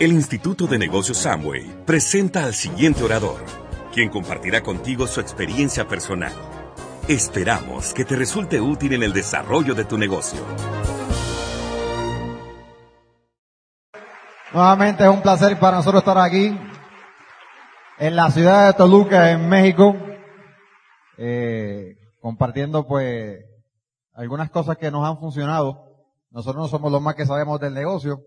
El 0.00 0.12
Instituto 0.12 0.68
de 0.68 0.78
Negocios 0.78 1.18
Samway 1.18 1.84
presenta 1.84 2.44
al 2.44 2.54
siguiente 2.54 3.02
orador, 3.02 3.44
quien 3.92 4.10
compartirá 4.10 4.62
contigo 4.62 5.08
su 5.08 5.18
experiencia 5.18 5.88
personal. 5.88 6.32
Esperamos 7.08 7.92
que 7.94 8.04
te 8.04 8.14
resulte 8.14 8.60
útil 8.60 8.92
en 8.92 9.02
el 9.02 9.12
desarrollo 9.12 9.74
de 9.74 9.84
tu 9.84 9.98
negocio. 9.98 10.38
Nuevamente 14.52 15.02
es 15.02 15.10
un 15.10 15.20
placer 15.20 15.58
para 15.58 15.78
nosotros 15.78 16.02
estar 16.02 16.18
aquí 16.18 16.56
en 17.98 18.14
la 18.14 18.30
ciudad 18.30 18.68
de 18.68 18.74
Toluca, 18.74 19.32
en 19.32 19.48
México, 19.48 19.96
eh, 21.16 21.96
compartiendo 22.20 22.86
pues 22.86 23.44
algunas 24.14 24.48
cosas 24.50 24.76
que 24.76 24.92
nos 24.92 25.04
han 25.04 25.18
funcionado. 25.18 25.88
Nosotros 26.30 26.62
no 26.62 26.68
somos 26.68 26.92
los 26.92 27.02
más 27.02 27.16
que 27.16 27.26
sabemos 27.26 27.58
del 27.58 27.74
negocio. 27.74 28.22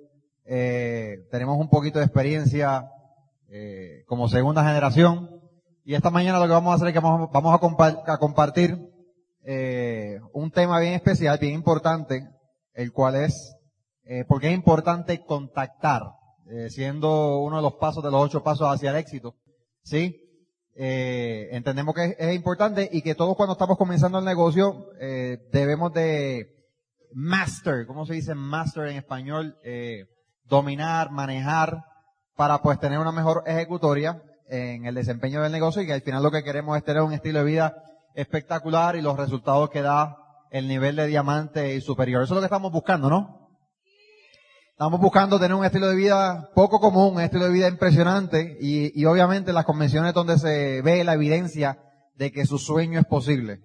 Eh, 0.46 1.28
tenemos 1.32 1.58
un 1.58 1.70
poquito 1.70 2.00
de 2.00 2.06
experiencia 2.06 2.90
eh, 3.50 4.04
como 4.08 4.28
segunda 4.28 4.64
generación. 4.64 5.30
Y 5.84 5.96
esta 5.96 6.10
mañana 6.10 6.40
lo 6.40 6.46
que 6.46 6.54
vamos 6.54 6.72
a 6.72 6.76
hacer 6.76 6.90
es 6.90 6.94
que 6.94 7.00
vamos, 7.00 7.30
vamos 7.32 7.56
a, 7.56 8.18
compartir 8.18 8.78
eh, 9.44 10.20
un 10.34 10.52
tema 10.52 10.80
bien 10.80 10.94
especial, 10.94 11.38
bien 11.40 11.54
importante, 11.54 12.28
el 12.74 12.92
cual 12.92 13.16
es 13.16 13.56
eh, 14.04 14.26
porque 14.28 14.48
es 14.48 14.54
importante 14.54 15.24
contactar, 15.26 16.04
eh, 16.48 16.70
siendo 16.70 17.40
uno 17.40 17.58
de 17.58 17.62
los 17.62 17.76
pasos 17.76 18.04
de 18.04 18.12
los 18.12 18.22
ocho 18.22 18.44
pasos 18.44 18.68
hacia 18.68 18.90
el 18.90 18.98
éxito. 18.98 19.36
¿Sí? 19.84 20.18
Eh, 20.76 21.50
entendemos 21.52 21.94
que 21.94 22.16
es, 22.18 22.36
importante 22.36 22.90
y 22.92 23.02
que 23.02 23.16
todos 23.16 23.36
cuando 23.36 23.54
estamos 23.54 23.78
comenzando 23.78 24.20
el 24.20 24.26
negocio 24.26 24.90
eh, 25.00 25.38
debemos 25.52 25.94
de 25.94 26.56
master, 27.14 27.86
¿cómo 27.86 28.06
se 28.06 28.14
dice 28.14 28.36
master 28.36 28.88
en 28.88 28.98
español? 28.98 29.58
Eh, 29.64 30.06
dominar, 30.52 31.12
manejar 31.12 31.86
para 32.36 32.62
pues 32.62 32.78
tener 32.78 33.00
una 33.00 33.14
mejor 33.14 33.44
ejecutoria 33.46 34.22
en 34.50 34.86
el 34.86 34.94
desempeño 34.94 35.42
del 35.42 35.52
negocio 35.52 35.82
y 35.82 35.86
que 35.86 35.94
al 35.94 36.02
final 36.02 36.22
lo 36.22 36.30
que 36.30 36.44
queremos 36.44 36.78
es 36.78 36.84
tener 36.84 37.02
un 37.02 37.14
estilo 37.14 37.40
de 37.40 37.46
vida 37.46 37.74
espectacular 38.14 38.98
y 38.98 39.02
los 39.02 39.18
resultados 39.18 39.70
que 39.70 39.82
da 39.82 40.18
el 40.52 40.68
nivel 40.68 40.98
de 40.98 41.08
diamante 41.08 41.74
y 41.74 41.80
superior. 41.80 42.24
Eso 42.24 42.34
es 42.34 42.36
lo 42.36 42.42
que 42.42 42.48
estamos 42.48 42.70
buscando, 42.70 43.10
¿no? 43.10 43.50
Estamos 44.72 45.00
buscando 45.00 45.40
tener 45.40 45.56
un 45.56 45.64
estilo 45.64 45.88
de 45.88 45.96
vida 45.96 46.50
poco 46.54 46.82
común, 46.82 47.16
un 47.16 47.22
estilo 47.22 47.46
de 47.46 47.52
vida 47.52 47.70
impresionante 47.70 48.58
y, 48.60 49.00
y 49.00 49.06
obviamente 49.06 49.54
las 49.54 49.64
convenciones 49.64 50.14
donde 50.14 50.38
se 50.38 50.82
ve 50.82 51.04
la 51.06 51.14
evidencia 51.14 51.80
de 52.16 52.32
que 52.34 52.46
su 52.46 52.58
sueño 52.58 53.00
es 53.00 53.06
posible. 53.06 53.60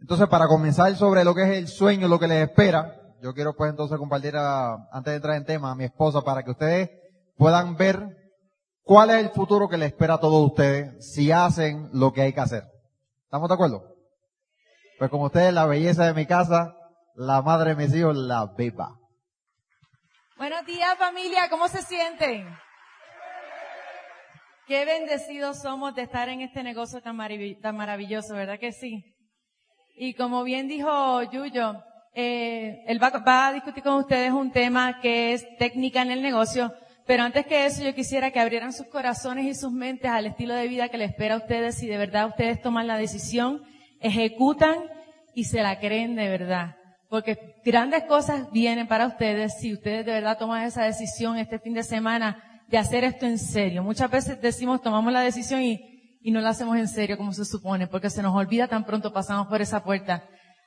Entonces, 0.00 0.26
para 0.26 0.48
comenzar 0.48 0.96
sobre 0.96 1.22
lo 1.22 1.36
que 1.36 1.44
es 1.44 1.50
el 1.50 1.68
sueño, 1.68 2.08
lo 2.08 2.18
que 2.18 2.26
les 2.26 2.48
espera, 2.48 3.01
yo 3.22 3.32
quiero 3.34 3.54
pues 3.54 3.70
entonces 3.70 3.98
compartir 3.98 4.36
a, 4.36 4.88
antes 4.90 5.12
de 5.12 5.16
entrar 5.16 5.36
en 5.36 5.44
tema 5.44 5.70
a 5.70 5.74
mi 5.76 5.84
esposa 5.84 6.22
para 6.22 6.42
que 6.42 6.50
ustedes 6.50 6.90
puedan 7.36 7.76
ver 7.76 8.08
cuál 8.82 9.10
es 9.10 9.16
el 9.16 9.30
futuro 9.30 9.68
que 9.68 9.78
les 9.78 9.92
espera 9.92 10.14
a 10.14 10.20
todos 10.20 10.44
ustedes 10.44 11.12
si 11.14 11.30
hacen 11.30 11.88
lo 11.92 12.12
que 12.12 12.22
hay 12.22 12.32
que 12.32 12.40
hacer. 12.40 12.64
¿Estamos 13.24 13.48
de 13.48 13.54
acuerdo? 13.54 13.84
Pues 14.98 15.08
como 15.08 15.26
ustedes, 15.26 15.54
la 15.54 15.66
belleza 15.66 16.04
de 16.04 16.14
mi 16.14 16.26
casa, 16.26 16.74
la 17.14 17.42
madre 17.42 17.74
de 17.74 17.86
mis 17.86 17.94
hijos, 17.94 18.16
la 18.16 18.46
beba. 18.56 18.96
Buenos 20.36 20.66
días 20.66 20.98
familia, 20.98 21.48
¿cómo 21.48 21.68
se 21.68 21.82
sienten? 21.82 22.48
Qué 24.66 24.84
bendecidos 24.84 25.60
somos 25.60 25.94
de 25.94 26.02
estar 26.02 26.28
en 26.28 26.40
este 26.40 26.64
negocio 26.64 27.00
tan, 27.00 27.16
maravilloso, 27.16 28.34
¿verdad 28.34 28.58
que 28.58 28.72
sí? 28.72 29.04
Y 29.94 30.14
como 30.14 30.42
bien 30.42 30.66
dijo 30.66 31.22
Yuyo, 31.22 31.84
eh, 32.14 32.84
él 32.86 33.02
va, 33.02 33.10
va, 33.10 33.48
a 33.48 33.52
discutir 33.52 33.82
con 33.82 33.94
ustedes 33.94 34.32
un 34.32 34.50
tema 34.52 35.00
que 35.00 35.32
es 35.32 35.46
técnica 35.56 36.02
en 36.02 36.10
el 36.10 36.22
negocio, 36.22 36.72
pero 37.06 37.22
antes 37.22 37.46
que 37.46 37.66
eso 37.66 37.82
yo 37.82 37.94
quisiera 37.94 38.30
que 38.30 38.40
abrieran 38.40 38.72
sus 38.72 38.86
corazones 38.86 39.46
y 39.46 39.54
sus 39.54 39.72
mentes 39.72 40.10
al 40.10 40.26
estilo 40.26 40.54
de 40.54 40.68
vida 40.68 40.88
que 40.88 40.98
le 40.98 41.04
espera 41.04 41.34
a 41.34 41.38
ustedes 41.38 41.76
si 41.76 41.86
de 41.86 41.96
verdad 41.96 42.28
ustedes 42.28 42.60
toman 42.60 42.86
la 42.86 42.96
decisión, 42.96 43.62
ejecutan 44.00 44.76
y 45.34 45.44
se 45.44 45.62
la 45.62 45.78
creen 45.80 46.14
de 46.14 46.28
verdad. 46.28 46.76
Porque 47.08 47.56
grandes 47.64 48.04
cosas 48.04 48.50
vienen 48.52 48.86
para 48.86 49.06
ustedes 49.06 49.58
si 49.58 49.72
ustedes 49.72 50.06
de 50.06 50.12
verdad 50.12 50.38
toman 50.38 50.64
esa 50.64 50.84
decisión 50.84 51.36
este 51.38 51.58
fin 51.58 51.74
de 51.74 51.82
semana 51.82 52.62
de 52.68 52.78
hacer 52.78 53.04
esto 53.04 53.26
en 53.26 53.38
serio. 53.38 53.82
Muchas 53.82 54.10
veces 54.10 54.40
decimos, 54.40 54.80
tomamos 54.80 55.12
la 55.12 55.20
decisión 55.20 55.62
y, 55.62 56.18
y 56.22 56.30
no 56.30 56.40
la 56.40 56.50
hacemos 56.50 56.76
en 56.76 56.88
serio 56.88 57.18
como 57.18 57.32
se 57.32 57.44
supone, 57.44 57.86
porque 57.86 58.10
se 58.10 58.22
nos 58.22 58.34
olvida 58.34 58.68
tan 58.68 58.84
pronto 58.84 59.12
pasamos 59.12 59.46
por 59.48 59.60
esa 59.60 59.82
puerta. 59.82 60.24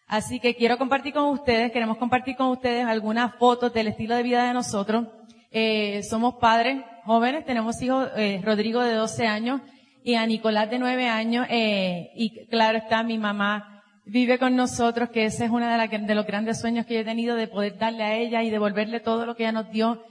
Así 0.08 0.40
que 0.40 0.56
quiero 0.56 0.78
compartir 0.78 1.14
con 1.14 1.26
ustedes, 1.26 1.72
queremos 1.72 1.98
compartir 1.98 2.36
con 2.36 2.48
ustedes 2.48 2.86
algunas 2.86 3.36
fotos 3.36 3.74
del 3.74 3.88
estilo 3.88 4.16
de 4.16 4.24
vida 4.24 4.48
de 4.48 4.54
nosotros. 4.54 5.08
Eh, 5.52 6.04
somos 6.04 6.36
padres 6.36 6.84
jóvenes, 7.06 7.46
tenemos 7.46 7.82
hijos, 7.82 8.10
eh, 8.16 8.42
Rodrigo 8.44 8.82
de 8.82 8.94
12 8.94 9.28
años 9.28 9.62
y 10.04 10.16
a 10.16 10.26
Nicolás 10.26 10.70
de 10.70 10.80
9 10.80 11.08
años, 11.08 11.48
eh, 11.50 12.12
y 12.16 12.46
claro 12.48 12.78
está 12.78 13.02
mi 13.04 13.18
mamá 13.18 13.76
vive 14.06 14.38
con 14.38 14.56
nosotros, 14.56 15.10
que 15.10 15.26
ese 15.26 15.46
es 15.46 15.52
uno 15.52 15.68
de, 15.68 15.98
de 15.98 16.16
los 16.16 16.26
grandes 16.26 16.60
sueños 16.60 16.86
que 16.86 17.00
he 17.00 17.04
tenido 17.04 17.36
de 17.36 17.48
poder 17.48 17.78
darle 17.78 18.04
a 18.04 18.16
ella 18.16 18.44
y 18.44 18.50
devolverle 18.50 19.00
todo 19.00 19.26
lo 19.26 19.36
que 19.36 19.44
ella 19.44 19.52
nos 19.52 19.72
dio. 19.72 20.04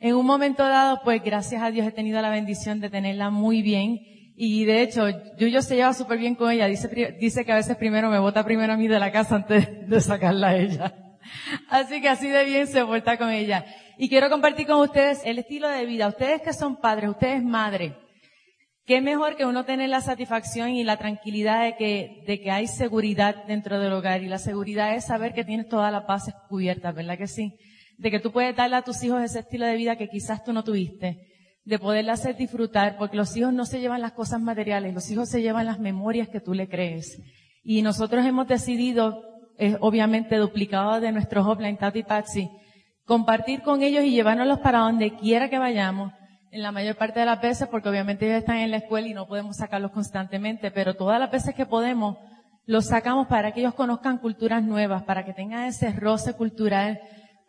En 0.00 0.16
un 0.16 0.26
momento 0.26 0.66
dado, 0.66 1.00
pues 1.04 1.22
gracias 1.22 1.62
a 1.62 1.70
Dios 1.70 1.86
he 1.86 1.92
tenido 1.92 2.20
la 2.22 2.30
bendición 2.30 2.80
de 2.80 2.90
tenerla 2.90 3.30
muy 3.30 3.62
bien. 3.62 4.00
Y 4.34 4.64
de 4.64 4.82
hecho, 4.82 5.08
Yuyo 5.38 5.62
se 5.62 5.76
lleva 5.76 5.92
súper 5.92 6.18
bien 6.18 6.34
con 6.34 6.50
ella. 6.50 6.66
Dice, 6.66 6.88
dice 7.20 7.44
que 7.44 7.52
a 7.52 7.56
veces 7.56 7.76
primero 7.76 8.10
me 8.10 8.18
vota 8.18 8.44
primero 8.44 8.72
a 8.72 8.76
mí 8.76 8.88
de 8.88 8.98
la 8.98 9.12
casa 9.12 9.36
antes 9.36 9.88
de 9.88 10.00
sacarla 10.00 10.48
a 10.48 10.56
ella. 10.56 10.94
Así 11.68 12.00
que 12.00 12.08
así 12.08 12.28
de 12.28 12.44
bien 12.44 12.66
se 12.66 12.82
vuelta 12.82 13.16
con 13.16 13.30
ella. 13.30 13.64
Y 13.96 14.08
quiero 14.08 14.28
compartir 14.28 14.66
con 14.66 14.80
ustedes 14.80 15.20
el 15.24 15.38
estilo 15.38 15.68
de 15.68 15.86
vida. 15.86 16.08
Ustedes 16.08 16.42
que 16.42 16.52
son 16.52 16.80
padres, 16.80 17.10
ustedes 17.10 17.44
madres, 17.44 17.92
Qué 18.84 19.00
mejor 19.00 19.36
que 19.36 19.46
uno 19.46 19.64
tener 19.64 19.88
la 19.90 20.00
satisfacción 20.00 20.70
y 20.70 20.82
la 20.82 20.96
tranquilidad 20.96 21.64
de 21.64 21.76
que, 21.76 22.24
de 22.26 22.40
que 22.40 22.50
hay 22.50 22.66
seguridad 22.66 23.44
dentro 23.46 23.78
del 23.78 23.92
hogar. 23.92 24.22
Y 24.22 24.28
la 24.28 24.38
seguridad 24.38 24.96
es 24.96 25.06
saber 25.06 25.34
que 25.34 25.44
tienes 25.44 25.68
todas 25.68 25.92
las 25.92 26.04
bases 26.04 26.34
cubiertas, 26.48 26.92
¿verdad 26.92 27.16
que 27.16 27.28
sí? 27.28 27.54
De 27.96 28.10
que 28.10 28.18
tú 28.18 28.32
puedes 28.32 28.56
darle 28.56 28.76
a 28.76 28.82
tus 28.82 29.02
hijos 29.04 29.22
ese 29.22 29.38
estilo 29.38 29.66
de 29.66 29.76
vida 29.76 29.96
que 29.96 30.08
quizás 30.08 30.42
tú 30.42 30.52
no 30.52 30.64
tuviste. 30.64 31.20
De 31.64 31.78
poderle 31.78 32.10
hacer 32.10 32.36
disfrutar, 32.36 32.96
porque 32.96 33.16
los 33.16 33.36
hijos 33.36 33.52
no 33.52 33.64
se 33.64 33.80
llevan 33.80 34.00
las 34.00 34.12
cosas 34.12 34.40
materiales, 34.40 34.94
los 34.94 35.10
hijos 35.10 35.28
se 35.28 35.42
llevan 35.42 35.66
las 35.66 35.78
memorias 35.78 36.28
que 36.28 36.40
tú 36.40 36.54
le 36.54 36.68
crees. 36.68 37.20
Y 37.62 37.82
nosotros 37.82 38.24
hemos 38.26 38.48
decidido, 38.48 39.22
eh, 39.58 39.76
obviamente 39.80 40.36
duplicado 40.36 41.00
de 41.00 41.12
nuestros 41.12 41.46
offline 41.46 41.76
Tati 41.76 42.02
Patsy, 42.02 42.50
compartir 43.04 43.62
con 43.62 43.82
ellos 43.82 44.04
y 44.04 44.10
llevárnoslos 44.10 44.58
para 44.58 44.80
donde 44.80 45.14
quiera 45.16 45.48
que 45.48 45.58
vayamos, 45.58 46.12
en 46.52 46.62
la 46.62 46.70
mayor 46.70 46.96
parte 46.96 47.20
de 47.20 47.26
las 47.26 47.40
veces, 47.40 47.66
porque 47.68 47.88
obviamente 47.88 48.26
ellos 48.26 48.38
están 48.38 48.58
en 48.58 48.70
la 48.70 48.76
escuela 48.76 49.08
y 49.08 49.14
no 49.14 49.26
podemos 49.26 49.56
sacarlos 49.56 49.90
constantemente, 49.90 50.70
pero 50.70 50.94
todas 50.94 51.18
las 51.18 51.30
veces 51.30 51.54
que 51.54 51.64
podemos, 51.64 52.18
los 52.66 52.86
sacamos 52.86 53.26
para 53.26 53.52
que 53.52 53.60
ellos 53.60 53.74
conozcan 53.74 54.18
culturas 54.18 54.62
nuevas, 54.62 55.02
para 55.04 55.24
que 55.24 55.32
tengan 55.32 55.64
ese 55.64 55.92
roce 55.92 56.34
cultural, 56.34 57.00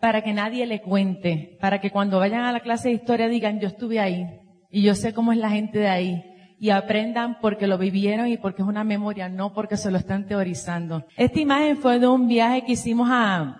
para 0.03 0.21
que 0.21 0.33
nadie 0.33 0.65
le 0.65 0.81
cuente, 0.81 1.57
para 1.61 1.79
que 1.79 1.89
cuando 1.89 2.19
vayan 2.19 2.43
a 2.43 2.51
la 2.51 2.59
clase 2.59 2.89
de 2.89 2.95
historia 2.95 3.29
digan, 3.29 3.61
yo 3.61 3.69
estuve 3.69 4.01
ahí 4.01 4.27
y 4.69 4.81
yo 4.81 4.95
sé 4.95 5.13
cómo 5.13 5.31
es 5.31 5.37
la 5.37 5.49
gente 5.49 5.79
de 5.79 5.87
ahí. 5.87 6.21
Y 6.59 6.71
aprendan 6.71 7.37
porque 7.39 7.67
lo 7.67 7.77
vivieron 7.77 8.27
y 8.27 8.35
porque 8.35 8.63
es 8.63 8.67
una 8.67 8.83
memoria, 8.83 9.29
no 9.29 9.53
porque 9.53 9.77
se 9.77 9.91
lo 9.91 9.97
están 9.97 10.27
teorizando. 10.27 11.05
Esta 11.15 11.39
imagen 11.39 11.77
fue 11.77 11.99
de 11.99 12.07
un 12.07 12.27
viaje 12.27 12.65
que 12.65 12.73
hicimos 12.73 13.07
a 13.09 13.55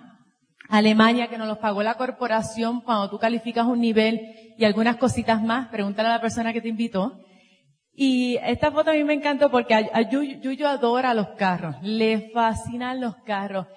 Alemania, 0.67 1.29
que 1.29 1.37
nos 1.37 1.47
lo 1.47 1.61
pagó 1.61 1.81
la 1.81 1.93
corporación 1.93 2.81
cuando 2.81 3.09
tú 3.09 3.17
calificas 3.19 3.65
un 3.65 3.79
nivel 3.79 4.19
y 4.57 4.65
algunas 4.65 4.97
cositas 4.97 5.41
más, 5.41 5.69
pregúntale 5.69 6.09
a 6.09 6.15
la 6.15 6.21
persona 6.21 6.51
que 6.51 6.59
te 6.59 6.67
invitó. 6.67 7.21
Y 7.95 8.37
esta 8.43 8.69
foto 8.69 8.91
a 8.91 8.95
mí 8.95 9.03
me 9.05 9.13
encantó 9.13 9.49
porque 9.49 9.75
a, 9.75 10.01
Yuyo, 10.09 10.67
adora 10.67 11.13
los 11.13 11.29
carros, 11.37 11.77
le 11.83 12.31
fascinan 12.33 12.99
los 12.99 13.15
carros. 13.23 13.67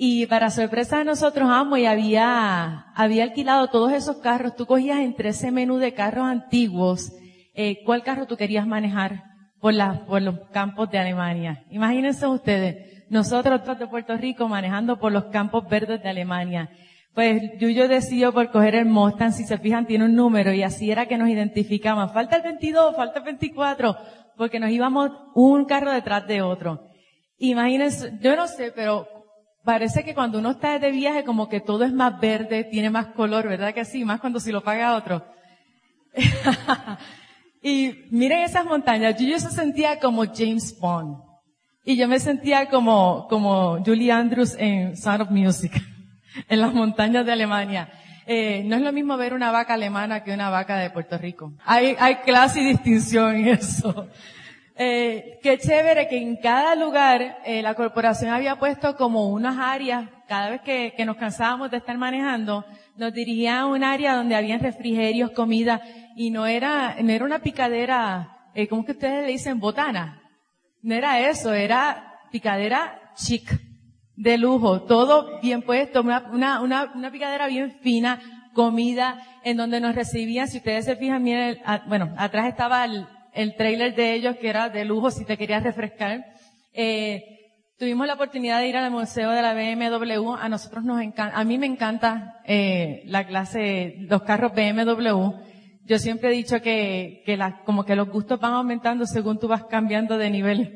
Y 0.00 0.26
para 0.26 0.50
sorpresa 0.50 0.98
de 0.98 1.04
nosotros, 1.04 1.50
amo, 1.50 1.76
y 1.76 1.84
había, 1.84 2.86
había 2.94 3.24
alquilado 3.24 3.66
todos 3.66 3.92
esos 3.92 4.18
carros. 4.18 4.54
Tú 4.54 4.64
cogías 4.64 5.00
entre 5.00 5.30
ese 5.30 5.50
menú 5.50 5.78
de 5.78 5.92
carros 5.92 6.24
antiguos, 6.24 7.12
eh, 7.52 7.82
cuál 7.84 8.04
carro 8.04 8.28
tú 8.28 8.36
querías 8.36 8.64
manejar 8.64 9.24
por, 9.60 9.74
la, 9.74 10.06
por 10.06 10.22
los 10.22 10.38
campos 10.52 10.88
de 10.92 10.98
Alemania. 10.98 11.64
Imagínense 11.70 12.28
ustedes, 12.28 13.04
nosotros 13.10 13.60
de 13.76 13.88
Puerto 13.88 14.16
Rico 14.16 14.48
manejando 14.48 15.00
por 15.00 15.10
los 15.10 15.24
campos 15.24 15.68
verdes 15.68 16.00
de 16.00 16.08
Alemania. 16.08 16.70
Pues 17.12 17.58
Yuyo 17.58 17.88
decidió 17.88 18.32
por 18.32 18.52
coger 18.52 18.76
el 18.76 18.84
Mustang, 18.84 19.32
si 19.32 19.42
se 19.42 19.58
fijan 19.58 19.84
tiene 19.84 20.04
un 20.04 20.14
número 20.14 20.52
y 20.52 20.62
así 20.62 20.92
era 20.92 21.06
que 21.06 21.18
nos 21.18 21.28
identificamos. 21.28 22.12
Falta 22.12 22.36
el 22.36 22.42
22, 22.42 22.94
falta 22.94 23.18
el 23.18 23.24
24, 23.24 23.96
porque 24.36 24.60
nos 24.60 24.70
íbamos 24.70 25.10
un 25.34 25.64
carro 25.64 25.92
detrás 25.92 26.24
de 26.28 26.40
otro. 26.40 26.84
Imagínense, 27.38 28.16
yo 28.20 28.36
no 28.36 28.46
sé, 28.46 28.70
pero 28.70 29.17
parece 29.68 30.02
que 30.02 30.14
cuando 30.14 30.38
uno 30.38 30.52
está 30.52 30.78
de 30.78 30.90
viaje 30.90 31.24
como 31.24 31.46
que 31.46 31.60
todo 31.60 31.84
es 31.84 31.92
más 31.92 32.18
verde, 32.18 32.64
tiene 32.64 32.88
más 32.88 33.08
color, 33.08 33.46
¿verdad 33.46 33.74
que 33.74 33.84
sí? 33.84 34.02
Más 34.02 34.18
cuando 34.18 34.40
si 34.40 34.50
lo 34.50 34.62
paga 34.62 34.96
otro. 34.96 35.22
y 37.62 38.06
miren 38.10 38.44
esas 38.44 38.64
montañas, 38.64 39.18
Yuyo 39.18 39.38
se 39.38 39.50
sentía 39.50 39.98
como 39.98 40.24
James 40.24 40.74
Bond. 40.80 41.18
Y 41.84 41.98
yo 41.98 42.08
me 42.08 42.18
sentía 42.18 42.70
como, 42.70 43.26
como 43.28 43.84
Julie 43.84 44.10
Andrews 44.10 44.56
en 44.58 44.96
Sound 44.96 45.20
of 45.20 45.30
Music. 45.30 45.72
en 46.48 46.60
las 46.62 46.72
montañas 46.72 47.26
de 47.26 47.32
Alemania. 47.32 47.90
Eh, 48.26 48.62
no 48.64 48.76
es 48.76 48.80
lo 48.80 48.90
mismo 48.90 49.18
ver 49.18 49.34
una 49.34 49.50
vaca 49.50 49.74
alemana 49.74 50.24
que 50.24 50.32
una 50.32 50.48
vaca 50.48 50.78
de 50.78 50.88
Puerto 50.88 51.18
Rico. 51.18 51.52
Hay, 51.66 51.94
hay 51.98 52.16
clase 52.24 52.62
y 52.62 52.68
distinción 52.68 53.36
en 53.36 53.48
eso. 53.48 54.08
Eh, 54.80 55.40
qué 55.42 55.58
chévere 55.58 56.06
que 56.06 56.18
en 56.18 56.36
cada 56.36 56.76
lugar 56.76 57.38
eh, 57.44 57.62
la 57.62 57.74
corporación 57.74 58.30
había 58.30 58.60
puesto 58.60 58.94
como 58.94 59.28
unas 59.28 59.58
áreas, 59.58 60.08
cada 60.28 60.50
vez 60.50 60.60
que, 60.60 60.94
que 60.96 61.04
nos 61.04 61.16
cansábamos 61.16 61.68
de 61.72 61.78
estar 61.78 61.98
manejando, 61.98 62.64
nos 62.96 63.12
dirigía 63.12 63.58
a 63.58 63.66
un 63.66 63.82
área 63.82 64.14
donde 64.14 64.36
había 64.36 64.56
refrigerios, 64.56 65.32
comida, 65.32 65.80
y 66.14 66.30
no 66.30 66.46
era, 66.46 66.94
no 67.02 67.10
era 67.10 67.24
una 67.24 67.40
picadera, 67.40 68.50
eh, 68.54 68.68
¿cómo 68.68 68.84
que 68.84 68.92
ustedes 68.92 69.26
le 69.26 69.32
dicen? 69.32 69.58
Botana. 69.58 70.22
No 70.80 70.94
era 70.94 71.28
eso, 71.28 71.52
era 71.52 72.20
picadera 72.30 73.12
chic, 73.16 73.50
de 74.14 74.38
lujo, 74.38 74.82
todo 74.82 75.40
bien 75.40 75.62
puesto, 75.62 76.02
una, 76.02 76.30
una, 76.30 76.60
una, 76.94 77.10
picadera 77.10 77.48
bien 77.48 77.80
fina, 77.82 78.20
comida, 78.54 79.20
en 79.42 79.56
donde 79.56 79.80
nos 79.80 79.96
recibían, 79.96 80.46
si 80.46 80.58
ustedes 80.58 80.84
se 80.84 80.94
fijan 80.94 81.26
a- 81.64 81.82
bueno, 81.88 82.14
atrás 82.16 82.46
estaba 82.46 82.84
el, 82.84 83.06
el 83.38 83.54
trailer 83.54 83.94
de 83.94 84.14
ellos 84.14 84.36
que 84.36 84.48
era 84.48 84.68
de 84.68 84.84
lujo 84.84 85.10
si 85.10 85.24
te 85.24 85.36
querías 85.36 85.62
refrescar. 85.62 86.24
Eh, 86.72 87.22
tuvimos 87.78 88.06
la 88.06 88.14
oportunidad 88.14 88.60
de 88.60 88.68
ir 88.68 88.76
al 88.76 88.90
museo 88.90 89.30
de 89.30 89.42
la 89.42 89.54
BMW. 89.54 90.34
A 90.34 90.48
nosotros 90.48 90.84
nos 90.84 91.00
encanta, 91.00 91.36
a 91.38 91.44
mí 91.44 91.56
me 91.56 91.66
encanta 91.66 92.34
eh, 92.46 93.02
la 93.06 93.26
clase, 93.26 93.94
los 94.08 94.22
carros 94.22 94.52
BMW. 94.52 95.30
Yo 95.84 95.98
siempre 95.98 96.30
he 96.30 96.32
dicho 96.32 96.60
que, 96.60 97.22
que 97.24 97.38
como 97.64 97.84
que 97.84 97.96
los 97.96 98.08
gustos 98.10 98.40
van 98.40 98.52
aumentando 98.54 99.06
según 99.06 99.38
tú 99.38 99.48
vas 99.48 99.64
cambiando 99.64 100.18
de 100.18 100.30
nivel. 100.30 100.74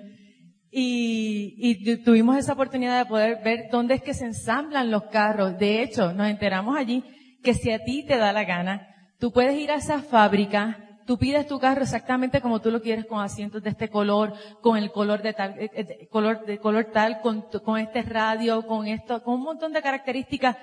Y, 0.71 1.55
y 1.59 1.85
tu- 1.85 2.03
tuvimos 2.03 2.37
esa 2.39 2.55
oportunidad 2.55 2.99
de 2.99 3.07
poder 3.09 3.43
ver 3.45 3.65
dónde 3.71 3.95
es 3.95 4.03
que 4.03 4.15
se 4.15 4.25
ensamblan 4.25 4.91
los 4.91 5.05
carros. 5.11 5.59
De 5.59 5.83
hecho, 5.83 6.13
nos 6.15 6.29
enteramos 6.29 6.77
allí 6.79 7.03
que 7.43 7.55
si 7.55 7.71
a 7.73 7.81
ti 7.85 8.05
te 8.07 8.17
da 8.17 8.33
la 8.33 8.45
gana, 8.45 8.87
tú 9.19 9.33
puedes 9.33 9.55
ir 9.59 9.71
a 9.71 9.75
esa 9.75 9.99
fábrica, 10.01 10.79
tú 11.07 11.19
pides 11.19 11.47
tu 11.47 11.59
carro 11.59 11.83
exactamente 11.83 12.41
como 12.41 12.61
tú 12.61 12.71
lo 12.71 12.81
quieres, 12.81 13.07
con 13.07 13.21
asientos 13.21 13.63
de 13.63 13.71
este 13.71 13.89
color, 13.89 14.35
con 14.61 14.77
el 14.77 14.91
color 14.91 15.23
de 15.23 15.33
tal, 15.33 15.59
eh, 15.59 15.71
eh, 15.75 16.09
color, 16.09 16.45
de 16.45 16.59
color 16.59 16.91
tal, 16.93 17.21
con, 17.21 17.43
con 17.65 17.79
este 17.79 18.03
radio, 18.03 18.67
con 18.67 18.87
esto, 18.87 19.23
con 19.23 19.35
un 19.35 19.43
montón 19.43 19.73
de 19.73 19.83
características 19.83 20.57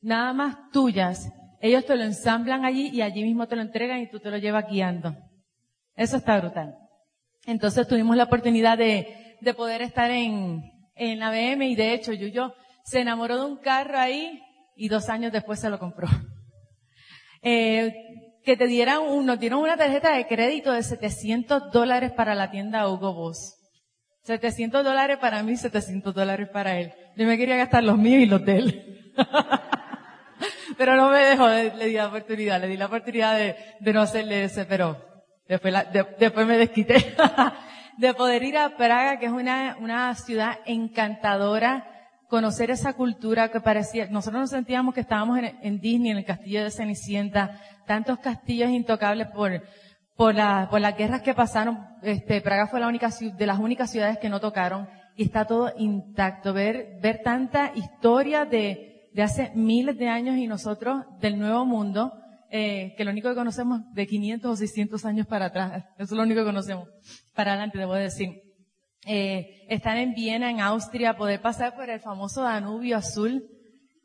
nada 0.00 0.32
más 0.32 0.70
tuyas. 0.72 1.32
Ellos 1.60 1.84
te 1.84 1.96
lo 1.96 2.04
ensamblan 2.04 2.64
allí 2.64 2.88
y 2.92 3.02
allí 3.02 3.22
mismo 3.24 3.46
te 3.48 3.56
lo 3.56 3.62
entregan 3.62 4.00
y 4.00 4.10
tú 4.10 4.20
te 4.20 4.30
lo 4.30 4.38
llevas 4.38 4.66
guiando. 4.68 5.16
Eso 5.94 6.16
está 6.16 6.38
brutal. 6.38 6.76
Entonces 7.46 7.88
tuvimos 7.88 8.16
la 8.16 8.24
oportunidad 8.24 8.78
de, 8.78 9.36
de 9.40 9.54
poder 9.54 9.82
estar 9.82 10.10
en, 10.10 10.62
en 10.94 11.18
la 11.18 11.30
BM 11.30 11.68
y 11.68 11.74
de 11.74 11.94
hecho 11.94 12.12
Yuyo 12.12 12.54
se 12.84 13.00
enamoró 13.00 13.38
de 13.38 13.46
un 13.50 13.56
carro 13.56 13.98
ahí 13.98 14.40
y 14.76 14.88
dos 14.88 15.08
años 15.08 15.32
después 15.32 15.60
se 15.60 15.70
lo 15.70 15.78
compró. 15.78 16.08
Eh, 17.40 17.94
que 18.48 18.56
te 18.56 18.66
dieran 18.66 19.02
un, 19.02 19.26
nos 19.26 19.38
dieron 19.38 19.60
una 19.60 19.76
tarjeta 19.76 20.16
de 20.16 20.26
crédito 20.26 20.72
de 20.72 20.82
700 20.82 21.70
dólares 21.70 22.12
para 22.12 22.34
la 22.34 22.50
tienda 22.50 22.88
Hugo 22.88 23.12
Boss. 23.12 23.56
700 24.22 24.82
dólares 24.82 25.18
para 25.20 25.42
mí, 25.42 25.54
700 25.54 26.14
dólares 26.14 26.48
para 26.50 26.78
él. 26.78 26.94
Yo 27.14 27.26
me 27.26 27.36
quería 27.36 27.56
gastar 27.56 27.84
los 27.84 27.98
míos 27.98 28.22
y 28.22 28.24
los 28.26 28.42
de 28.42 28.56
él. 28.56 29.12
pero 30.78 30.96
no 30.96 31.10
me 31.10 31.18
dejó, 31.18 31.46
le, 31.46 31.88
di 31.88 31.92
la 31.92 32.06
oportunidad, 32.06 32.58
le 32.58 32.68
di 32.68 32.78
la 32.78 32.86
oportunidad 32.86 33.36
de, 33.36 33.92
no 33.92 34.00
hacerle 34.00 34.44
ese, 34.44 34.64
pero 34.64 34.96
después, 35.46 36.46
me 36.46 36.56
desquité. 36.56 37.14
de 37.98 38.14
poder 38.14 38.42
ir 38.44 38.56
a 38.56 38.78
Praga, 38.78 39.18
que 39.18 39.26
es 39.26 39.32
una, 39.32 40.14
ciudad 40.14 40.60
encantadora, 40.64 41.86
conocer 42.28 42.70
esa 42.70 42.94
cultura 42.94 43.50
que 43.50 43.60
parecía, 43.60 44.06
nosotros 44.06 44.40
nos 44.40 44.50
sentíamos 44.50 44.94
que 44.94 45.00
estábamos 45.02 45.38
en 45.38 45.80
Disney, 45.80 46.12
en 46.12 46.16
el 46.16 46.24
castillo 46.24 46.64
de 46.64 46.70
Cenicienta, 46.70 47.60
tantos 47.88 48.20
castillos 48.20 48.70
intocables 48.70 49.26
por, 49.28 49.64
por, 50.14 50.34
la, 50.36 50.68
por 50.70 50.80
las 50.80 50.96
guerras 50.96 51.22
que 51.22 51.34
pasaron, 51.34 51.84
este, 52.02 52.40
Praga 52.40 52.68
fue 52.68 52.78
la 52.78 52.86
única, 52.86 53.08
de 53.08 53.46
las 53.46 53.58
únicas 53.58 53.90
ciudades 53.90 54.18
que 54.18 54.28
no 54.28 54.38
tocaron 54.38 54.88
y 55.16 55.24
está 55.24 55.46
todo 55.46 55.72
intacto. 55.76 56.52
Ver, 56.52 57.00
ver 57.02 57.22
tanta 57.24 57.72
historia 57.74 58.44
de, 58.44 59.08
de 59.12 59.22
hace 59.22 59.50
miles 59.56 59.98
de 59.98 60.08
años 60.08 60.36
y 60.36 60.46
nosotros 60.46 61.04
del 61.18 61.38
nuevo 61.38 61.64
mundo, 61.66 62.12
eh, 62.50 62.94
que 62.96 63.04
lo 63.04 63.10
único 63.10 63.28
que 63.28 63.34
conocemos 63.34 63.80
de 63.92 64.06
500 64.06 64.50
o 64.50 64.56
600 64.56 65.04
años 65.04 65.26
para 65.26 65.46
atrás, 65.46 65.84
eso 65.98 66.14
es 66.14 66.16
lo 66.16 66.22
único 66.22 66.40
que 66.40 66.46
conocemos. 66.46 66.88
Para 67.34 67.52
adelante, 67.52 67.78
debo 67.78 67.94
decir. 67.94 68.42
Eh, 69.06 69.64
estar 69.68 69.96
en 69.96 70.12
Viena, 70.12 70.50
en 70.50 70.60
Austria, 70.60 71.16
poder 71.16 71.40
pasar 71.40 71.74
por 71.74 71.88
el 71.88 72.00
famoso 72.00 72.42
Danubio 72.42 72.96
Azul, 72.96 73.48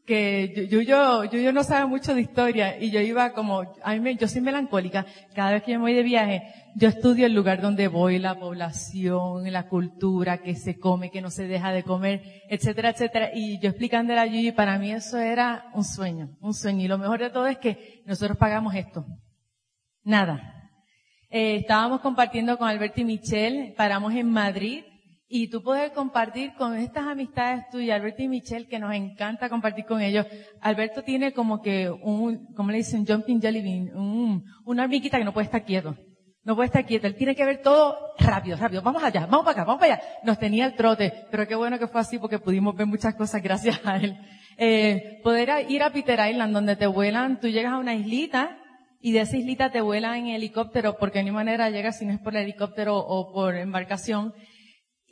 que 0.05 0.67
yo, 0.69 0.81
yo, 0.81 1.23
yo, 1.23 1.39
yo 1.39 1.53
no 1.53 1.63
sabe 1.63 1.85
mucho 1.85 2.13
de 2.13 2.21
historia 2.21 2.77
y 2.77 2.91
yo 2.91 2.99
iba 2.99 3.31
como, 3.31 3.61
a 3.83 3.93
mí 3.93 3.99
me- 4.01 4.15
yo 4.15 4.27
soy 4.27 4.41
melancólica, 4.41 5.05
cada 5.33 5.51
vez 5.51 5.63
que 5.63 5.73
me 5.73 5.77
voy 5.79 5.93
de 5.93 6.03
viaje, 6.03 6.43
yo 6.75 6.89
estudio 6.89 7.25
el 7.25 7.33
lugar 7.33 7.61
donde 7.61 7.87
voy, 7.87 8.19
la 8.19 8.37
población, 8.37 9.49
la 9.51 9.67
cultura, 9.69 10.39
que 10.39 10.55
se 10.55 10.77
come, 10.77 11.09
que 11.09 11.21
no 11.21 11.29
se 11.29 11.47
deja 11.47 11.71
de 11.71 11.83
comer, 11.83 12.21
etcétera, 12.49 12.89
etcétera, 12.89 13.29
y 13.33 13.59
yo 13.59 13.69
explicándole 13.69 14.19
a 14.19 14.55
para 14.55 14.77
mí 14.77 14.91
eso 14.91 15.17
era 15.17 15.65
un 15.73 15.83
sueño, 15.85 16.35
un 16.41 16.53
sueño, 16.53 16.83
y 16.83 16.87
lo 16.87 16.97
mejor 16.97 17.19
de 17.19 17.29
todo 17.29 17.47
es 17.47 17.57
que 17.57 18.01
nosotros 18.05 18.37
pagamos 18.37 18.75
esto. 18.75 19.05
Nada. 20.03 20.69
Eh, 21.29 21.55
estábamos 21.57 22.01
compartiendo 22.01 22.57
con 22.57 22.67
Alberto 22.67 22.99
y 22.99 23.05
Michelle, 23.05 23.73
paramos 23.77 24.13
en 24.13 24.29
Madrid 24.29 24.83
y 25.35 25.47
tú 25.47 25.63
poder 25.63 25.93
compartir 25.93 26.53
con 26.53 26.77
estas 26.77 27.07
amistades 27.07 27.67
tuyas, 27.71 27.95
Alberto 27.95 28.21
y 28.21 28.27
Michelle, 28.27 28.67
que 28.67 28.77
nos 28.77 28.93
encanta 28.93 29.49
compartir 29.49 29.83
con 29.83 29.99
ellos. 29.99 30.27
Alberto 30.61 31.01
tiene 31.01 31.33
como 31.33 31.59
que 31.59 31.89
un, 31.89 32.53
como 32.53 32.69
le 32.69 32.77
dicen, 32.77 33.03
jumping 33.03 33.41
jelly 33.41 33.63
bean, 33.63 33.97
un, 33.97 34.45
una 34.63 34.83
hormiguita 34.83 35.17
que 35.17 35.23
no 35.23 35.33
puede 35.33 35.45
estar 35.45 35.65
quieto. 35.65 35.97
No 36.43 36.55
puede 36.55 36.67
estar 36.67 36.85
quieto. 36.85 37.07
Él 37.07 37.15
tiene 37.15 37.35
que 37.35 37.45
ver 37.45 37.63
todo 37.63 37.97
rápido, 38.19 38.57
rápido. 38.57 38.83
Vamos 38.83 39.03
allá, 39.03 39.21
vamos 39.21 39.43
para 39.43 39.53
acá, 39.53 39.63
vamos 39.63 39.79
para 39.79 39.95
allá. 39.95 40.03
Nos 40.23 40.37
tenía 40.37 40.67
el 40.67 40.75
trote, 40.75 41.25
pero 41.31 41.47
qué 41.47 41.55
bueno 41.55 41.79
que 41.79 41.87
fue 41.87 42.01
así 42.01 42.19
porque 42.19 42.37
pudimos 42.37 42.75
ver 42.75 42.85
muchas 42.85 43.15
cosas 43.15 43.41
gracias 43.41 43.81
a 43.85 43.97
él. 43.97 44.15
Eh, 44.59 45.19
poder 45.23 45.65
ir 45.67 45.81
a 45.81 45.89
Peter 45.89 46.19
Island 46.29 46.53
donde 46.53 46.75
te 46.75 46.85
vuelan, 46.85 47.39
tú 47.39 47.47
llegas 47.47 47.73
a 47.73 47.79
una 47.79 47.95
islita 47.95 48.59
y 49.01 49.13
de 49.13 49.21
esa 49.21 49.35
islita 49.35 49.71
te 49.71 49.81
vuelan 49.81 50.13
en 50.13 50.27
helicóptero 50.27 50.95
porque 50.99 51.17
de 51.17 51.23
ni 51.25 51.31
manera 51.31 51.71
llegas 51.71 51.97
si 51.97 52.05
no 52.05 52.13
es 52.13 52.19
por 52.19 52.35
helicóptero 52.35 52.97
o 52.99 53.33
por 53.33 53.55
embarcación 53.55 54.35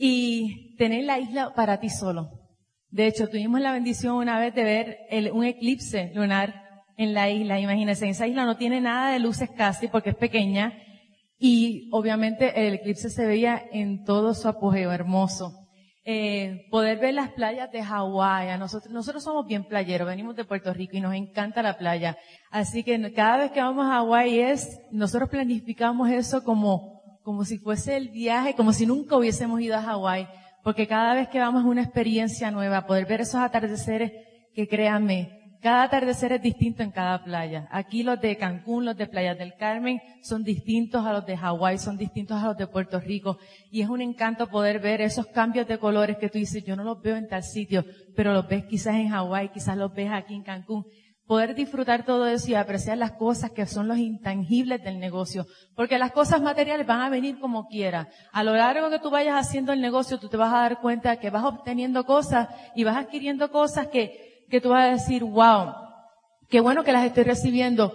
y 0.04 0.76
tener 0.78 1.04
la 1.04 1.20
isla 1.20 1.54
para 1.54 1.80
ti 1.80 1.88
solo. 1.90 2.32
De 2.90 3.06
hecho, 3.06 3.30
tuvimos 3.30 3.62
la 3.62 3.72
bendición 3.72 4.16
una 4.16 4.40
vez 4.40 4.56
de 4.56 4.64
ver 4.64 4.98
el- 5.12 5.32
un 5.32 5.46
eclipse 5.46 6.12
lunar 6.16 6.56
en 6.98 7.14
la 7.14 7.30
isla. 7.30 7.60
Imagínense, 7.60 8.10
esa 8.10 8.26
isla 8.26 8.46
no 8.46 8.58
tiene 8.58 8.82
nada 8.82 9.14
de 9.14 9.20
luces 9.20 9.52
casi 9.56 9.88
porque 9.88 10.10
es 10.10 10.16
pequeña 10.16 10.74
y 11.38 11.88
obviamente 11.92 12.68
el 12.68 12.74
eclipse 12.74 13.12
se 13.12 13.28
veía 13.28 13.62
en 13.72 14.04
todo 14.04 14.34
su 14.34 14.48
apogeo 14.48 14.92
hermoso. 14.92 15.54
Eh, 16.04 16.66
poder 16.72 16.98
ver 16.98 17.14
las 17.14 17.30
playas 17.34 17.72
de 17.72 17.84
Hawái. 17.84 18.58
Nosotros, 18.58 18.92
nosotros 18.92 19.24
somos 19.24 19.46
bien 19.46 19.66
playeros, 19.66 20.08
venimos 20.08 20.36
de 20.36 20.46
Puerto 20.46 20.74
Rico 20.74 20.98
y 20.98 21.02
nos 21.02 21.14
encanta 21.14 21.62
la 21.62 21.78
playa. 21.78 22.18
Así 22.50 22.84
que 22.84 23.14
cada 23.14 23.38
vez 23.38 23.52
que 23.52 23.62
vamos 23.62 23.86
a 23.86 23.98
Hawái 23.98 24.40
es, 24.40 24.80
nosotros 24.92 25.30
planificamos 25.30 26.10
eso 26.10 26.44
como, 26.44 27.01
como 27.24 27.46
si 27.46 27.58
fuese 27.58 27.98
el 27.98 28.10
viaje, 28.10 28.56
como 28.56 28.74
si 28.74 28.86
nunca 28.86 29.18
hubiésemos 29.18 29.62
ido 29.62 29.76
a 29.76 29.82
Hawái. 29.82 30.28
Porque 30.64 30.88
cada 30.88 31.14
vez 31.14 31.28
que 31.30 31.40
vamos 31.40 31.64
es 31.64 31.70
una 31.70 31.84
experiencia 31.84 32.52
nueva, 32.52 32.86
poder 32.86 33.06
ver 33.06 33.22
esos 33.22 33.42
atardeceres 33.42 34.12
que 34.54 34.68
créanme, 34.68 35.42
cada 35.62 35.84
atardecer 35.84 36.32
es 36.32 36.42
distinto 36.42 36.82
en 36.82 36.90
cada 36.90 37.24
playa. 37.24 37.68
Aquí 37.70 38.02
los 38.02 38.20
de 38.20 38.36
Cancún, 38.36 38.84
los 38.84 38.98
de 38.98 39.06
Playa 39.06 39.36
del 39.36 39.54
Carmen 39.54 40.02
son 40.24 40.44
distintos 40.44 41.06
a 41.06 41.14
los 41.14 41.24
de 41.28 41.38
Hawái, 41.38 41.78
son 41.78 41.98
distintos 41.98 42.42
a 42.42 42.48
los 42.48 42.58
de 42.58 42.66
Puerto 42.66 43.00
Rico. 43.00 43.38
Y 43.70 43.82
es 43.82 43.90
un 43.90 44.02
encanto 44.02 44.48
poder 44.48 44.80
ver 44.80 45.02
esos 45.02 45.28
cambios 45.28 45.68
de 45.68 45.78
colores 45.78 46.18
que 46.18 46.30
tú 46.30 46.40
dices, 46.40 46.64
yo 46.66 46.76
no 46.76 46.84
los 46.84 47.00
veo 47.04 47.16
en 47.16 47.28
tal 47.28 47.44
sitio, 47.44 47.86
pero 48.16 48.34
los 48.34 48.48
ves 48.48 48.66
quizás 48.66 48.96
en 48.96 49.10
Hawái, 49.10 49.50
quizás 49.50 49.78
los 49.78 49.94
ves 49.94 50.10
aquí 50.12 50.34
en 50.34 50.42
Cancún. 50.42 50.84
Poder 51.32 51.56
disfrutar 51.56 52.04
todo 52.04 52.28
eso 52.28 52.52
y 52.52 52.56
apreciar 52.56 52.98
las 52.98 53.14
cosas 53.14 53.52
que 53.52 53.66
son 53.66 53.88
los 53.88 53.98
intangibles 53.98 54.84
del 54.84 55.00
negocio. 55.00 55.48
Porque 55.78 55.98
las 55.98 56.12
cosas 56.12 56.42
materiales 56.42 56.86
van 56.86 57.00
a 57.00 57.10
venir 57.10 57.40
como 57.40 57.70
quiera. 57.70 58.10
A 58.34 58.44
lo 58.44 58.54
largo 58.54 58.90
que 58.90 59.00
tú 59.00 59.10
vayas 59.10 59.36
haciendo 59.40 59.72
el 59.72 59.80
negocio, 59.80 60.20
tú 60.20 60.28
te 60.28 60.36
vas 60.36 60.54
a 60.54 60.58
dar 60.58 60.82
cuenta 60.82 61.22
que 61.22 61.30
vas 61.30 61.46
obteniendo 61.46 62.06
cosas 62.06 62.50
y 62.76 62.84
vas 62.84 62.98
adquiriendo 62.98 63.50
cosas 63.50 63.88
que, 63.88 64.46
que 64.50 64.60
tú 64.60 64.72
vas 64.72 64.90
a 64.90 64.92
decir, 64.92 65.24
wow, 65.24 65.74
qué 66.50 66.60
bueno 66.60 66.84
que 66.84 66.92
las 66.92 67.06
estoy 67.06 67.24
recibiendo. 67.24 67.94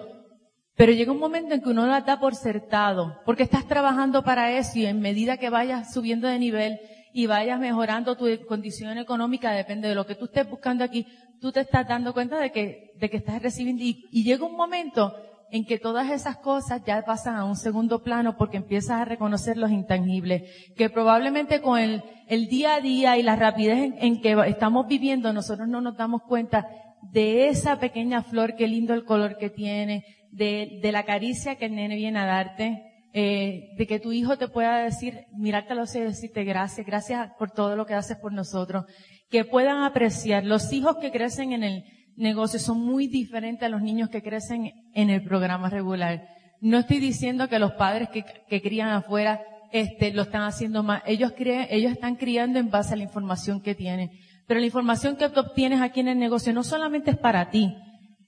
Pero 0.75 0.93
llega 0.93 1.13
un 1.13 1.21
momento 1.21 1.55
en 1.55 1.61
que 1.61 1.69
uno 1.69 1.87
las 1.87 2.07
da 2.07 2.19
por 2.19 2.37
certado, 2.37 3.21
porque 3.27 3.43
estás 3.43 3.67
trabajando 3.67 4.25
para 4.25 4.53
eso 4.53 4.79
y 4.79 4.87
en 4.87 5.03
medida 5.03 5.37
que 5.37 5.51
vayas 5.51 5.93
subiendo 5.93 6.27
de 6.27 6.39
nivel 6.39 6.81
y 7.17 7.27
vayas 7.27 7.59
mejorando 7.59 8.15
tu 8.15 8.27
condición 8.47 8.99
económica, 8.99 9.51
depende 9.53 9.89
de 9.89 9.95
lo 9.95 10.05
que 10.05 10.17
tú 10.17 10.27
estés 10.27 10.47
buscando 10.51 10.85
aquí, 10.85 11.07
tú 11.41 11.51
te 11.51 11.61
estás 11.61 11.89
dando 11.89 12.13
cuenta 12.13 12.39
de 12.39 12.53
que, 12.53 12.93
de 13.01 13.09
que 13.09 13.17
estás 13.17 13.41
recibiendo 13.41 13.83
y, 13.83 14.05
y 14.11 14.23
llega 14.23 14.45
un 14.45 14.55
momento 14.55 15.15
en 15.51 15.65
que 15.65 15.79
todas 15.79 16.11
esas 16.11 16.37
cosas 16.37 16.83
ya 16.85 17.03
pasan 17.07 17.37
a 17.37 17.47
un 17.47 17.57
segundo 17.57 18.03
plano 18.03 18.37
porque 18.37 18.59
empiezas 18.59 19.01
a 19.01 19.07
reconocer 19.07 19.57
los 19.57 19.71
intangibles, 19.71 20.43
que 20.77 20.91
probablemente 20.91 21.63
con 21.63 21.79
el, 21.79 22.03
el 22.29 22.49
día 22.49 22.75
a 22.75 22.81
día 22.83 23.17
y 23.17 23.23
la 23.23 23.35
rapidez 23.35 23.79
en, 23.79 23.95
en 23.99 24.21
que 24.21 24.37
estamos 24.49 24.87
viviendo 24.87 25.33
nosotros 25.33 25.67
no 25.69 25.81
nos 25.81 25.97
damos 25.97 26.21
cuenta 26.21 26.69
de 27.01 27.49
esa 27.49 27.79
pequeña 27.79 28.25
flor, 28.25 28.57
qué 28.57 28.69
lindo 28.69 28.93
el 28.93 29.07
color 29.07 29.39
que 29.39 29.49
tiene, 29.49 30.05
de, 30.33 30.81
de 30.83 30.93
la 30.93 31.05
caricia 31.05 31.57
que 31.57 31.65
el 31.65 31.77
nene 31.77 31.97
viene 31.97 32.19
a 32.19 32.27
darte, 32.27 32.96
eh, 33.19 33.71
de 33.79 33.87
que 33.87 33.99
tu 33.99 34.13
hijo 34.13 34.37
te 34.37 34.47
pueda 34.47 34.85
decir, 34.85 35.25
mirarte 35.33 35.73
a 35.73 35.77
los 35.77 35.89
ojos 35.89 35.97
y 35.97 36.05
decirte 36.05 36.45
gracias, 36.45 36.87
gracias 36.87 37.31
por 37.39 37.51
todo 37.51 37.75
lo 37.75 37.87
que 37.87 37.95
haces 37.95 38.19
por 38.19 38.31
nosotros, 38.31 38.85
que 39.31 39.47
puedan 39.47 39.85
apreciar. 39.85 40.45
Los 40.45 40.71
hijos 40.75 40.99
que 41.01 41.11
crecen 41.11 41.55
en 41.55 41.65
el 41.65 41.85
negocio 42.15 42.61
son 42.61 42.79
muy 42.79 43.09
diferentes 43.09 43.65
a 43.65 43.71
los 43.71 43.81
niños 43.81 44.11
que 44.11 44.23
crecen 44.23 44.71
en 44.93 45.09
el 45.09 45.23
programa 45.23 45.71
regular. 45.71 46.29
No 46.61 46.77
estoy 46.77 46.99
diciendo 46.99 47.49
que 47.49 47.59
los 47.59 47.73
padres 47.73 48.11
que, 48.11 48.23
que 48.23 48.61
crían 48.61 48.91
afuera 48.91 49.41
este, 49.73 50.13
lo 50.13 50.21
están 50.21 50.43
haciendo 50.43 50.83
mal. 50.83 51.03
Ellos, 51.07 51.33
creen, 51.35 51.69
ellos 51.71 51.93
están 51.93 52.17
criando 52.17 52.59
en 52.59 52.69
base 52.69 52.93
a 52.93 52.97
la 52.99 53.05
información 53.05 53.63
que 53.63 53.75
tienen. 53.75 54.11
Pero 54.47 54.61
la 54.61 54.67
información 54.67 55.17
que 55.17 55.25
obtienes 55.25 55.81
aquí 55.81 56.01
en 56.01 56.09
el 56.09 56.19
negocio 56.19 56.53
no 56.53 56.63
solamente 56.63 57.13
es 57.13 57.17
para 57.17 57.49
ti, 57.49 57.75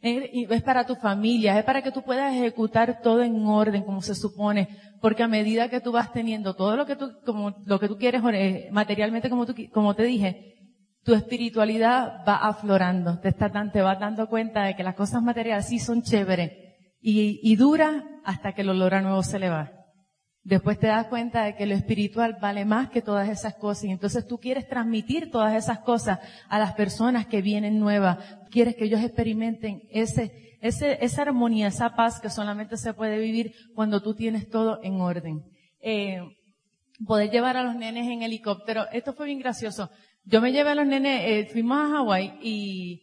es 0.00 0.62
para 0.62 0.86
tu 0.86 0.94
familia, 0.94 1.58
es 1.58 1.64
para 1.64 1.82
que 1.82 1.90
tú 1.90 2.02
puedas 2.02 2.32
ejecutar 2.32 3.00
todo 3.02 3.22
en 3.22 3.44
orden 3.46 3.82
como 3.82 4.00
se 4.00 4.14
supone, 4.14 4.68
porque 5.00 5.22
a 5.22 5.28
medida 5.28 5.68
que 5.68 5.80
tú 5.80 5.92
vas 5.92 6.12
teniendo 6.12 6.54
todo 6.54 6.76
lo 6.76 6.86
que 6.86 6.96
tú, 6.96 7.12
como, 7.24 7.56
lo 7.64 7.80
que 7.80 7.88
tú 7.88 7.96
quieres 7.98 8.22
eh, 8.32 8.68
materialmente 8.70 9.28
como 9.28 9.46
tú, 9.46 9.54
como 9.72 9.94
te 9.94 10.04
dije, 10.04 10.54
tu 11.02 11.14
espiritualidad 11.14 12.24
va 12.26 12.36
aflorando, 12.36 13.18
te, 13.18 13.28
está, 13.28 13.50
te 13.72 13.82
vas 13.82 13.98
dando 13.98 14.28
cuenta 14.28 14.64
de 14.64 14.76
que 14.76 14.82
las 14.82 14.94
cosas 14.94 15.22
materiales 15.22 15.66
sí 15.66 15.78
son 15.78 16.02
chéveres 16.02 16.52
y, 17.00 17.40
y 17.42 17.56
dura 17.56 18.04
hasta 18.24 18.52
que 18.52 18.62
el 18.62 18.70
olor 18.70 18.94
a 18.94 19.02
nuevo 19.02 19.22
se 19.22 19.38
le 19.38 19.48
va. 19.48 19.77
Después 20.48 20.78
te 20.78 20.86
das 20.86 21.08
cuenta 21.08 21.44
de 21.44 21.56
que 21.56 21.66
lo 21.66 21.74
espiritual 21.74 22.38
vale 22.40 22.64
más 22.64 22.88
que 22.88 23.02
todas 23.02 23.28
esas 23.28 23.54
cosas 23.56 23.84
y 23.84 23.90
entonces 23.90 24.26
tú 24.26 24.38
quieres 24.38 24.66
transmitir 24.66 25.30
todas 25.30 25.54
esas 25.54 25.80
cosas 25.80 26.20
a 26.48 26.58
las 26.58 26.72
personas 26.72 27.26
que 27.26 27.42
vienen 27.42 27.78
nuevas. 27.78 28.16
Quieres 28.50 28.74
que 28.74 28.84
ellos 28.84 29.02
experimenten 29.02 29.82
ese, 29.90 30.56
ese, 30.62 31.04
esa 31.04 31.20
armonía, 31.20 31.66
esa 31.66 31.94
paz 31.94 32.18
que 32.18 32.30
solamente 32.30 32.78
se 32.78 32.94
puede 32.94 33.18
vivir 33.18 33.52
cuando 33.74 34.00
tú 34.00 34.14
tienes 34.14 34.48
todo 34.48 34.80
en 34.82 35.02
orden. 35.02 35.44
Eh, 35.82 36.22
poder 37.06 37.30
llevar 37.30 37.58
a 37.58 37.62
los 37.62 37.76
nenes 37.76 38.06
en 38.06 38.22
helicóptero. 38.22 38.86
Esto 38.90 39.12
fue 39.12 39.26
bien 39.26 39.40
gracioso. 39.40 39.90
Yo 40.24 40.40
me 40.40 40.50
llevé 40.50 40.70
a 40.70 40.76
los 40.76 40.86
nenes, 40.86 41.20
eh, 41.26 41.48
fuimos 41.52 41.76
a 41.78 41.90
Hawái 41.90 42.38
y, 42.40 43.02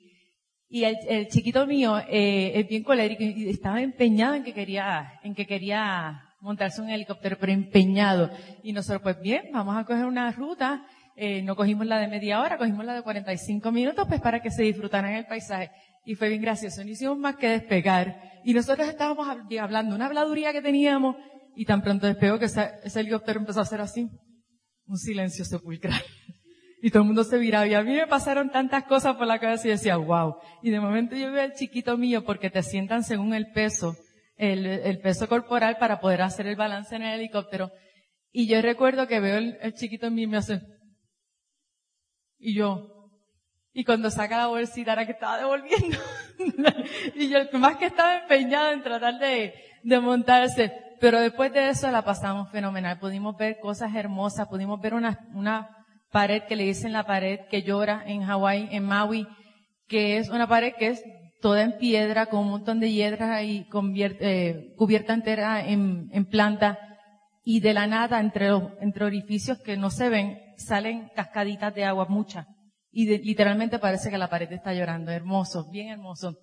y 0.67 0.83
el, 0.83 0.97
el 1.07 1.27
chiquito 1.27 1.67
mío 1.67 1.99
eh, 2.09 2.53
es 2.55 2.67
bien 2.67 2.81
colérico 2.81 3.21
y 3.21 3.49
estaba 3.49 3.83
empeñado 3.83 4.33
en 4.33 4.43
que 4.43 4.51
quería, 4.51 5.19
en 5.21 5.35
que 5.35 5.45
quería 5.45 6.25
montarse 6.39 6.81
un 6.81 6.89
helicóptero, 6.89 7.37
pero 7.39 7.51
empeñado. 7.51 8.29
Y 8.63 8.73
nosotros, 8.73 9.01
pues 9.01 9.19
bien, 9.19 9.45
vamos 9.53 9.75
a 9.77 9.83
coger 9.83 10.05
una 10.05 10.31
ruta, 10.31 10.85
eh, 11.15 11.41
no 11.41 11.55
cogimos 11.55 11.85
la 11.87 11.99
de 11.99 12.07
media 12.07 12.41
hora, 12.41 12.57
cogimos 12.57 12.85
la 12.85 12.93
de 12.93 13.01
45 13.01 13.71
minutos, 13.71 14.05
pues 14.07 14.21
para 14.21 14.41
que 14.41 14.51
se 14.51 14.63
disfrutaran 14.63 15.13
el 15.13 15.25
paisaje. 15.25 15.71
Y 16.05 16.15
fue 16.15 16.29
bien 16.29 16.41
gracioso, 16.41 16.83
no 16.83 16.89
hicimos 16.89 17.17
más 17.17 17.37
que 17.37 17.49
despegar. 17.49 18.21
Y 18.43 18.53
nosotros 18.53 18.87
estábamos 18.87 19.27
hablando, 19.27 19.95
una 19.95 20.05
habladuría 20.05 20.53
que 20.53 20.61
teníamos, 20.61 21.15
y 21.55 21.65
tan 21.65 21.81
pronto 21.81 22.05
despegó 22.05 22.37
que 22.37 22.45
ese, 22.45 22.81
helicóptero 22.95 23.39
empezó 23.39 23.59
a 23.59 23.63
hacer 23.63 23.81
así, 23.81 24.07
un 24.85 24.97
silencio 24.97 25.45
sepulcral. 25.45 26.01
Y 26.81 26.91
todo 26.91 27.01
el 27.01 27.07
mundo 27.07 27.23
se 27.23 27.39
viraba. 27.39 27.65
Y 27.65 27.73
a 27.73 27.81
mí 27.81 27.95
me 27.95 28.05
pasaron 28.05 28.51
tantas 28.51 28.83
cosas 28.83 29.15
por 29.15 29.25
la 29.25 29.39
cabeza 29.39 29.67
y 29.67 29.71
decía, 29.71 29.97
wow. 29.97 30.35
Y 30.61 30.69
de 30.69 30.79
momento 30.79 31.15
yo 31.15 31.31
veo 31.31 31.41
al 31.41 31.55
chiquito 31.55 31.97
mío 31.97 32.23
porque 32.23 32.51
te 32.51 32.61
sientan 32.61 33.03
según 33.03 33.33
el 33.33 33.47
peso 33.53 33.95
el, 34.37 34.65
el, 34.65 34.99
peso 34.99 35.27
corporal 35.27 35.77
para 35.77 35.99
poder 35.99 36.21
hacer 36.21 36.47
el 36.47 36.55
balance 36.55 36.95
en 36.95 37.03
el 37.03 37.19
helicóptero. 37.19 37.71
Y 38.31 38.47
yo 38.47 38.61
recuerdo 38.61 39.07
que 39.07 39.19
veo 39.19 39.37
el, 39.37 39.73
chiquito 39.73 40.07
en 40.07 40.15
mí 40.15 40.27
me 40.27 40.37
hace, 40.37 40.61
y 42.37 42.53
yo, 42.53 43.09
y 43.71 43.83
cuando 43.83 44.09
saca 44.09 44.37
la 44.37 44.47
bolsita 44.47 44.93
era 44.93 45.05
que 45.05 45.13
estaba 45.13 45.37
devolviendo. 45.37 45.97
y 47.15 47.29
yo 47.29 47.39
más 47.53 47.77
que 47.77 47.87
estaba 47.87 48.19
empeñado 48.19 48.71
en 48.71 48.83
tratar 48.83 49.19
de, 49.19 49.53
de 49.83 49.99
montarse. 49.99 50.71
Pero 50.99 51.19
después 51.19 51.51
de 51.51 51.69
eso 51.69 51.91
la 51.91 52.03
pasamos 52.03 52.49
fenomenal. 52.51 52.99
Pudimos 52.99 53.35
ver 53.35 53.59
cosas 53.59 53.93
hermosas, 53.93 54.47
pudimos 54.47 54.79
ver 54.79 54.93
una, 54.93 55.19
una 55.33 55.69
pared 56.11 56.43
que 56.43 56.55
le 56.55 56.63
dicen 56.63 56.93
la 56.93 57.05
pared 57.05 57.41
que 57.49 57.63
llora 57.63 58.03
en 58.05 58.23
Hawái, 58.23 58.69
en 58.71 58.85
Maui, 58.85 59.27
que 59.87 60.17
es 60.17 60.29
una 60.29 60.47
pared 60.47 60.73
que 60.77 60.87
es 60.87 61.03
toda 61.45 61.61
en 61.61 61.77
piedra, 61.77 62.25
con 62.25 62.39
un 62.39 62.49
montón 62.49 62.79
de 62.79 62.91
hiedras 62.91 63.43
y 63.43 63.67
eh, 63.69 64.73
cubierta 64.75 65.13
entera 65.13 65.63
en, 65.63 66.25
planta, 66.25 66.79
y 67.43 67.59
de 67.59 67.75
la 67.75 67.85
nada, 67.85 68.19
entre, 68.19 68.49
los, 68.49 68.63
entre 68.81 69.05
orificios 69.05 69.59
que 69.59 69.77
no 69.77 69.91
se 69.91 70.09
ven, 70.09 70.39
salen 70.57 71.11
cascaditas 71.15 71.75
de 71.75 71.85
agua, 71.85 72.07
muchas. 72.09 72.47
Y 72.91 73.05
literalmente 73.19 73.77
parece 73.77 74.09
que 74.09 74.17
la 74.17 74.27
pared 74.27 74.51
está 74.51 74.73
llorando. 74.73 75.11
Hermoso, 75.11 75.69
bien 75.69 75.89
hermoso. 75.89 76.33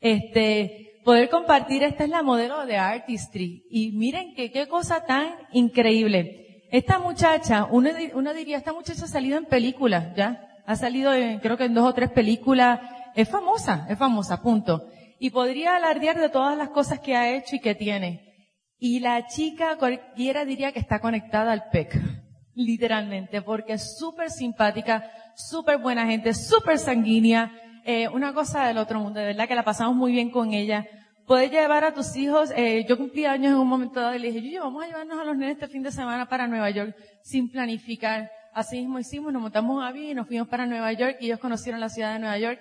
Este, 0.00 1.00
poder 1.04 1.30
compartir, 1.30 1.82
esta 1.82 2.04
es 2.04 2.10
la 2.10 2.22
modelo 2.22 2.64
de 2.64 2.76
Artistry. 2.76 3.64
Y 3.68 3.90
miren 3.96 4.36
que 4.36 4.52
qué 4.52 4.68
cosa 4.68 5.04
tan 5.04 5.34
increíble. 5.50 6.62
Esta 6.70 7.00
muchacha, 7.00 7.66
uno, 7.68 7.90
uno 8.14 8.32
diría, 8.32 8.58
esta 8.58 8.72
muchacha 8.72 9.06
ha 9.06 9.08
salido 9.08 9.36
en 9.36 9.46
películas, 9.46 10.14
¿ya? 10.14 10.46
Ha 10.64 10.76
salido 10.76 11.12
en, 11.12 11.40
creo 11.40 11.56
que 11.56 11.64
en 11.64 11.74
dos 11.74 11.90
o 11.90 11.92
tres 11.92 12.12
películas, 12.12 12.78
es 13.14 13.28
famosa, 13.28 13.86
es 13.88 13.98
famosa, 13.98 14.42
punto. 14.42 14.88
Y 15.18 15.30
podría 15.30 15.76
alardear 15.76 16.18
de 16.18 16.28
todas 16.28 16.56
las 16.56 16.70
cosas 16.70 17.00
que 17.00 17.16
ha 17.16 17.30
hecho 17.30 17.56
y 17.56 17.60
que 17.60 17.74
tiene. 17.74 18.34
Y 18.78 19.00
la 19.00 19.26
chica 19.26 19.76
cualquiera 19.76 20.44
diría 20.44 20.72
que 20.72 20.80
está 20.80 20.98
conectada 20.98 21.52
al 21.52 21.68
PEC. 21.70 21.94
Literalmente, 22.54 23.42
porque 23.42 23.74
es 23.74 23.96
súper 23.98 24.30
simpática, 24.30 25.10
súper 25.36 25.78
buena 25.78 26.06
gente, 26.06 26.34
súper 26.34 26.78
sanguínea, 26.78 27.52
eh, 27.84 28.08
una 28.08 28.32
cosa 28.32 28.66
del 28.66 28.78
otro 28.78 29.00
mundo, 29.00 29.20
de 29.20 29.26
verdad 29.26 29.48
que 29.48 29.54
la 29.54 29.64
pasamos 29.64 29.96
muy 29.96 30.12
bien 30.12 30.30
con 30.30 30.52
ella. 30.52 30.86
Puedes 31.26 31.50
llevar 31.50 31.84
a 31.84 31.94
tus 31.94 32.14
hijos, 32.16 32.52
eh, 32.54 32.84
yo 32.88 32.96
cumplí 32.98 33.24
años 33.24 33.52
en 33.52 33.58
un 33.58 33.66
momento 33.66 34.00
dado 34.00 34.14
y 34.14 34.18
le 34.18 34.30
dije, 34.30 34.50
yo, 34.50 34.62
vamos 34.62 34.84
a 34.84 34.86
llevarnos 34.86 35.18
a 35.18 35.24
los 35.24 35.36
nenes 35.36 35.54
este 35.54 35.68
fin 35.68 35.82
de 35.82 35.90
semana 35.90 36.28
para 36.28 36.46
Nueva 36.46 36.70
York 36.70 36.94
sin 37.22 37.50
planificar. 37.50 38.30
Así 38.52 38.78
mismo 38.78 38.98
hicimos, 38.98 39.32
nos 39.32 39.42
montamos 39.42 39.82
a 39.82 39.88
avión 39.88 40.06
y 40.06 40.14
nos 40.14 40.26
fuimos 40.26 40.48
para 40.48 40.66
Nueva 40.66 40.92
York 40.92 41.16
y 41.20 41.26
ellos 41.26 41.40
conocieron 41.40 41.80
la 41.80 41.88
ciudad 41.88 42.12
de 42.12 42.20
Nueva 42.20 42.38
York 42.38 42.60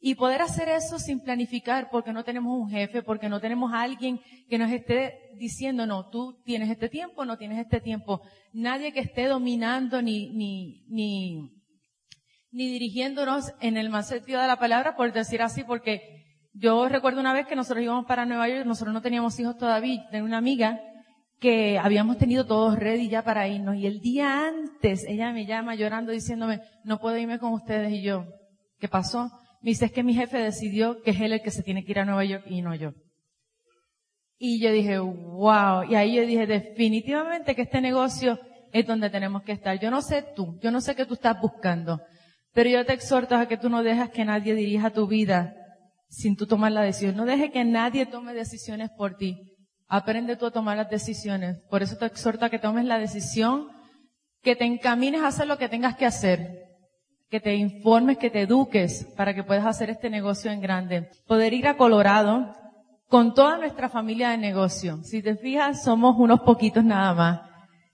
y 0.00 0.14
poder 0.14 0.40
hacer 0.40 0.68
eso 0.70 0.98
sin 0.98 1.20
planificar 1.20 1.90
porque 1.90 2.12
no 2.12 2.24
tenemos 2.24 2.58
un 2.58 2.70
jefe, 2.70 3.02
porque 3.02 3.28
no 3.28 3.38
tenemos 3.38 3.72
a 3.72 3.82
alguien 3.82 4.18
que 4.48 4.56
nos 4.56 4.70
esté 4.72 5.30
diciendo, 5.36 5.86
no, 5.86 6.08
tú 6.08 6.40
tienes 6.44 6.70
este 6.70 6.88
tiempo, 6.88 7.26
no 7.26 7.36
tienes 7.36 7.58
este 7.58 7.80
tiempo. 7.80 8.22
Nadie 8.54 8.92
que 8.92 9.00
esté 9.00 9.26
dominando 9.26 10.00
ni, 10.00 10.30
ni, 10.30 10.86
ni, 10.88 11.50
ni 12.50 12.68
dirigiéndonos 12.68 13.52
en 13.60 13.76
el 13.76 13.90
más 13.90 14.08
sentido 14.08 14.40
de 14.40 14.48
la 14.48 14.58
palabra, 14.58 14.96
por 14.96 15.12
decir 15.12 15.42
así, 15.42 15.64
porque 15.64 16.00
yo 16.54 16.88
recuerdo 16.88 17.20
una 17.20 17.34
vez 17.34 17.46
que 17.46 17.54
nosotros 17.54 17.84
íbamos 17.84 18.06
para 18.06 18.24
Nueva 18.24 18.48
York, 18.48 18.64
nosotros 18.64 18.94
no 18.94 19.02
teníamos 19.02 19.38
hijos 19.38 19.58
todavía, 19.58 20.06
tenía 20.10 20.24
una 20.24 20.38
amiga 20.38 20.80
que 21.38 21.78
habíamos 21.78 22.16
tenido 22.16 22.46
todos 22.46 22.78
ready 22.78 23.08
ya 23.08 23.22
para 23.22 23.48
irnos 23.48 23.76
y 23.76 23.86
el 23.86 24.00
día 24.00 24.46
antes 24.46 25.04
ella 25.06 25.32
me 25.32 25.46
llama 25.46 25.74
llorando 25.74 26.12
diciéndome, 26.12 26.60
no 26.84 26.98
puedo 27.00 27.16
irme 27.18 27.38
con 27.38 27.52
ustedes 27.52 27.92
y 27.92 28.02
yo, 28.02 28.26
¿qué 28.78 28.88
pasó? 28.88 29.30
Me 29.62 29.70
dice, 29.70 29.86
es 29.86 29.92
que 29.92 30.02
mi 30.02 30.14
jefe 30.14 30.38
decidió 30.38 31.02
que 31.02 31.10
es 31.10 31.20
él 31.20 31.32
el 31.34 31.42
que 31.42 31.50
se 31.50 31.62
tiene 31.62 31.84
que 31.84 31.92
ir 31.92 31.98
a 31.98 32.04
Nueva 32.06 32.24
York 32.24 32.44
y 32.46 32.62
no 32.62 32.74
yo. 32.74 32.94
Y 34.38 34.58
yo 34.58 34.72
dije, 34.72 34.98
wow. 34.98 35.84
Y 35.88 35.96
ahí 35.96 36.16
yo 36.16 36.22
dije, 36.24 36.46
definitivamente 36.46 37.54
que 37.54 37.62
este 37.62 37.82
negocio 37.82 38.38
es 38.72 38.86
donde 38.86 39.10
tenemos 39.10 39.42
que 39.42 39.52
estar. 39.52 39.78
Yo 39.78 39.90
no 39.90 40.00
sé 40.00 40.24
tú, 40.34 40.58
yo 40.62 40.70
no 40.70 40.80
sé 40.80 40.94
qué 40.94 41.04
tú 41.04 41.14
estás 41.14 41.38
buscando, 41.38 42.00
pero 42.54 42.70
yo 42.70 42.86
te 42.86 42.94
exhorto 42.94 43.34
a 43.34 43.46
que 43.48 43.58
tú 43.58 43.68
no 43.68 43.82
dejas 43.82 44.08
que 44.10 44.24
nadie 44.24 44.54
dirija 44.54 44.90
tu 44.90 45.06
vida 45.06 45.54
sin 46.08 46.36
tú 46.36 46.46
tomar 46.46 46.72
la 46.72 46.80
decisión. 46.80 47.16
No 47.16 47.26
dejes 47.26 47.50
que 47.50 47.64
nadie 47.64 48.06
tome 48.06 48.32
decisiones 48.32 48.88
por 48.96 49.16
ti. 49.16 49.58
Aprende 49.88 50.36
tú 50.36 50.46
a 50.46 50.52
tomar 50.52 50.78
las 50.78 50.88
decisiones. 50.88 51.58
Por 51.68 51.82
eso 51.82 51.96
te 51.98 52.06
exhorto 52.06 52.46
a 52.46 52.50
que 52.50 52.58
tomes 52.58 52.86
la 52.86 52.98
decisión, 52.98 53.68
que 54.40 54.56
te 54.56 54.64
encamines 54.64 55.20
a 55.20 55.26
hacer 55.26 55.46
lo 55.46 55.58
que 55.58 55.68
tengas 55.68 55.96
que 55.96 56.06
hacer 56.06 56.69
que 57.30 57.40
te 57.40 57.54
informes, 57.54 58.18
que 58.18 58.28
te 58.28 58.42
eduques 58.42 59.06
para 59.16 59.34
que 59.34 59.44
puedas 59.44 59.64
hacer 59.64 59.88
este 59.88 60.10
negocio 60.10 60.50
en 60.50 60.60
grande. 60.60 61.10
Poder 61.28 61.54
ir 61.54 61.68
a 61.68 61.76
Colorado 61.76 62.52
con 63.08 63.34
toda 63.34 63.56
nuestra 63.56 63.88
familia 63.88 64.30
de 64.30 64.38
negocio. 64.38 64.98
Si 65.04 65.22
te 65.22 65.36
fijas, 65.36 65.84
somos 65.84 66.16
unos 66.18 66.40
poquitos 66.40 66.84
nada 66.84 67.14
más. 67.14 67.40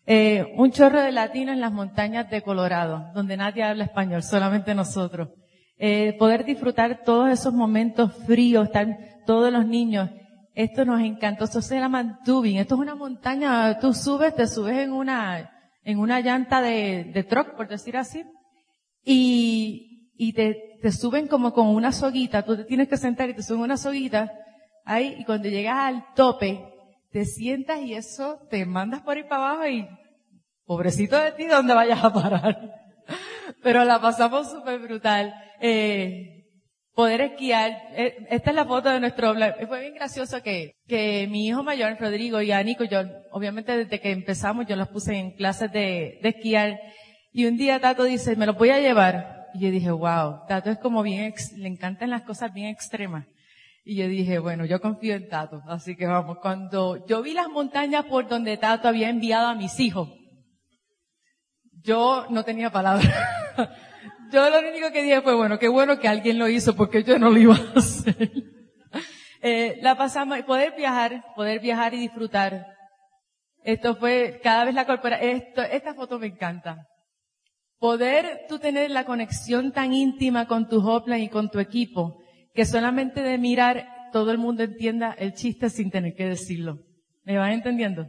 Eh, 0.07 0.55
un 0.57 0.71
chorro 0.71 1.03
de 1.03 1.13
latinos 1.13 1.55
en 1.55 1.61
las 1.61 1.73
montañas 1.73 2.31
de 2.31 2.41
Colorado, 2.41 3.11
donde 3.15 3.37
nadie 3.37 3.63
habla 3.63 3.85
español, 3.85 4.23
solamente 4.23 4.75
nosotros. 4.75 5.29
Eh, 5.79 6.17
poder 6.19 6.47
disfrutar 6.47 7.03
todos 7.05 7.29
esos 7.29 7.53
momentos 7.53 8.15
fríos, 8.27 8.69
están 8.69 8.97
todos 9.27 9.53
los 9.53 9.67
niños. 9.67 10.09
Esto 10.55 10.87
nos 10.87 11.03
encantó. 11.03 11.45
Esto 11.45 11.61
se 11.61 11.79
llama 11.79 12.21
tubing. 12.25 12.57
Esto 12.57 12.77
es 12.77 12.81
una 12.81 12.95
montaña. 12.95 13.79
Tú 13.79 13.93
subes, 13.93 14.35
te 14.35 14.47
subes 14.47 14.79
en 14.79 14.93
una, 14.93 15.51
en 15.85 15.99
una 15.99 16.21
llanta 16.21 16.63
de, 16.63 17.11
de 17.13 17.25
truck, 17.25 17.55
por 17.55 17.69
decir 17.69 17.99
así 17.99 18.25
y, 19.07 20.11
y 20.17 20.33
te, 20.33 20.79
te 20.83 20.91
suben 20.91 21.29
como 21.29 21.53
con 21.53 21.69
una 21.69 21.93
soguita, 21.93 22.45
tú 22.45 22.57
te 22.57 22.65
tienes 22.65 22.89
que 22.89 22.97
sentar 22.97 23.31
y 23.31 23.35
te 23.35 23.43
suben 23.43 23.63
una 23.63 23.77
soguita, 23.77 24.33
ahí, 24.85 25.17
y 25.21 25.25
cuando 25.25 25.49
llegas 25.49 25.79
al 25.79 26.05
tope, 26.15 26.61
te 27.13 27.25
sientas 27.25 27.81
y 27.81 27.95
eso 27.95 28.41
te 28.51 28.67
mandas 28.67 29.03
por 29.03 29.17
ahí 29.17 29.23
para 29.23 29.51
abajo 29.51 29.69
y 29.69 29.89
pobrecito 30.65 31.17
de 31.19 31.33
ti, 31.33 31.47
¿dónde 31.47 31.73
vayas 31.73 32.03
a 32.03 32.13
parar? 32.13 32.59
Pero 33.63 33.85
la 33.85 34.01
pasamos 34.01 34.51
súper 34.51 34.81
brutal. 34.81 35.33
Eh, 35.61 36.37
poder 36.97 37.21
esquiar. 37.21 37.71
Eh, 37.95 38.27
esta 38.31 38.51
es 38.51 38.57
la 38.57 38.65
foto 38.65 38.89
de 38.89 38.99
nuestro, 38.99 39.35
fue 39.69 39.81
bien 39.81 39.95
gracioso 39.95 40.43
que, 40.43 40.73
que 40.89 41.29
mi 41.31 41.47
hijo 41.47 41.63
mayor, 41.63 41.97
Rodrigo 42.01 42.43
y 42.43 42.51
a 42.51 42.63
Nico, 42.63 42.83
yo, 42.83 43.03
obviamente 43.31 43.77
desde 43.77 44.01
que 44.01 44.11
empezamos 44.11 44.67
yo 44.67 44.75
los 44.75 44.89
puse 44.89 45.15
en 45.15 45.37
clases 45.37 45.71
de, 45.71 46.19
de 46.23 46.29
esquiar. 46.31 46.81
Y 47.37 47.45
un 47.45 47.59
día 47.59 47.79
Tato 47.79 48.05
dice, 48.05 48.35
me 48.35 48.47
lo 48.47 48.55
voy 48.55 48.71
a 48.71 48.81
llevar. 48.81 49.49
Y 49.53 49.61
yo 49.61 49.71
dije, 49.71 49.91
wow, 49.91 50.47
Tato 50.49 50.71
es 50.71 50.79
como 50.79 51.03
bien, 51.03 51.35
le 51.59 51.69
encantan 51.69 52.09
las 52.09 52.23
cosas 52.23 52.55
bien 52.55 52.69
extremas. 52.69 53.27
Y 53.85 53.97
yo 53.97 54.09
dije, 54.09 54.39
bueno, 54.39 54.65
yo 54.65 54.81
confío 54.81 55.15
en 55.15 55.29
Tato. 55.29 55.61
Así 55.69 55.97
que 55.97 56.07
vamos, 56.07 56.39
cuando 56.41 57.07
yo 57.07 57.21
vi 57.21 57.35
las 57.35 57.49
montañas 57.49 58.07
por 58.07 58.27
donde 58.27 58.57
Tato 58.57 58.89
había 58.89 59.11
enviado 59.11 59.49
a 59.49 59.55
mis 59.55 59.79
hijos, 59.81 60.09
yo 61.83 62.25
no 62.31 62.43
tenía 62.43 62.71
palabras. 62.71 63.07
Yo 64.33 64.51
lo 64.51 64.59
único 64.59 64.91
que 64.91 65.05
dije 65.05 65.23
fue, 65.23 65.37
bueno, 65.37 65.57
qué 65.57 65.69
bueno 65.69 66.01
que 66.01 66.09
alguien 66.09 66.37
lo 66.37 66.49
hizo 66.49 66.75
porque 66.75 67.05
yo 67.05 67.17
no 67.17 67.31
lo 67.31 67.39
iba 67.39 67.55
a 67.55 67.79
hacer. 67.79 68.17
Eh, 69.43 69.79
la 69.83 69.97
pasamos, 69.97 70.41
poder 70.43 70.75
viajar, 70.77 71.23
poder 71.37 71.61
viajar 71.61 71.95
y 71.95 71.99
disfrutar. 71.99 72.67
Esto 73.63 73.95
fue, 73.95 74.41
cada 74.43 74.65
vez 74.65 74.75
la 74.75 74.87
corpora, 74.87 75.21
esto, 75.21 75.63
esta 75.63 75.95
foto 75.95 76.19
me 76.19 76.27
encanta. 76.27 76.85
Poder 77.79 78.47
tú 78.49 78.59
tener 78.59 78.91
la 78.91 79.05
conexión 79.05 79.73
tan 79.73 79.93
íntima 79.93 80.47
con 80.47 80.69
tu 80.69 80.79
hopline 80.87 81.25
y 81.25 81.29
con 81.29 81.51
tu 81.51 81.59
equipo, 81.59 82.23
que 82.55 82.65
solamente 82.65 83.23
de 83.23 83.39
mirar 83.39 83.87
todo 84.13 84.31
el 84.31 84.39
mundo 84.39 84.63
entienda 84.63 85.13
el 85.13 85.35
chiste 85.35 85.69
sin 85.69 85.91
tener 85.91 86.15
que 86.15 86.27
decirlo. 86.27 86.79
¿Me 87.25 87.37
van 87.37 87.53
entendiendo? 87.53 88.07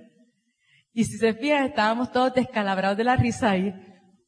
Y 0.93 1.03
si 1.03 1.17
se 1.17 1.33
fijan, 1.33 1.65
estábamos 1.65 2.12
todos 2.12 2.33
descalabrados 2.33 2.97
de 2.97 3.03
la 3.03 3.17
risa 3.17 3.51
ahí, 3.51 3.74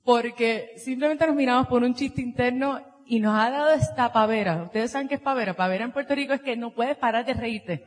porque 0.03 0.73
simplemente 0.77 1.25
nos 1.25 1.35
miramos 1.35 1.67
por 1.67 1.83
un 1.83 1.95
chiste 1.95 2.21
interno 2.21 2.81
y 3.05 3.19
nos 3.19 3.39
ha 3.39 3.49
dado 3.49 3.73
esta 3.73 4.11
pavera. 4.11 4.63
Ustedes 4.63 4.91
saben 4.91 5.07
qué 5.07 5.15
es 5.15 5.21
pavera. 5.21 5.55
Pavera 5.55 5.85
en 5.85 5.91
Puerto 5.91 6.13
Rico 6.13 6.33
es 6.33 6.41
que 6.41 6.55
no 6.55 6.73
puedes 6.75 6.97
parar 6.97 7.25
de 7.25 7.33
reírte. 7.33 7.85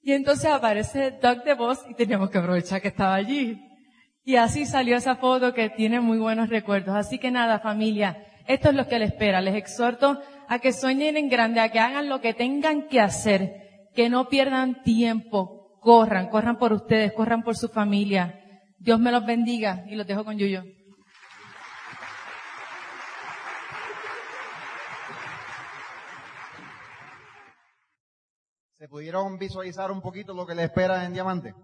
Y 0.00 0.12
entonces 0.12 0.46
aparece 0.46 1.10
Doug 1.20 1.42
de 1.44 1.54
Voz 1.54 1.84
y 1.88 1.94
teníamos 1.94 2.30
que 2.30 2.38
aprovechar 2.38 2.80
que 2.80 2.88
estaba 2.88 3.14
allí. 3.14 3.60
Y 4.28 4.36
así 4.36 4.66
salió 4.66 4.94
esa 4.94 5.16
foto 5.16 5.54
que 5.54 5.70
tiene 5.70 6.00
muy 6.00 6.18
buenos 6.18 6.50
recuerdos. 6.50 6.94
Así 6.94 7.18
que 7.18 7.30
nada, 7.30 7.60
familia, 7.60 8.26
esto 8.46 8.68
es 8.68 8.74
lo 8.74 8.86
que 8.86 8.98
les 8.98 9.12
espera. 9.12 9.40
Les 9.40 9.54
exhorto 9.54 10.20
a 10.46 10.58
que 10.58 10.74
sueñen 10.74 11.16
en 11.16 11.30
grande, 11.30 11.60
a 11.60 11.70
que 11.70 11.78
hagan 11.78 12.10
lo 12.10 12.20
que 12.20 12.34
tengan 12.34 12.88
que 12.88 13.00
hacer, 13.00 13.88
que 13.94 14.10
no 14.10 14.28
pierdan 14.28 14.82
tiempo, 14.82 15.78
corran, 15.80 16.28
corran 16.28 16.58
por 16.58 16.74
ustedes, 16.74 17.14
corran 17.14 17.42
por 17.42 17.56
su 17.56 17.68
familia. 17.68 18.38
Dios 18.76 19.00
me 19.00 19.12
los 19.12 19.24
bendiga 19.24 19.86
y 19.88 19.94
los 19.96 20.06
dejo 20.06 20.26
con 20.26 20.36
Yuyo. 20.36 20.62
¿Se 28.76 28.88
pudieron 28.88 29.38
visualizar 29.38 29.90
un 29.90 30.02
poquito 30.02 30.34
lo 30.34 30.44
que 30.44 30.54
le 30.54 30.64
espera 30.64 31.06
en 31.06 31.14
Diamante? 31.14 31.54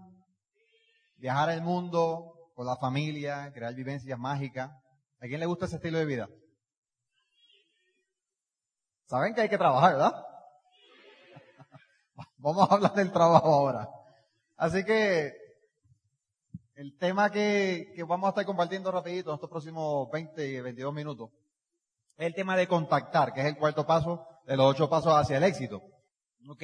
Viajar 1.18 1.50
el 1.50 1.60
mundo 1.60 2.33
con 2.54 2.66
la 2.66 2.76
familia, 2.76 3.52
crear 3.52 3.74
vivencias 3.74 4.18
mágicas. 4.18 4.70
¿A 5.20 5.26
quién 5.26 5.40
le 5.40 5.46
gusta 5.46 5.66
ese 5.66 5.76
estilo 5.76 5.98
de 5.98 6.04
vida? 6.06 6.28
Saben 9.06 9.34
que 9.34 9.42
hay 9.42 9.48
que 9.48 9.58
trabajar, 9.58 9.92
¿verdad? 9.92 10.24
Vamos 12.38 12.70
a 12.70 12.74
hablar 12.74 12.94
del 12.94 13.12
trabajo 13.12 13.52
ahora. 13.52 13.88
Así 14.56 14.84
que 14.84 15.32
el 16.76 16.96
tema 16.98 17.30
que, 17.30 17.92
vamos 18.06 18.26
a 18.26 18.30
estar 18.30 18.44
compartiendo 18.44 18.90
rapidito 18.90 19.30
en 19.30 19.34
estos 19.34 19.50
próximos 19.50 20.10
20 20.10 20.46
y 20.46 20.60
22 20.60 20.92
minutos 20.94 21.30
es 22.16 22.26
el 22.26 22.34
tema 22.34 22.56
de 22.56 22.68
contactar, 22.68 23.32
que 23.32 23.40
es 23.40 23.46
el 23.46 23.56
cuarto 23.56 23.86
paso 23.86 24.26
de 24.46 24.56
los 24.56 24.66
ocho 24.66 24.88
pasos 24.88 25.12
hacia 25.14 25.36
el 25.36 25.44
éxito. 25.44 25.82
¿Ok? 26.48 26.62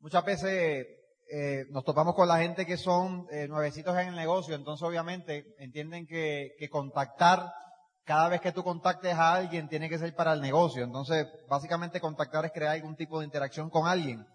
Muchas 0.00 0.24
veces 0.24 0.86
eh, 1.32 1.66
nos 1.70 1.84
topamos 1.84 2.14
con 2.14 2.26
la 2.26 2.38
gente 2.38 2.66
que 2.66 2.76
son 2.76 3.26
eh, 3.30 3.46
nuevecitos 3.48 3.96
en 3.96 4.08
el 4.08 4.16
negocio, 4.16 4.54
entonces 4.54 4.86
obviamente 4.86 5.54
entienden 5.58 6.06
que, 6.06 6.54
que 6.58 6.68
contactar, 6.68 7.52
cada 8.04 8.28
vez 8.28 8.40
que 8.40 8.52
tú 8.52 8.64
contactes 8.64 9.14
a 9.14 9.34
alguien 9.34 9.68
tiene 9.68 9.88
que 9.88 9.98
ser 9.98 10.14
para 10.16 10.32
el 10.32 10.40
negocio. 10.40 10.82
Entonces, 10.82 11.26
básicamente 11.48 12.00
contactar 12.00 12.44
es 12.44 12.52
crear 12.52 12.74
algún 12.74 12.96
tipo 12.96 13.20
de 13.20 13.26
interacción 13.26 13.70
con 13.70 13.86
alguien. 13.86 14.26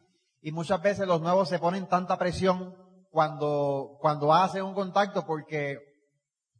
Y 0.41 0.51
muchas 0.51 0.81
veces 0.81 1.07
los 1.07 1.21
nuevos 1.21 1.49
se 1.49 1.59
ponen 1.59 1.87
tanta 1.87 2.17
presión 2.17 2.73
cuando, 3.11 3.97
cuando 3.99 4.33
hacen 4.33 4.63
un 4.63 4.73
contacto 4.73 5.25
porque 5.25 5.79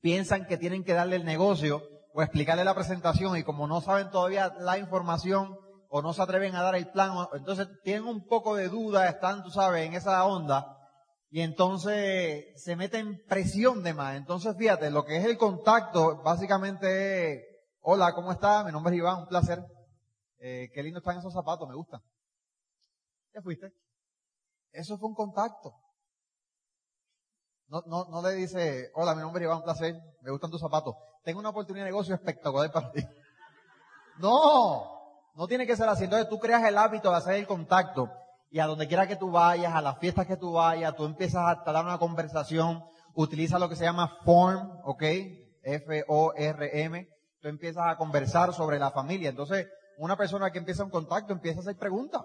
piensan 0.02 0.45
que 0.45 0.58
tienen 0.58 0.84
que 0.84 0.93
darle 0.93 1.15
el 1.15 1.26
negocio 1.26 1.82
o 2.13 2.21
explicarle 2.21 2.63
la 2.63 2.74
presentación 2.74 3.38
y 3.38 3.43
como 3.43 3.67
no 3.67 3.82
saben 3.82 4.10
todavía 4.10 4.54
la 4.60 4.78
información, 4.78 5.58
o 5.89 6.02
no 6.02 6.13
se 6.13 6.21
atreven 6.21 6.56
a 6.56 6.62
dar 6.62 6.76
el 6.76 6.89
plan, 6.91 7.28
entonces 7.34 7.67
tienen 7.84 8.08
un 8.08 8.26
poco 8.28 8.56
de 8.56 8.69
duda, 8.69 9.08
están, 9.08 9.43
tú 9.43 9.50
sabes, 9.50 9.86
en 9.86 9.93
esa 9.93 10.26
onda, 10.26 10.76
y 11.36 11.41
entonces 11.41 12.45
se 12.56 12.76
meten 12.78 13.21
presión 13.28 13.84
de 13.84 13.93
más. 13.93 14.15
Entonces, 14.15 14.56
fíjate, 14.58 14.89
lo 14.89 15.04
que 15.04 15.17
es 15.17 15.26
el 15.26 15.38
contacto, 15.38 16.21
básicamente 16.24 17.34
es, 17.34 17.43
hola, 17.82 18.13
¿cómo 18.13 18.32
estás? 18.32 18.65
Mi 18.65 18.71
nombre 18.71 18.93
es 18.93 19.00
Iván, 19.00 19.19
un 19.19 19.28
placer. 19.28 19.62
Eh, 20.39 20.69
qué 20.74 20.82
lindo 20.82 21.00
están 21.00 21.17
esos 21.17 21.34
zapatos, 21.34 21.67
me 21.67 21.76
gustan. 21.76 22.02
¿Qué 23.34 23.41
fuiste? 23.41 23.74
Eso 24.71 24.98
fue 24.98 25.10
un 25.10 25.15
contacto. 25.15 25.74
No, 27.67 27.84
no, 27.88 28.06
no 28.06 28.21
le 28.21 28.36
dice, 28.36 28.91
hola, 28.93 29.13
mi 29.13 29.21
nombre 29.21 29.43
es 29.43 29.48
Iván, 29.48 29.58
un 29.58 29.63
placer, 29.65 29.93
me 30.21 30.32
gustan 30.32 30.52
tus 30.52 30.62
zapatos. 30.62 30.95
Tengo 31.26 31.41
una 31.41 31.50
oportunidad 31.50 31.84
de 31.84 31.91
negocio 31.91 32.15
espectacular 32.15 32.71
para 32.71 32.91
ti. 32.91 33.02
No, 34.17 34.94
no 35.36 35.48
tiene 35.48 35.67
que 35.67 35.76
ser 35.76 35.88
así. 35.88 36.06
Entonces 36.06 36.30
tú 36.30 36.39
creas 36.39 36.63
el 36.63 36.78
hábito 36.78 37.12
de 37.12 37.17
hacer 37.17 37.36
el 37.36 37.48
contacto 37.48 38.10
y 38.50 38.60
a 38.60 38.67
donde 38.67 38.88
quiera 38.88 39.08
que 39.08 39.17
tú 39.17 39.32
vayas, 39.32 39.74
a 39.74 39.82
las 39.82 40.00
fiestas 40.00 40.28
que 40.28 40.38
tú 40.38 40.54
vayas, 40.54 40.95
tú 40.95 41.06
empiezas 41.06 41.43
a 41.45 41.71
dar 41.71 41.86
una 41.86 41.98
conversación, 41.98 42.84
utiliza 43.13 43.60
lo 43.60 43.67
que 43.69 43.76
se 43.76 43.84
llama 43.84 44.17
form, 44.24 44.80
¿ok? 44.86 45.04
F-O-R-M. 45.62 47.10
Tú 47.41 47.48
empiezas 47.48 47.84
a 47.88 47.98
conversar 47.98 48.54
sobre 48.54 48.80
la 48.80 48.91
familia. 48.91 49.30
Entonces, 49.30 49.67
una 49.98 50.15
persona 50.15 50.52
que 50.52 50.60
empieza 50.60 50.84
un 50.84 50.89
contacto 50.89 51.34
empieza 51.34 51.60
a 51.60 51.62
hacer 51.62 51.78
preguntas. 51.78 52.21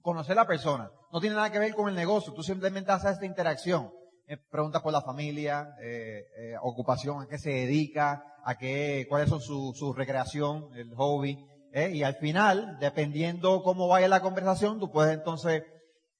Conocer 0.00 0.32
a 0.32 0.42
la 0.42 0.46
persona. 0.46 0.90
No 1.12 1.20
tiene 1.20 1.36
nada 1.36 1.50
que 1.50 1.58
ver 1.58 1.74
con 1.74 1.88
el 1.88 1.94
negocio. 1.94 2.32
Tú 2.32 2.42
simplemente 2.42 2.90
haces 2.90 3.12
esta 3.12 3.26
interacción. 3.26 3.92
Eh, 4.26 4.38
preguntas 4.50 4.80
por 4.80 4.92
la 4.92 5.02
familia, 5.02 5.74
eh, 5.82 6.22
eh, 6.38 6.54
ocupación, 6.62 7.22
a 7.22 7.26
qué 7.26 7.36
se 7.36 7.50
dedica, 7.50 8.22
a 8.44 8.56
qué, 8.56 9.04
cuáles 9.08 9.28
son 9.28 9.40
su, 9.40 9.72
su 9.74 9.92
recreación, 9.92 10.70
el 10.74 10.94
hobby. 10.94 11.46
¿Eh? 11.72 11.90
Y 11.94 12.02
al 12.02 12.16
final, 12.16 12.78
dependiendo 12.80 13.62
cómo 13.62 13.88
vaya 13.88 14.08
la 14.08 14.22
conversación, 14.22 14.78
tú 14.78 14.90
puedes 14.90 15.14
entonces 15.14 15.62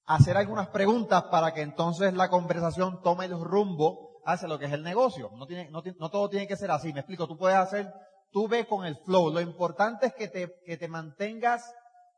hacer 0.06 0.36
algunas 0.36 0.68
preguntas 0.68 1.24
para 1.30 1.52
que 1.52 1.62
entonces 1.62 2.14
la 2.14 2.28
conversación 2.28 3.00
tome 3.02 3.26
el 3.26 3.38
rumbo 3.38 4.20
hacia 4.24 4.48
lo 4.48 4.58
que 4.58 4.66
es 4.66 4.72
el 4.72 4.82
negocio. 4.82 5.30
No, 5.36 5.46
tiene, 5.46 5.70
no, 5.70 5.82
no 5.98 6.10
todo 6.10 6.28
tiene 6.28 6.46
que 6.46 6.56
ser 6.56 6.70
así. 6.70 6.92
Me 6.92 7.00
explico. 7.00 7.26
Tú 7.26 7.36
puedes 7.36 7.56
hacer, 7.56 7.92
tú 8.30 8.48
ves 8.48 8.66
con 8.66 8.84
el 8.84 8.96
flow. 8.96 9.30
Lo 9.30 9.40
importante 9.40 10.06
es 10.06 10.14
que 10.14 10.28
te, 10.28 10.52
que 10.64 10.76
te 10.76 10.88
mantengas 10.88 11.72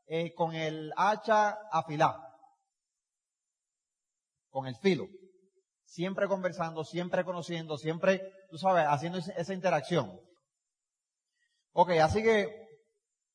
eh, 0.07 0.33
con 0.33 0.55
el 0.55 0.91
hacha 0.97 1.57
afilado. 1.71 2.21
Con 4.49 4.67
el 4.67 4.75
filo. 4.77 5.07
Siempre 5.85 6.27
conversando, 6.27 6.83
siempre 6.83 7.23
conociendo, 7.23 7.77
siempre, 7.77 8.21
tú 8.49 8.57
sabes, 8.57 8.85
haciendo 8.87 9.19
esa 9.19 9.53
interacción. 9.53 10.19
Ok, 11.73 11.91
así 12.01 12.23
que 12.23 12.62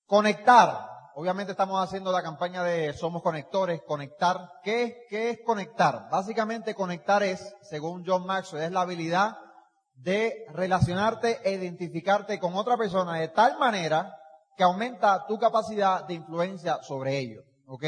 Conectar. 0.09 0.89
Obviamente 1.17 1.53
estamos 1.53 1.85
haciendo 1.85 2.11
la 2.11 2.23
campaña 2.23 2.65
de 2.65 2.95
Somos 2.95 3.23
Conectores, 3.23 3.83
conectar. 3.87 4.53
¿Qué 4.63 4.83
es, 4.83 4.95
qué 5.11 5.31
es 5.31 5.41
conectar? 5.45 6.09
Básicamente 6.11 6.75
conectar 6.75 7.23
es, 7.23 7.55
según 7.61 8.05
John 8.07 8.25
Maxwell, 8.25 8.65
es 8.65 8.73
la 8.73 8.81
habilidad 8.81 9.37
de 9.97 10.47
relacionarte 10.55 11.41
e 11.45 11.53
identificarte 11.53 12.39
con 12.39 12.55
otra 12.55 12.79
persona 12.79 13.17
de 13.17 13.29
tal 13.29 13.59
manera 13.59 14.11
que 14.57 14.65
aumenta 14.65 15.27
tu 15.27 15.39
capacidad 15.39 16.07
de 16.07 16.15
influencia 16.15 16.79
sobre 16.83 17.19
ellos. 17.19 17.45
¿Ok? 17.67 17.85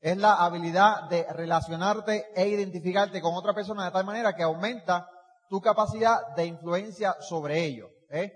Es 0.00 0.16
la 0.16 0.34
habilidad 0.34 1.08
de 1.08 1.24
relacionarte 1.30 2.32
e 2.34 2.48
identificarte 2.48 3.20
con 3.20 3.32
otra 3.32 3.54
persona 3.54 3.84
de 3.84 3.92
tal 3.92 4.04
manera 4.04 4.34
que 4.34 4.42
aumenta 4.42 5.08
tu 5.48 5.60
capacidad 5.60 6.34
de 6.34 6.46
influencia 6.46 7.14
sobre 7.20 7.62
ellos. 7.62 7.90
¿eh? 8.10 8.32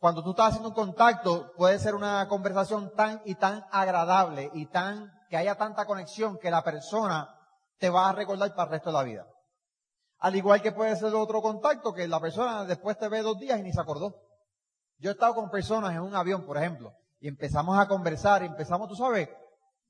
Cuando 0.00 0.24
tú 0.24 0.30
estás 0.30 0.48
haciendo 0.48 0.70
un 0.70 0.74
contacto, 0.74 1.52
puede 1.58 1.78
ser 1.78 1.94
una 1.94 2.26
conversación 2.26 2.90
tan 2.96 3.20
y 3.26 3.34
tan 3.34 3.66
agradable 3.70 4.50
y 4.54 4.64
tan, 4.64 5.12
que 5.28 5.36
haya 5.36 5.56
tanta 5.56 5.84
conexión 5.84 6.38
que 6.38 6.50
la 6.50 6.64
persona 6.64 7.28
te 7.78 7.90
va 7.90 8.08
a 8.08 8.12
recordar 8.12 8.54
para 8.54 8.64
el 8.64 8.70
resto 8.70 8.88
de 8.88 8.94
la 8.94 9.02
vida. 9.02 9.26
Al 10.20 10.34
igual 10.34 10.62
que 10.62 10.72
puede 10.72 10.96
ser 10.96 11.14
otro 11.14 11.42
contacto 11.42 11.92
que 11.92 12.08
la 12.08 12.18
persona 12.18 12.64
después 12.64 12.98
te 12.98 13.08
ve 13.08 13.20
dos 13.20 13.38
días 13.38 13.60
y 13.60 13.62
ni 13.62 13.72
se 13.74 13.80
acordó. 13.80 14.14
Yo 14.96 15.10
he 15.10 15.12
estado 15.12 15.34
con 15.34 15.50
personas 15.50 15.92
en 15.92 16.00
un 16.00 16.14
avión, 16.14 16.46
por 16.46 16.56
ejemplo, 16.56 16.94
y 17.20 17.28
empezamos 17.28 17.78
a 17.78 17.86
conversar, 17.86 18.42
y 18.42 18.46
empezamos, 18.46 18.88
tú 18.88 18.96
sabes, 18.96 19.28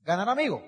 ganar 0.01 0.27
amigos. 0.27 0.61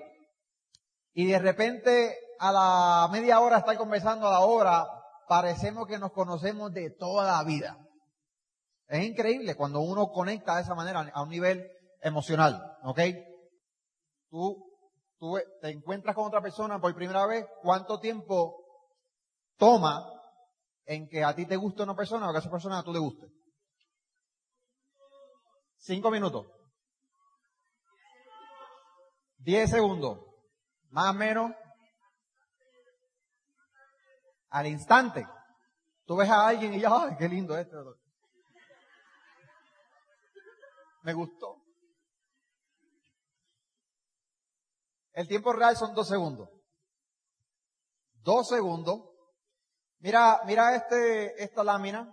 Y 1.12 1.26
de 1.26 1.38
repente, 1.38 2.16
a 2.38 2.50
la 2.50 3.08
media 3.12 3.40
hora 3.40 3.58
estar 3.58 3.76
conversando, 3.76 4.26
a 4.26 4.32
la 4.32 4.40
hora, 4.40 4.86
parecemos 5.28 5.86
que 5.86 5.98
nos 5.98 6.12
conocemos 6.12 6.72
de 6.72 6.90
toda 6.98 7.30
la 7.30 7.44
vida. 7.44 7.76
Es 8.86 9.04
increíble 9.04 9.54
cuando 9.56 9.80
uno 9.80 10.08
conecta 10.08 10.56
de 10.56 10.62
esa 10.62 10.74
manera 10.74 11.10
a 11.12 11.22
un 11.22 11.30
nivel 11.30 11.70
emocional, 12.00 12.60
¿ok? 12.82 13.00
Tú, 14.28 14.62
tú 15.18 15.38
te 15.60 15.70
encuentras 15.70 16.14
con 16.14 16.26
otra 16.26 16.42
persona 16.42 16.80
por 16.80 16.94
primera 16.94 17.26
vez, 17.26 17.46
¿cuánto 17.62 17.98
tiempo 17.98 18.62
toma 19.56 20.04
en 20.84 21.08
que 21.08 21.24
a 21.24 21.34
ti 21.34 21.46
te 21.46 21.56
guste 21.56 21.82
una 21.82 21.96
persona 21.96 22.28
o 22.28 22.32
que 22.32 22.38
a 22.38 22.40
esa 22.40 22.50
persona 22.50 22.78
a 22.78 22.82
tú 22.82 22.92
le 22.92 22.98
guste? 22.98 23.26
Cinco 25.78 26.10
minutos. 26.10 26.46
Diez 29.38 29.70
segundos. 29.70 30.18
Más 30.88 31.10
o 31.10 31.14
menos. 31.14 31.52
Al 34.48 34.66
instante. 34.66 35.26
Tú 36.06 36.16
ves 36.16 36.30
a 36.30 36.48
alguien 36.48 36.74
y 36.74 36.80
ya, 36.80 36.90
ay, 36.90 37.16
qué 37.18 37.28
lindo 37.28 37.56
este. 37.56 37.76
Me 41.04 41.12
gustó. 41.12 41.62
El 45.12 45.28
tiempo 45.28 45.52
real 45.52 45.76
son 45.76 45.94
dos 45.94 46.08
segundos. 46.08 46.48
Dos 48.14 48.48
segundos. 48.48 49.00
Mira, 49.98 50.40
mira 50.46 50.74
este, 50.74 51.42
esta 51.42 51.62
lámina. 51.62 52.10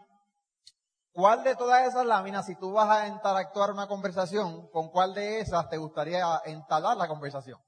¿Cuál 1.14 1.44
de 1.44 1.56
todas 1.56 1.88
esas 1.88 2.06
láminas, 2.06 2.46
si 2.46 2.56
tú 2.58 2.74
vas 2.74 2.90
a 2.90 3.08
interactuar 3.08 3.72
una 3.72 3.88
conversación, 3.88 4.70
con 4.72 4.90
cuál 4.90 5.14
de 5.14 5.40
esas 5.40 5.70
te 5.70 5.78
gustaría 5.78 6.26
entablar 6.46 6.98
la 6.98 7.08
conversación? 7.08 7.60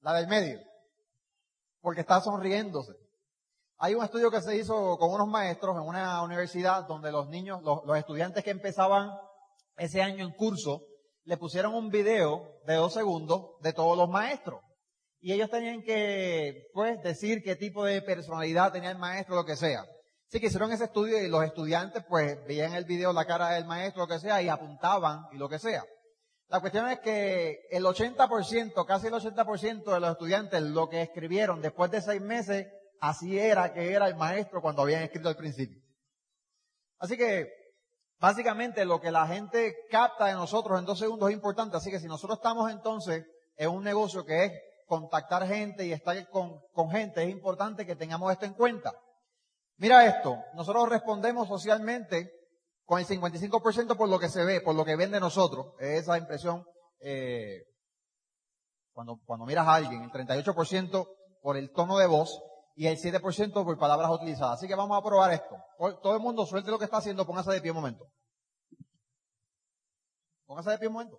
La 0.00 0.12
del 0.12 0.26
medio. 0.26 0.60
Porque 1.80 2.00
está 2.00 2.20
sonriéndose. 2.20 3.03
Hay 3.78 3.94
un 3.94 4.04
estudio 4.04 4.30
que 4.30 4.40
se 4.40 4.56
hizo 4.56 4.96
con 4.98 5.10
unos 5.10 5.28
maestros 5.28 5.76
en 5.76 5.82
una 5.82 6.22
universidad 6.22 6.86
donde 6.86 7.10
los 7.10 7.28
niños, 7.28 7.60
los, 7.62 7.98
estudiantes 7.98 8.44
que 8.44 8.50
empezaban 8.50 9.10
ese 9.76 10.00
año 10.00 10.24
en 10.24 10.32
curso, 10.32 10.82
le 11.24 11.36
pusieron 11.36 11.74
un 11.74 11.90
video 11.90 12.60
de 12.66 12.74
dos 12.74 12.94
segundos 12.94 13.60
de 13.60 13.72
todos 13.72 13.96
los 13.96 14.08
maestros. 14.08 14.60
Y 15.20 15.32
ellos 15.32 15.50
tenían 15.50 15.82
que, 15.82 16.68
pues, 16.72 17.02
decir 17.02 17.42
qué 17.42 17.56
tipo 17.56 17.84
de 17.84 18.02
personalidad 18.02 18.72
tenía 18.72 18.90
el 18.90 18.98
maestro, 18.98 19.34
lo 19.34 19.44
que 19.44 19.56
sea. 19.56 19.84
Así 20.28 20.40
que 20.40 20.46
hicieron 20.46 20.72
ese 20.72 20.84
estudio 20.84 21.22
y 21.22 21.28
los 21.28 21.44
estudiantes 21.44 22.04
pues 22.08 22.44
veían 22.46 22.74
el 22.74 22.84
video, 22.84 23.12
la 23.12 23.24
cara 23.24 23.50
del 23.50 23.64
maestro, 23.66 24.02
lo 24.02 24.08
que 24.08 24.18
sea, 24.18 24.42
y 24.42 24.48
apuntaban 24.48 25.26
y 25.32 25.36
lo 25.36 25.48
que 25.48 25.58
sea. 25.58 25.84
La 26.48 26.60
cuestión 26.60 26.88
es 26.88 27.00
que 27.00 27.66
el 27.70 27.84
80%, 27.84 28.86
casi 28.86 29.06
el 29.06 29.14
80% 29.14 29.84
de 29.84 30.00
los 30.00 30.10
estudiantes 30.10 30.62
lo 30.62 30.88
que 30.88 31.02
escribieron 31.02 31.60
después 31.60 31.90
de 31.90 32.02
seis 32.02 32.20
meses, 32.20 32.66
así 33.08 33.38
era 33.38 33.72
que 33.72 33.92
era 33.92 34.06
el 34.08 34.16
maestro 34.16 34.62
cuando 34.62 34.82
habían 34.82 35.02
escrito 35.02 35.28
al 35.28 35.36
principio. 35.36 35.80
Así 36.98 37.16
que, 37.16 37.48
básicamente 38.18 38.84
lo 38.86 39.00
que 39.00 39.10
la 39.10 39.26
gente 39.26 39.74
capta 39.90 40.26
de 40.26 40.32
nosotros 40.32 40.78
en 40.78 40.86
dos 40.86 40.98
segundos 40.98 41.28
es 41.28 41.34
importante. 41.34 41.76
Así 41.76 41.90
que 41.90 42.00
si 42.00 42.06
nosotros 42.06 42.38
estamos 42.38 42.70
entonces 42.70 43.26
en 43.56 43.70
un 43.70 43.84
negocio 43.84 44.24
que 44.24 44.44
es 44.44 44.52
contactar 44.86 45.46
gente 45.46 45.84
y 45.84 45.92
estar 45.92 46.16
con, 46.30 46.90
gente, 46.90 47.22
es 47.22 47.30
importante 47.30 47.84
que 47.84 47.96
tengamos 47.96 48.32
esto 48.32 48.46
en 48.46 48.54
cuenta. 48.54 48.92
Mira 49.76 50.06
esto, 50.06 50.38
nosotros 50.54 50.88
respondemos 50.88 51.46
socialmente 51.48 52.30
con 52.84 53.00
el 53.00 53.06
55% 53.06 53.96
por 53.96 54.08
lo 54.08 54.18
que 54.18 54.28
se 54.28 54.44
ve, 54.44 54.60
por 54.62 54.74
lo 54.74 54.84
que 54.84 54.96
ven 54.96 55.10
de 55.10 55.20
nosotros. 55.20 55.74
Esa 55.78 56.16
impresión, 56.16 56.64
eh, 57.00 57.64
cuando, 58.92 59.18
cuando 59.26 59.44
miras 59.44 59.66
a 59.66 59.74
alguien, 59.74 60.04
el 60.04 60.10
38% 60.10 61.06
por 61.42 61.58
el 61.58 61.70
tono 61.72 61.98
de 61.98 62.06
voz 62.06 62.40
y 62.76 62.86
el 62.86 62.98
7% 62.98 63.52
por 63.52 63.78
palabras 63.78 64.10
utilizadas. 64.10 64.58
Así 64.58 64.66
que 64.66 64.74
vamos 64.74 64.98
a 64.98 65.02
probar 65.02 65.32
esto. 65.32 65.56
Todo 66.02 66.14
el 66.14 66.20
mundo 66.20 66.44
suelte 66.46 66.70
lo 66.70 66.78
que 66.78 66.84
está 66.84 66.98
haciendo, 66.98 67.26
póngase 67.26 67.52
de 67.52 67.60
pie 67.60 67.70
un 67.70 67.76
momento. 67.76 68.06
Póngase 70.46 70.70
de 70.70 70.78
pie 70.78 70.88
un 70.88 70.94
momento. 70.94 71.18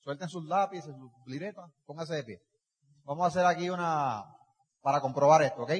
Suelten 0.00 0.28
sus 0.28 0.44
lápices, 0.44 0.94
sus 0.94 1.10
liretas, 1.26 1.70
póngase 1.86 2.14
de 2.14 2.24
pie. 2.24 2.42
Vamos 3.04 3.24
a 3.24 3.28
hacer 3.28 3.46
aquí 3.46 3.70
una, 3.70 4.24
para 4.82 5.00
comprobar 5.00 5.42
esto, 5.42 5.62
¿ok? 5.62 5.72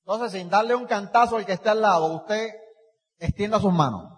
Entonces, 0.00 0.32
sin 0.32 0.48
darle 0.48 0.74
un 0.74 0.86
cantazo 0.86 1.36
al 1.36 1.44
que 1.44 1.52
esté 1.52 1.68
al 1.68 1.80
lado, 1.80 2.14
usted 2.14 2.48
extienda 3.18 3.60
sus 3.60 3.72
manos. 3.72 4.12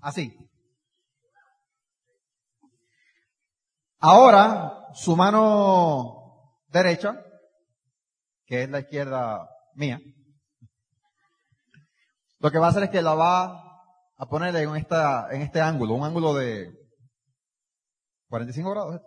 Así. 0.00 0.45
Ahora, 3.98 4.88
su 4.94 5.16
mano 5.16 6.62
derecha, 6.68 7.22
que 8.44 8.62
es 8.62 8.70
la 8.70 8.80
izquierda 8.80 9.48
mía, 9.74 10.00
lo 12.38 12.50
que 12.50 12.58
va 12.58 12.66
a 12.66 12.70
hacer 12.70 12.84
es 12.84 12.90
que 12.90 13.02
la 13.02 13.14
va 13.14 13.62
a 14.16 14.26
poner 14.28 14.54
en, 14.56 14.76
esta, 14.76 15.28
en 15.30 15.42
este 15.42 15.60
ángulo, 15.60 15.94
un 15.94 16.04
ángulo 16.04 16.34
de 16.34 16.70
45 18.28 18.70
grados, 18.70 19.00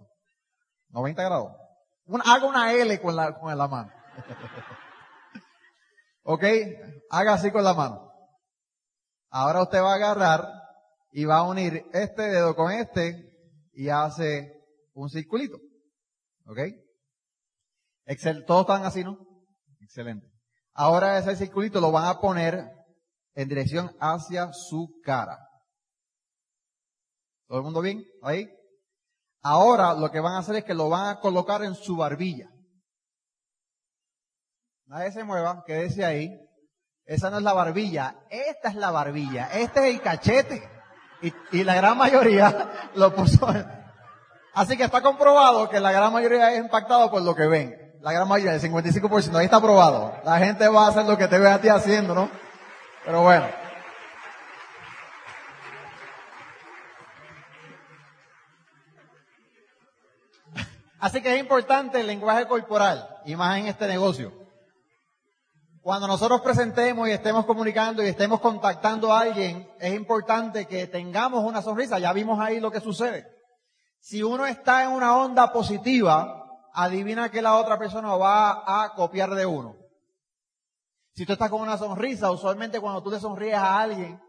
90 0.89 1.23
grados 1.23 1.69
haga 2.25 2.45
una 2.45 2.73
L 2.73 3.01
con 3.01 3.15
la, 3.15 3.37
con 3.37 3.55
la 3.55 3.67
mano. 3.67 3.91
ok, 6.23 6.43
haga 7.09 7.33
así 7.33 7.51
con 7.51 7.63
la 7.63 7.73
mano. 7.73 8.11
Ahora 9.29 9.61
usted 9.61 9.81
va 9.81 9.93
a 9.93 9.95
agarrar 9.95 10.47
y 11.11 11.25
va 11.25 11.37
a 11.37 11.43
unir 11.43 11.85
este 11.93 12.23
dedo 12.23 12.55
con 12.55 12.71
este 12.71 13.31
y 13.73 13.89
hace 13.89 14.58
un 15.03 15.09
circulito. 15.09 15.57
¿Ok? 16.45 16.59
Excel, 18.05 18.45
todos 18.45 18.61
están 18.61 18.85
así, 18.85 19.03
¿no? 19.03 19.17
Excelente. 19.79 20.27
Ahora 20.73 21.17
ese 21.17 21.35
circulito 21.35 21.79
lo 21.79 21.91
van 21.91 22.05
a 22.05 22.19
poner 22.19 22.69
en 23.35 23.47
dirección 23.47 23.95
hacia 23.99 24.51
su 24.53 24.99
cara. 25.03 25.37
¿Todo 27.47 27.59
el 27.59 27.63
mundo 27.63 27.81
bien? 27.81 28.03
¿Ahí? 28.21 28.49
Ahora 29.41 29.93
lo 29.93 30.11
que 30.11 30.19
van 30.19 30.33
a 30.33 30.39
hacer 30.39 30.57
es 30.57 30.65
que 30.65 30.73
lo 30.73 30.89
van 30.89 31.07
a 31.07 31.19
colocar 31.19 31.63
en 31.63 31.75
su 31.75 31.95
barbilla. 31.95 32.49
Nadie 34.85 35.11
se 35.11 35.23
mueva, 35.23 35.63
quédese 35.65 36.03
ahí. 36.03 36.29
Esa 37.05 37.29
no 37.29 37.37
es 37.37 37.43
la 37.43 37.53
barbilla, 37.53 38.19
esta 38.29 38.69
es 38.69 38.75
la 38.75 38.91
barbilla, 38.91 39.47
este 39.53 39.79
es 39.79 39.95
el 39.95 40.01
cachete. 40.01 40.69
Y, 41.51 41.63
la 41.63 41.75
gran 41.75 41.97
mayoría 41.97 42.91
lo 42.95 43.13
puso. 43.15 43.47
Así 44.59 44.75
que 44.75 44.83
está 44.83 45.01
comprobado 45.01 45.69
que 45.69 45.79
la 45.79 45.93
gran 45.93 46.11
mayoría 46.11 46.51
es 46.51 46.59
impactado 46.59 47.09
por 47.09 47.21
lo 47.21 47.33
que 47.33 47.47
ven. 47.47 47.95
La 48.01 48.11
gran 48.11 48.27
mayoría, 48.27 48.55
el 48.55 48.61
55%, 48.61 49.33
ahí 49.37 49.45
está 49.45 49.61
probado. 49.61 50.13
La 50.25 50.37
gente 50.37 50.67
va 50.67 50.83
a 50.83 50.89
hacer 50.89 51.05
lo 51.05 51.17
que 51.17 51.29
te 51.29 51.39
ve 51.39 51.49
a 51.49 51.61
ti 51.61 51.69
haciendo, 51.69 52.13
¿no? 52.13 52.29
Pero 53.05 53.21
bueno. 53.21 53.45
Así 60.99 61.21
que 61.21 61.35
es 61.35 61.39
importante 61.39 62.01
el 62.01 62.07
lenguaje 62.07 62.45
corporal, 62.45 63.07
y 63.23 63.37
más 63.37 63.59
en 63.59 63.67
este 63.67 63.87
negocio. 63.87 64.33
Cuando 65.81 66.05
nosotros 66.05 66.41
presentemos 66.41 67.07
y 67.07 67.11
estemos 67.11 67.45
comunicando 67.45 68.03
y 68.03 68.07
estemos 68.07 68.41
contactando 68.41 69.13
a 69.13 69.21
alguien, 69.21 69.71
es 69.79 69.93
importante 69.93 70.65
que 70.65 70.87
tengamos 70.87 71.45
una 71.45 71.61
sonrisa. 71.61 71.97
Ya 71.97 72.11
vimos 72.11 72.41
ahí 72.41 72.59
lo 72.59 72.69
que 72.69 72.81
sucede. 72.81 73.38
Si 73.99 74.23
uno 74.23 74.45
está 74.45 74.83
en 74.83 74.91
una 74.91 75.17
onda 75.17 75.51
positiva, 75.51 76.45
adivina 76.73 77.29
que 77.29 77.41
la 77.41 77.55
otra 77.57 77.77
persona 77.77 78.15
va 78.15 78.83
a 78.83 78.93
copiar 78.93 79.31
de 79.31 79.45
uno. 79.45 79.75
Si 81.13 81.25
tú 81.25 81.33
estás 81.33 81.49
con 81.49 81.61
una 81.61 81.77
sonrisa, 81.77 82.31
usualmente 82.31 82.79
cuando 82.79 83.03
tú 83.03 83.11
le 83.11 83.19
sonríes 83.19 83.55
a 83.55 83.79
alguien, 83.79 84.21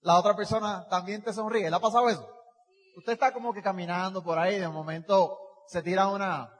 la 0.00 0.18
otra 0.18 0.34
persona 0.34 0.86
también 0.88 1.22
te 1.22 1.32
sonríe. 1.32 1.70
¿Le 1.70 1.76
ha 1.76 1.80
pasado 1.80 2.08
eso? 2.08 2.28
Usted 2.96 3.12
está 3.12 3.32
como 3.32 3.52
que 3.52 3.62
caminando 3.62 4.22
por 4.22 4.38
ahí, 4.38 4.58
de 4.58 4.68
momento 4.68 5.38
se 5.66 5.82
tira 5.82 6.08
una 6.08 6.52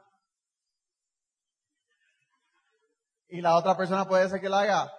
y 3.31 3.39
la 3.39 3.55
otra 3.55 3.75
persona 3.77 4.07
puede 4.07 4.29
ser 4.29 4.41
que 4.41 4.49
la 4.49 4.59
haga. 4.59 4.93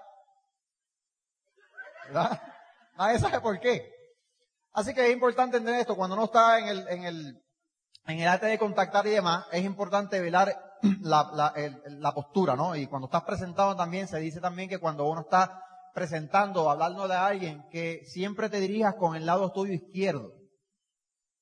¿Verdad? 2.06 2.42
Nadie 2.96 3.18
sabe 3.18 3.40
por 3.40 3.60
qué. 3.60 3.91
Así 4.72 4.94
que 4.94 5.06
es 5.06 5.12
importante 5.12 5.58
entender 5.58 5.80
esto. 5.80 5.96
Cuando 5.96 6.16
uno 6.16 6.24
está 6.24 6.58
en 6.58 6.68
el, 6.68 6.88
en 6.88 7.04
el, 7.04 7.42
en 8.06 8.18
el 8.18 8.28
arte 8.28 8.46
de 8.46 8.58
contactar 8.58 9.06
y 9.06 9.10
demás, 9.10 9.46
es 9.52 9.64
importante 9.64 10.20
velar 10.20 10.54
la, 11.00 11.30
la, 11.34 11.54
la 11.86 12.14
postura, 12.14 12.56
¿no? 12.56 12.74
Y 12.74 12.86
cuando 12.86 13.06
estás 13.06 13.24
presentando 13.24 13.76
también, 13.76 14.08
se 14.08 14.18
dice 14.18 14.40
también 14.40 14.68
que 14.68 14.78
cuando 14.78 15.04
uno 15.08 15.22
está 15.22 15.62
presentando 15.94 16.64
o 16.64 16.70
hablando 16.70 17.06
de 17.06 17.14
alguien, 17.14 17.64
que 17.70 18.04
siempre 18.06 18.48
te 18.48 18.60
dirijas 18.60 18.94
con 18.94 19.14
el 19.14 19.26
lado 19.26 19.52
tuyo 19.52 19.74
izquierdo. 19.74 20.32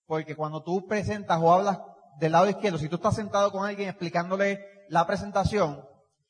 Porque 0.06 0.34
cuando 0.34 0.62
tú 0.62 0.86
presentas 0.86 1.38
o 1.40 1.52
hablas 1.52 1.78
del 2.18 2.32
lado 2.32 2.48
izquierdo, 2.48 2.78
si 2.78 2.88
tú 2.88 2.96
estás 2.96 3.14
sentado 3.14 3.52
con 3.52 3.64
alguien 3.64 3.88
explicándole 3.88 4.66
la 4.88 5.06
presentación, 5.06 5.84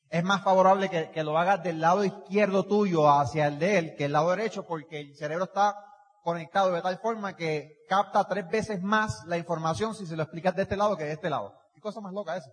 es 0.09 0.23
más 0.23 0.43
favorable 0.43 0.89
que, 0.89 1.23
lo 1.23 1.37
hagas 1.37 1.63
del 1.63 1.79
lado 1.79 2.03
izquierdo 2.03 2.65
tuyo 2.65 3.09
hacia 3.09 3.47
el 3.47 3.57
de 3.59 3.77
él 3.77 3.95
que 3.97 4.05
el 4.05 4.11
lado 4.11 4.29
derecho, 4.29 4.67
porque 4.67 4.99
el 4.99 5.15
cerebro 5.15 5.45
está 5.45 5.75
conectado 6.21 6.71
de 6.71 6.81
tal 6.81 6.97
forma 6.99 7.35
que 7.35 7.77
capta 7.87 8.27
tres 8.27 8.47
veces 8.49 8.81
más 8.81 9.23
la 9.25 9.37
información 9.37 9.95
si 9.95 10.05
se 10.05 10.15
lo 10.15 10.23
explicas 10.23 10.55
de 10.55 10.63
este 10.63 10.77
lado 10.77 10.97
que 10.97 11.05
de 11.05 11.13
este 11.13 11.29
lado. 11.29 11.53
¿Qué 11.73 11.81
cosa 11.81 12.01
más 12.01 12.13
loca 12.13 12.37
eso? 12.37 12.49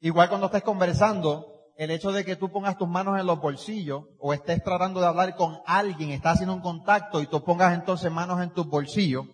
Igual 0.00 0.28
cuando 0.28 0.46
estés 0.46 0.62
conversando 0.62 1.46
el 1.76 1.90
hecho 1.90 2.12
de 2.12 2.24
que 2.24 2.36
tú 2.36 2.50
pongas 2.50 2.76
tus 2.76 2.88
manos 2.88 3.18
en 3.18 3.26
los 3.26 3.40
bolsillos 3.40 4.04
o 4.18 4.32
estés 4.32 4.62
tratando 4.62 5.00
de 5.00 5.06
hablar 5.06 5.36
con 5.36 5.60
alguien, 5.66 6.10
estás 6.10 6.34
haciendo 6.34 6.54
un 6.54 6.60
contacto 6.60 7.20
y 7.20 7.26
tú 7.26 7.42
pongas 7.42 7.74
entonces 7.74 8.10
manos 8.10 8.40
en 8.42 8.52
tus 8.52 8.66
bolsillos, 8.66 9.26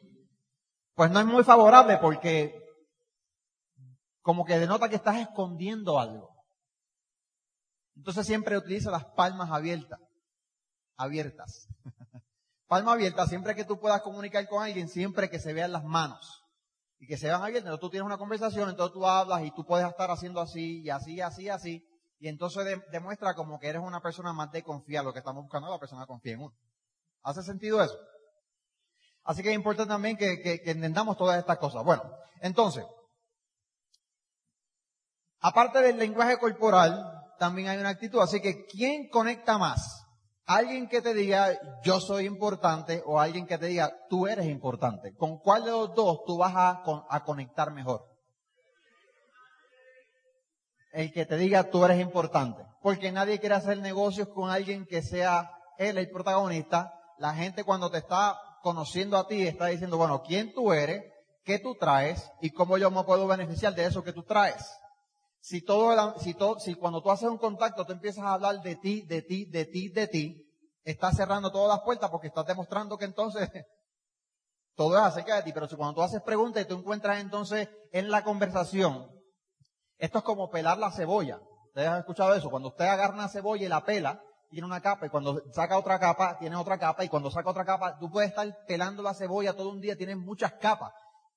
pues 0.94 1.10
no 1.10 1.20
es 1.20 1.26
muy 1.26 1.44
favorable 1.44 1.98
porque 1.98 2.54
como 4.20 4.44
que 4.44 4.58
denota 4.58 4.88
que 4.88 4.96
estás 4.96 5.16
escondiendo 5.16 5.98
algo. 5.98 6.28
Entonces 7.96 8.26
siempre 8.26 8.56
utiliza 8.56 8.90
las 8.90 9.04
palmas 9.04 9.50
abiertas, 9.50 9.98
abiertas. 10.98 11.68
Palma 12.66 12.92
abierta, 12.92 13.26
siempre 13.26 13.54
que 13.54 13.64
tú 13.64 13.80
puedas 13.80 14.02
comunicar 14.02 14.46
con 14.46 14.62
alguien, 14.62 14.88
siempre 14.88 15.30
que 15.30 15.38
se 15.38 15.54
vean 15.54 15.72
las 15.72 15.84
manos 15.84 16.44
y 16.98 17.06
que 17.06 17.16
se 17.16 17.28
vean 17.28 17.42
abiertas. 17.42 17.68
Entonces 17.68 17.80
tú 17.80 17.90
tienes 17.90 18.04
una 18.04 18.18
conversación, 18.18 18.68
entonces 18.68 18.92
tú 18.92 19.06
hablas 19.06 19.42
y 19.42 19.50
tú 19.52 19.64
puedes 19.64 19.88
estar 19.88 20.10
haciendo 20.10 20.40
así 20.40 20.82
y 20.82 20.90
así, 20.90 21.20
así, 21.22 21.48
así. 21.48 21.82
Y 22.18 22.28
entonces 22.28 22.66
demuestra 22.92 23.34
como 23.34 23.58
que 23.58 23.68
eres 23.68 23.80
una 23.80 24.02
persona 24.02 24.34
más 24.34 24.50
de 24.52 24.62
confiar, 24.62 25.04
lo 25.04 25.12
que 25.12 25.20
estamos 25.20 25.44
buscando 25.44 25.70
la 25.70 25.78
persona 25.78 26.04
confía 26.04 26.34
en 26.34 26.40
uno. 26.40 26.54
¿Hace 27.22 27.42
sentido 27.42 27.82
eso? 27.82 27.96
Así 29.24 29.42
que 29.42 29.50
es 29.50 29.54
importante 29.54 29.92
también 29.92 30.16
que 30.16 30.60
entendamos 30.66 31.16
todas 31.16 31.38
estas 31.38 31.58
cosas. 31.58 31.84
Bueno, 31.84 32.02
entonces, 32.40 32.84
aparte 35.40 35.80
del 35.80 35.98
lenguaje 35.98 36.38
corporal, 36.38 37.18
también 37.38 37.68
hay 37.68 37.78
una 37.78 37.90
actitud. 37.90 38.20
Así 38.20 38.40
que, 38.40 38.66
¿quién 38.66 39.08
conecta 39.08 39.58
más? 39.58 40.07
Alguien 40.48 40.88
que 40.88 41.02
te 41.02 41.12
diga, 41.12 41.58
yo 41.82 42.00
soy 42.00 42.24
importante, 42.24 43.02
o 43.04 43.20
alguien 43.20 43.46
que 43.46 43.58
te 43.58 43.66
diga, 43.66 43.94
tú 44.08 44.26
eres 44.26 44.46
importante. 44.46 45.14
¿Con 45.14 45.38
cuál 45.40 45.62
de 45.66 45.72
los 45.72 45.94
dos 45.94 46.24
tú 46.24 46.38
vas 46.38 46.54
a, 46.56 46.82
a 47.10 47.24
conectar 47.24 47.70
mejor? 47.70 48.08
El 50.92 51.12
que 51.12 51.26
te 51.26 51.36
diga, 51.36 51.64
tú 51.64 51.84
eres 51.84 52.00
importante. 52.00 52.64
Porque 52.80 53.12
nadie 53.12 53.38
quiere 53.38 53.56
hacer 53.56 53.76
negocios 53.76 54.28
con 54.28 54.48
alguien 54.50 54.86
que 54.86 55.02
sea 55.02 55.50
él 55.76 55.98
el 55.98 56.08
protagonista. 56.08 56.94
La 57.18 57.34
gente 57.34 57.62
cuando 57.62 57.90
te 57.90 57.98
está 57.98 58.40
conociendo 58.62 59.18
a 59.18 59.28
ti 59.28 59.46
está 59.46 59.66
diciendo, 59.66 59.98
bueno, 59.98 60.22
quién 60.22 60.54
tú 60.54 60.72
eres, 60.72 61.04
qué 61.44 61.58
tú 61.58 61.74
traes 61.74 62.26
y 62.40 62.52
cómo 62.52 62.78
yo 62.78 62.90
me 62.90 63.04
puedo 63.04 63.26
beneficiar 63.26 63.74
de 63.74 63.84
eso 63.84 64.02
que 64.02 64.14
tú 64.14 64.22
traes. 64.22 64.64
Si 65.40 65.62
todo, 65.62 66.18
si 66.18 66.34
todo, 66.34 66.58
si 66.58 66.74
cuando 66.74 67.02
tú 67.02 67.10
haces 67.10 67.28
un 67.28 67.38
contacto 67.38 67.84
tú 67.84 67.92
empiezas 67.92 68.24
a 68.24 68.34
hablar 68.34 68.60
de 68.60 68.76
ti, 68.76 69.02
de 69.02 69.22
ti, 69.22 69.44
de 69.46 69.64
ti, 69.66 69.88
de 69.88 70.08
ti, 70.08 70.48
estás 70.84 71.16
cerrando 71.16 71.50
todas 71.50 71.68
las 71.68 71.84
puertas 71.84 72.10
porque 72.10 72.28
estás 72.28 72.46
demostrando 72.46 72.96
que 72.98 73.04
entonces 73.04 73.48
todo 74.74 74.96
es 74.96 75.02
acerca 75.02 75.36
de 75.36 75.42
ti. 75.42 75.52
Pero 75.52 75.68
si 75.68 75.76
cuando 75.76 75.94
tú 75.94 76.02
haces 76.02 76.22
preguntas 76.22 76.62
y 76.62 76.66
tú 76.66 76.74
encuentras 76.74 77.20
entonces 77.20 77.68
en 77.92 78.10
la 78.10 78.24
conversación, 78.24 79.08
esto 79.98 80.18
es 80.18 80.24
como 80.24 80.50
pelar 80.50 80.78
la 80.78 80.90
cebolla. 80.90 81.40
Ustedes 81.66 81.88
han 81.88 81.98
escuchado 81.98 82.34
eso. 82.34 82.50
Cuando 82.50 82.68
usted 82.68 82.86
agarra 82.86 83.14
una 83.14 83.28
cebolla 83.28 83.64
y 83.64 83.68
la 83.68 83.84
pela, 83.84 84.22
tiene 84.50 84.66
una 84.66 84.80
capa 84.80 85.06
y 85.06 85.10
cuando 85.10 85.42
saca 85.52 85.78
otra 85.78 85.98
capa, 85.98 86.38
tiene 86.38 86.56
otra 86.56 86.78
capa 86.78 87.04
y 87.04 87.08
cuando 87.08 87.30
saca 87.30 87.50
otra 87.50 87.64
capa, 87.64 87.98
tú 87.98 88.10
puedes 88.10 88.30
estar 88.30 88.46
pelando 88.66 89.02
la 89.02 89.14
cebolla 89.14 89.54
todo 89.54 89.70
un 89.70 89.80
día, 89.80 89.96
tienes 89.96 90.16
muchas 90.16 90.54
capas. 90.54 90.92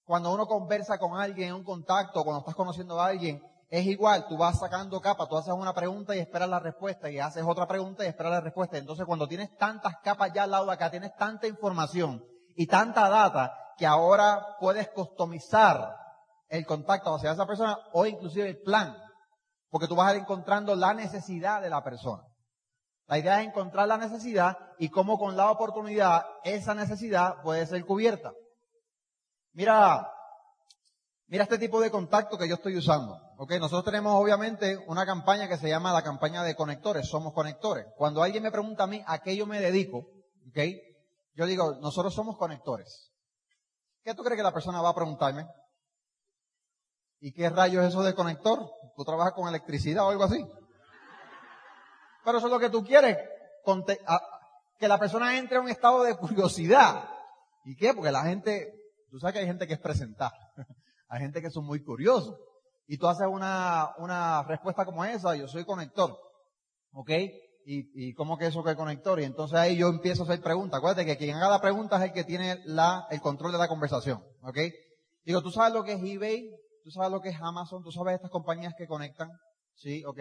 Cuando 0.06 0.34
uno 0.34 0.46
conversa 0.46 0.98
con 0.98 1.20
alguien 1.20 1.50
en 1.50 1.56
un 1.56 1.64
contacto, 1.64 2.24
cuando 2.24 2.40
estás 2.40 2.56
conociendo 2.56 3.00
a 3.00 3.08
alguien, 3.08 3.42
es 3.72 3.86
igual, 3.86 4.28
tú 4.28 4.38
vas 4.38 4.60
sacando 4.60 5.00
capas, 5.00 5.30
tú 5.30 5.38
haces 5.38 5.54
una 5.54 5.74
pregunta 5.74 6.14
y 6.14 6.20
esperas 6.20 6.50
la 6.50 6.60
respuesta 6.60 7.10
y 7.10 7.20
haces 7.20 7.42
otra 7.48 7.66
pregunta 7.66 8.04
y 8.04 8.08
esperas 8.10 8.34
la 8.34 8.42
respuesta. 8.42 8.78
Entonces 8.78 9.06
cuando 9.06 9.30
tienes 9.30 9.56
tantas 9.56 9.96
capas 10.04 10.34
ya 10.34 10.44
al 10.44 10.52
lado 10.52 10.66
de 10.66 10.74
acá, 10.74 10.92
tienes 10.92 11.16
tanta 11.16 11.48
información 11.48 12.22
y 12.54 12.68
tanta 12.68 13.08
data 13.08 13.58
que 13.78 13.86
ahora 13.86 14.58
puedes 14.60 14.90
customizar 14.90 15.96
el 16.50 16.66
contacto 16.66 17.16
hacia 17.16 17.32
esa 17.32 17.48
persona 17.48 17.78
o 17.94 18.06
inclusive 18.06 18.50
el 18.50 18.62
plan, 18.62 18.94
porque 19.70 19.88
tú 19.88 19.96
vas 19.96 20.10
a 20.10 20.16
ir 20.16 20.22
encontrando 20.22 20.76
la 20.76 20.94
necesidad 20.94 21.62
de 21.62 21.70
la 21.70 21.82
persona. 21.82 22.24
La 23.08 23.20
idea 23.20 23.40
es 23.40 23.48
encontrar 23.48 23.88
la 23.88 23.98
necesidad 23.98 24.58
y 24.80 24.90
cómo 24.90 25.18
con 25.18 25.38
la 25.38 25.50
oportunidad 25.50 26.26
esa 26.44 26.76
necesidad 26.76 27.42
puede 27.42 27.66
ser 27.66 27.86
cubierta. 27.86 28.34
Mira, 29.54 30.12
mira 31.32 31.46
este 31.46 31.58
tipo 31.58 31.80
de 31.80 31.90
contacto 31.90 32.38
que 32.38 32.48
yo 32.48 32.56
estoy 32.56 32.76
usando. 32.76 33.18
Ok, 33.38 33.54
nosotros 33.54 33.86
tenemos 33.86 34.14
obviamente 34.14 34.78
una 34.88 35.06
campaña 35.06 35.48
que 35.48 35.58
se 35.58 35.70
llama 35.70 35.94
la 35.94 36.04
campaña 36.04 36.44
de 36.44 36.56
conectores, 36.56 37.08
somos 37.08 37.34
conectores. 37.34 37.88
Cuando 37.96 38.22
alguien 38.22 38.44
me 38.44 38.52
pregunta 38.52 38.84
a 38.84 38.88
mí 38.88 39.02
a 39.08 39.20
qué 39.20 39.36
yo 39.38 39.48
me 39.48 39.62
dedico, 39.62 40.10
ok, 40.50 40.60
yo 41.36 41.46
digo, 41.46 41.78
nosotros 41.80 42.14
somos 42.14 42.38
conectores. 42.38 43.14
¿Qué 44.04 44.14
tú 44.14 44.24
crees 44.24 44.38
que 44.38 44.44
la 44.44 44.54
persona 44.54 44.82
va 44.82 44.90
a 44.90 44.96
preguntarme? 44.96 45.48
¿Y 47.22 47.32
qué 47.32 47.50
rayos 47.50 47.86
es 47.86 47.92
eso 47.92 48.04
de 48.04 48.14
conector? 48.14 48.70
¿Tú 48.98 49.06
trabajas 49.06 49.34
con 49.34 49.48
electricidad 49.48 50.06
o 50.06 50.10
algo 50.10 50.26
así? 50.26 50.46
Pero 52.26 52.40
eso 52.40 52.48
es 52.48 52.54
lo 52.54 52.60
que 52.60 52.70
tú 52.70 52.84
quieres, 52.84 53.18
que 54.78 54.88
la 54.88 55.00
persona 55.00 55.38
entre 55.38 55.58
a 55.58 55.62
un 55.62 55.70
estado 55.70 56.04
de 56.04 56.18
curiosidad. 56.18 57.08
¿Y 57.64 57.78
qué? 57.78 57.94
Porque 57.94 58.12
la 58.12 58.24
gente, 58.24 58.74
tú 59.10 59.18
sabes 59.18 59.34
que 59.34 59.40
hay 59.40 59.46
gente 59.46 59.66
que 59.66 59.76
es 59.76 59.80
presentar, 59.80 60.32
hay 61.12 61.20
gente 61.20 61.42
que 61.42 61.52
son 61.52 61.66
muy 61.66 61.84
curiosos 61.84 62.40
y 62.88 62.98
tú 62.98 63.06
haces 63.06 63.28
una, 63.28 63.90
una 63.98 64.44
respuesta 64.44 64.86
como 64.86 65.04
esa, 65.04 65.36
yo 65.36 65.46
soy 65.48 65.66
conector. 65.66 66.18
¿Ok? 66.94 67.10
Y, 67.66 68.08
y 68.08 68.14
cómo 68.14 68.38
que 68.38 68.48
eso 68.48 68.64
que 68.64 68.72
es 68.72 68.78
conector. 68.78 69.20
Y 69.20 69.26
entonces 69.26 69.60
ahí 69.60 69.76
yo 69.76 69.90
empiezo 69.90 70.24
a 70.24 70.26
hacer 70.26 70.42
preguntas. 70.42 70.78
Acuérdate 70.78 71.06
que 71.06 71.18
quien 71.18 71.36
haga 71.36 71.50
la 71.50 71.62
pregunta 71.62 71.98
es 71.98 72.04
el 72.04 72.14
que 72.14 72.24
tiene 72.24 72.62
la, 72.64 73.08
el 73.12 73.20
control 73.20 73.52
de 73.52 73.58
la 73.58 73.68
conversación. 73.68 74.24
¿Ok? 74.42 74.58
Digo, 75.26 75.42
¿tú 75.42 75.52
sabes 75.52 75.74
lo 75.74 75.84
que 75.84 75.94
es 75.94 76.02
eBay? 76.02 76.50
¿Tú 76.84 76.92
sabes 76.92 77.12
lo 77.12 77.20
que 77.20 77.30
es 77.30 77.42
Amazon? 77.42 77.84
¿Tú 77.84 77.92
sabes 77.92 78.16
estas 78.16 78.32
compañías 78.32 78.74
que 78.78 78.88
conectan? 78.88 79.30
Sí, 79.76 80.06
ok. 80.06 80.18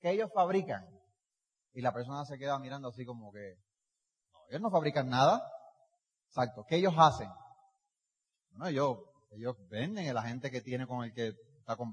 Que 0.00 0.10
ellos 0.10 0.30
fabrican. 0.34 0.84
Y 1.72 1.80
la 1.80 1.94
persona 1.94 2.26
se 2.26 2.36
queda 2.36 2.58
mirando 2.58 2.88
así 2.88 3.06
como 3.06 3.32
que, 3.32 3.54
no, 4.32 4.38
ellos 4.50 4.60
no 4.60 4.70
fabrican 4.70 5.08
nada. 5.08 5.42
Exacto. 6.28 6.64
¿Qué 6.68 6.76
ellos 6.76 6.94
hacen? 6.96 7.28
Bueno, 8.50 8.66
ellos, 8.66 8.98
ellos 9.30 9.56
venden 9.68 10.08
a 10.08 10.12
la 10.12 10.22
gente 10.22 10.50
que 10.50 10.60
tiene 10.60 10.86
con 10.86 11.04
el 11.04 11.12
que 11.12 11.34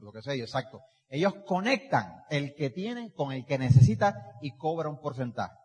lo 0.01 0.11
que 0.11 0.21
sea, 0.21 0.33
exacto. 0.33 0.81
Ellos 1.09 1.33
conectan 1.45 2.23
el 2.29 2.55
que 2.55 2.69
tiene 2.69 3.13
con 3.13 3.31
el 3.31 3.45
que 3.45 3.57
necesita 3.57 4.37
y 4.41 4.57
cobra 4.57 4.89
un 4.89 4.99
porcentaje. 4.99 5.55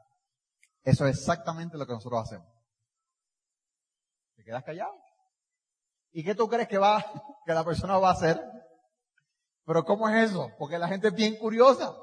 Eso 0.82 1.06
es 1.06 1.18
exactamente 1.18 1.78
lo 1.78 1.86
que 1.86 1.94
nosotros 1.94 2.22
hacemos. 2.22 2.48
¿Te 4.36 4.44
quedas 4.44 4.64
callado? 4.64 4.92
¿Y 6.12 6.24
qué 6.24 6.34
tú 6.34 6.48
crees 6.48 6.68
que 6.68 6.78
va, 6.78 7.04
que 7.46 7.54
la 7.54 7.64
persona 7.64 7.98
va 7.98 8.10
a 8.10 8.12
hacer? 8.12 8.40
Pero 9.64 9.84
¿cómo 9.84 10.08
es 10.08 10.30
eso? 10.30 10.50
Porque 10.58 10.78
la 10.78 10.88
gente 10.88 11.08
es 11.08 11.14
bien 11.14 11.36
curiosa. 11.36 11.94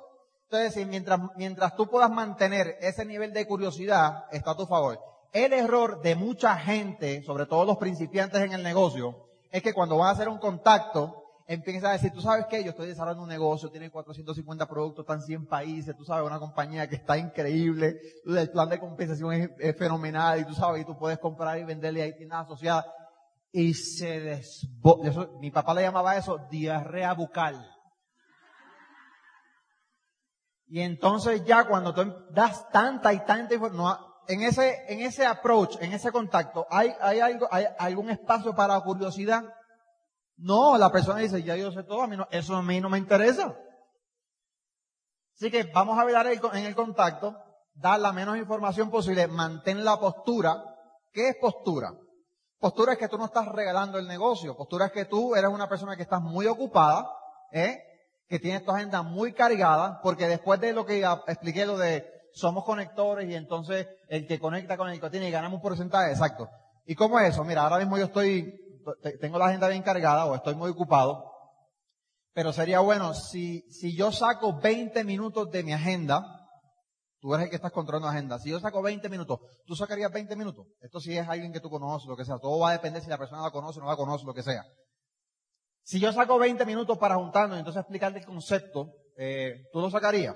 Entonces, 0.50 0.88
mientras, 0.88 1.20
mientras 1.36 1.76
tú 1.76 1.88
puedas 1.88 2.10
mantener 2.10 2.78
ese 2.82 3.06
nivel 3.06 3.34
de 3.34 3.46
curiosidad, 3.46 4.26
está 4.32 4.52
a 4.52 4.58
tu 4.58 4.66
favor. 4.66 5.00
El 5.32 5.54
error 5.54 6.02
de 6.02 6.16
mucha 6.16 6.58
gente, 6.58 7.22
sobre 7.22 7.46
todo 7.46 7.66
los 7.66 7.78
principiantes 7.78 8.42
en 8.42 8.54
el 8.54 8.64
negocio, 8.64 9.29
es 9.52 9.64
que 9.64 9.74
cuando 9.74 9.98
van 9.98 10.10
a 10.10 10.12
hacer 10.12 10.30
un 10.30 10.38
contacto, 10.38 11.24
empieza 11.48 11.90
a 11.90 11.94
decir, 11.94 12.12
tú 12.12 12.22
sabes 12.22 12.46
qué, 12.48 12.64
yo 12.64 12.70
estoy 12.70 12.88
desarrollando 12.88 13.24
un 13.24 13.30
negocio, 13.30 13.72
tiene 13.72 13.90
450 13.90 14.68
productos, 14.68 15.04
están 15.04 15.22
100 15.22 15.48
países, 15.48 15.98
tú 15.98 16.06
sabes, 16.06 16.26
una 16.26 16.38
compañía 16.38 16.88
que 16.88 16.96
está 16.96 17.18
increíble, 17.18 18.00
el 18.26 18.52
plan 18.52 18.70
de 18.70 18.80
compensación 18.80 19.50
es, 19.58 19.76
fenomenal 19.76 20.40
y 20.40 20.46
tú 20.46 20.54
sabes, 20.54 20.84
y 20.84 20.86
tú 20.86 20.96
puedes 20.96 21.18
comprar 21.18 21.58
y 21.58 21.64
venderle 21.64 22.04
ahí 22.04 22.16
tiendas 22.16 22.46
asociadas. 22.46 22.86
Y 23.52 23.74
se 23.74 24.20
desborda, 24.20 25.28
mi 25.40 25.50
papá 25.50 25.74
le 25.74 25.82
llamaba 25.82 26.16
eso 26.16 26.38
diarrea 26.52 27.14
bucal. 27.14 27.68
Y 30.68 30.82
entonces 30.82 31.44
ya 31.46 31.68
cuando 31.68 31.96
tú 31.96 32.14
das 32.30 32.70
tanta 32.70 33.12
y 33.12 33.26
tanta 33.26 33.56
información, 33.56 34.09
en 34.30 34.44
ese, 34.44 34.86
en 34.88 35.02
ese 35.02 35.26
approach, 35.26 35.78
en 35.82 35.92
ese 35.92 36.12
contacto, 36.12 36.68
¿hay, 36.70 36.94
hay 37.02 37.20
algo, 37.20 37.48
hay 37.50 37.66
algún 37.80 38.12
espacio 38.12 38.54
para 38.54 38.80
curiosidad? 38.82 39.44
No, 40.38 40.78
la 40.78 40.92
persona 40.92 41.20
dice, 41.20 41.42
ya 41.42 41.56
yo 41.56 41.72
sé 41.72 41.82
todo, 41.82 42.04
a 42.04 42.08
mí 42.08 42.16
no, 42.16 42.28
eso 42.30 42.56
a 42.56 42.62
mí 42.62 42.80
no 42.80 42.90
me 42.90 43.00
interesa. 43.00 43.58
Así 45.34 45.50
que 45.50 45.64
vamos 45.74 45.98
a 45.98 46.06
ver 46.06 46.16
en 46.54 46.66
el 46.66 46.76
contacto, 46.76 47.36
dar 47.74 48.00
la 48.00 48.14
menos 48.14 48.38
información 48.38 48.92
posible, 48.92 49.26
mantén 49.28 49.84
la 49.84 50.00
postura. 50.00 50.64
¿Qué 51.12 51.30
es 51.30 51.36
postura? 51.42 51.92
Postura 52.60 52.94
es 52.94 53.00
que 53.00 53.08
tú 53.08 53.18
no 53.18 53.26
estás 53.26 53.48
regalando 53.48 53.98
el 53.98 54.08
negocio. 54.08 54.56
Postura 54.56 54.86
es 54.86 54.92
que 54.92 55.06
tú 55.06 55.34
eres 55.34 55.50
una 55.50 55.68
persona 55.68 55.96
que 55.96 56.04
estás 56.04 56.22
muy 56.22 56.46
ocupada, 56.46 57.10
¿eh? 57.52 57.80
que 58.28 58.38
tienes 58.38 58.64
tu 58.64 58.70
agenda 58.70 59.02
muy 59.02 59.34
cargada, 59.34 60.00
porque 60.04 60.28
después 60.28 60.60
de 60.60 60.72
lo 60.72 60.86
que 60.86 61.04
expliqué, 61.26 61.66
lo 61.66 61.80
de 61.80 62.19
somos 62.34 62.64
conectores 62.64 63.30
y 63.30 63.36
entonces 63.36 63.88
el 64.08 64.28
que 64.28 64.40
conecta 64.40 64.78
con 64.78 64.90
el 64.90 65.00
que 65.00 65.10
tiene 65.10 65.30
y 65.30 65.32
ganamos 65.32 65.58
un 65.58 65.62
porcentaje, 65.62 66.12
exacto. 66.12 66.50
¿Y 66.86 66.96
cómo 66.96 67.20
es 67.20 67.34
eso? 67.34 67.44
Mira, 67.44 67.64
ahora 67.64 67.78
mismo 67.78 67.98
yo 67.98 68.06
estoy 68.06 68.54
tengo 69.20 69.38
la 69.38 69.48
agenda 69.48 69.68
bien 69.68 69.84
cargada 69.84 70.26
o 70.26 70.36
estoy 70.36 70.56
muy 70.56 70.72
ocupado, 70.72 71.32
pero 72.34 72.54
sería 72.54 72.80
bueno 72.80 73.14
si, 73.14 73.62
si 73.72 73.96
yo 73.96 74.12
saco 74.12 74.60
20 74.60 75.04
minutos 75.04 75.52
de 75.52 75.64
mi 75.64 75.74
agenda, 75.74 76.24
tú 77.20 77.34
eres 77.34 77.46
el 77.46 77.50
que 77.50 77.58
estás 77.58 77.72
controlando 77.72 78.08
la 78.08 78.14
agenda, 78.14 78.40
si 78.40 78.50
yo 78.50 78.60
saco 78.60 78.82
20 78.82 79.10
minutos, 79.10 79.40
¿tú 79.66 79.76
sacarías 79.76 80.12
20 80.12 80.36
minutos? 80.36 80.68
Esto 80.80 81.00
sí 81.00 81.18
es 81.18 81.28
alguien 81.28 81.52
que 81.52 81.60
tú 81.60 81.70
conoces, 81.70 82.08
lo 82.08 82.16
que 82.16 82.26
sea, 82.26 82.38
todo 82.38 82.60
va 82.60 82.70
a 82.70 82.74
depender 82.74 83.02
si 83.02 83.10
la 83.10 83.18
persona 83.18 83.42
la 83.42 83.52
conoce 83.52 83.80
o 83.80 83.84
no 83.84 83.90
la 83.90 83.98
conoce, 83.98 84.26
lo 84.26 84.34
que 84.34 84.44
sea. 84.44 84.64
Si 85.84 86.00
yo 86.00 86.12
saco 86.14 86.38
20 86.38 86.66
minutos 86.66 86.98
para 86.98 87.16
juntarnos 87.16 87.58
y 87.58 87.60
entonces 87.60 87.82
explicarte 87.82 88.20
el 88.20 88.26
concepto, 88.26 88.94
eh, 89.18 89.66
¿tú 89.72 89.82
lo 89.82 89.90
sacarías? 89.90 90.36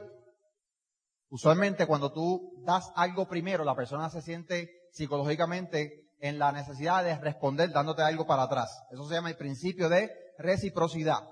Usualmente 1.34 1.88
cuando 1.88 2.12
tú 2.12 2.62
das 2.64 2.92
algo 2.96 3.28
primero, 3.28 3.64
la 3.64 3.74
persona 3.74 4.08
se 4.12 4.22
siente 4.22 4.70
psicológicamente 4.92 6.12
en 6.20 6.38
la 6.38 6.52
necesidad 6.52 7.04
de 7.04 7.18
responder 7.18 7.72
dándote 7.72 8.04
algo 8.04 8.28
para 8.28 8.44
atrás. 8.44 8.84
Eso 8.92 9.08
se 9.08 9.16
llama 9.16 9.32
el 9.32 9.36
principio 9.36 9.90
de 9.90 10.12
reciprocidad. 10.38 11.28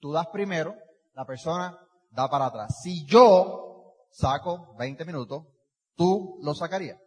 Tú 0.00 0.12
das 0.12 0.28
primero, 0.32 0.74
la 1.12 1.26
persona 1.26 1.78
da 2.08 2.30
para 2.30 2.46
atrás. 2.46 2.80
Si 2.82 3.04
yo 3.04 3.96
saco 4.10 4.74
20 4.78 5.04
minutos, 5.04 5.44
tú 5.94 6.38
lo 6.40 6.54
sacarías. 6.54 6.98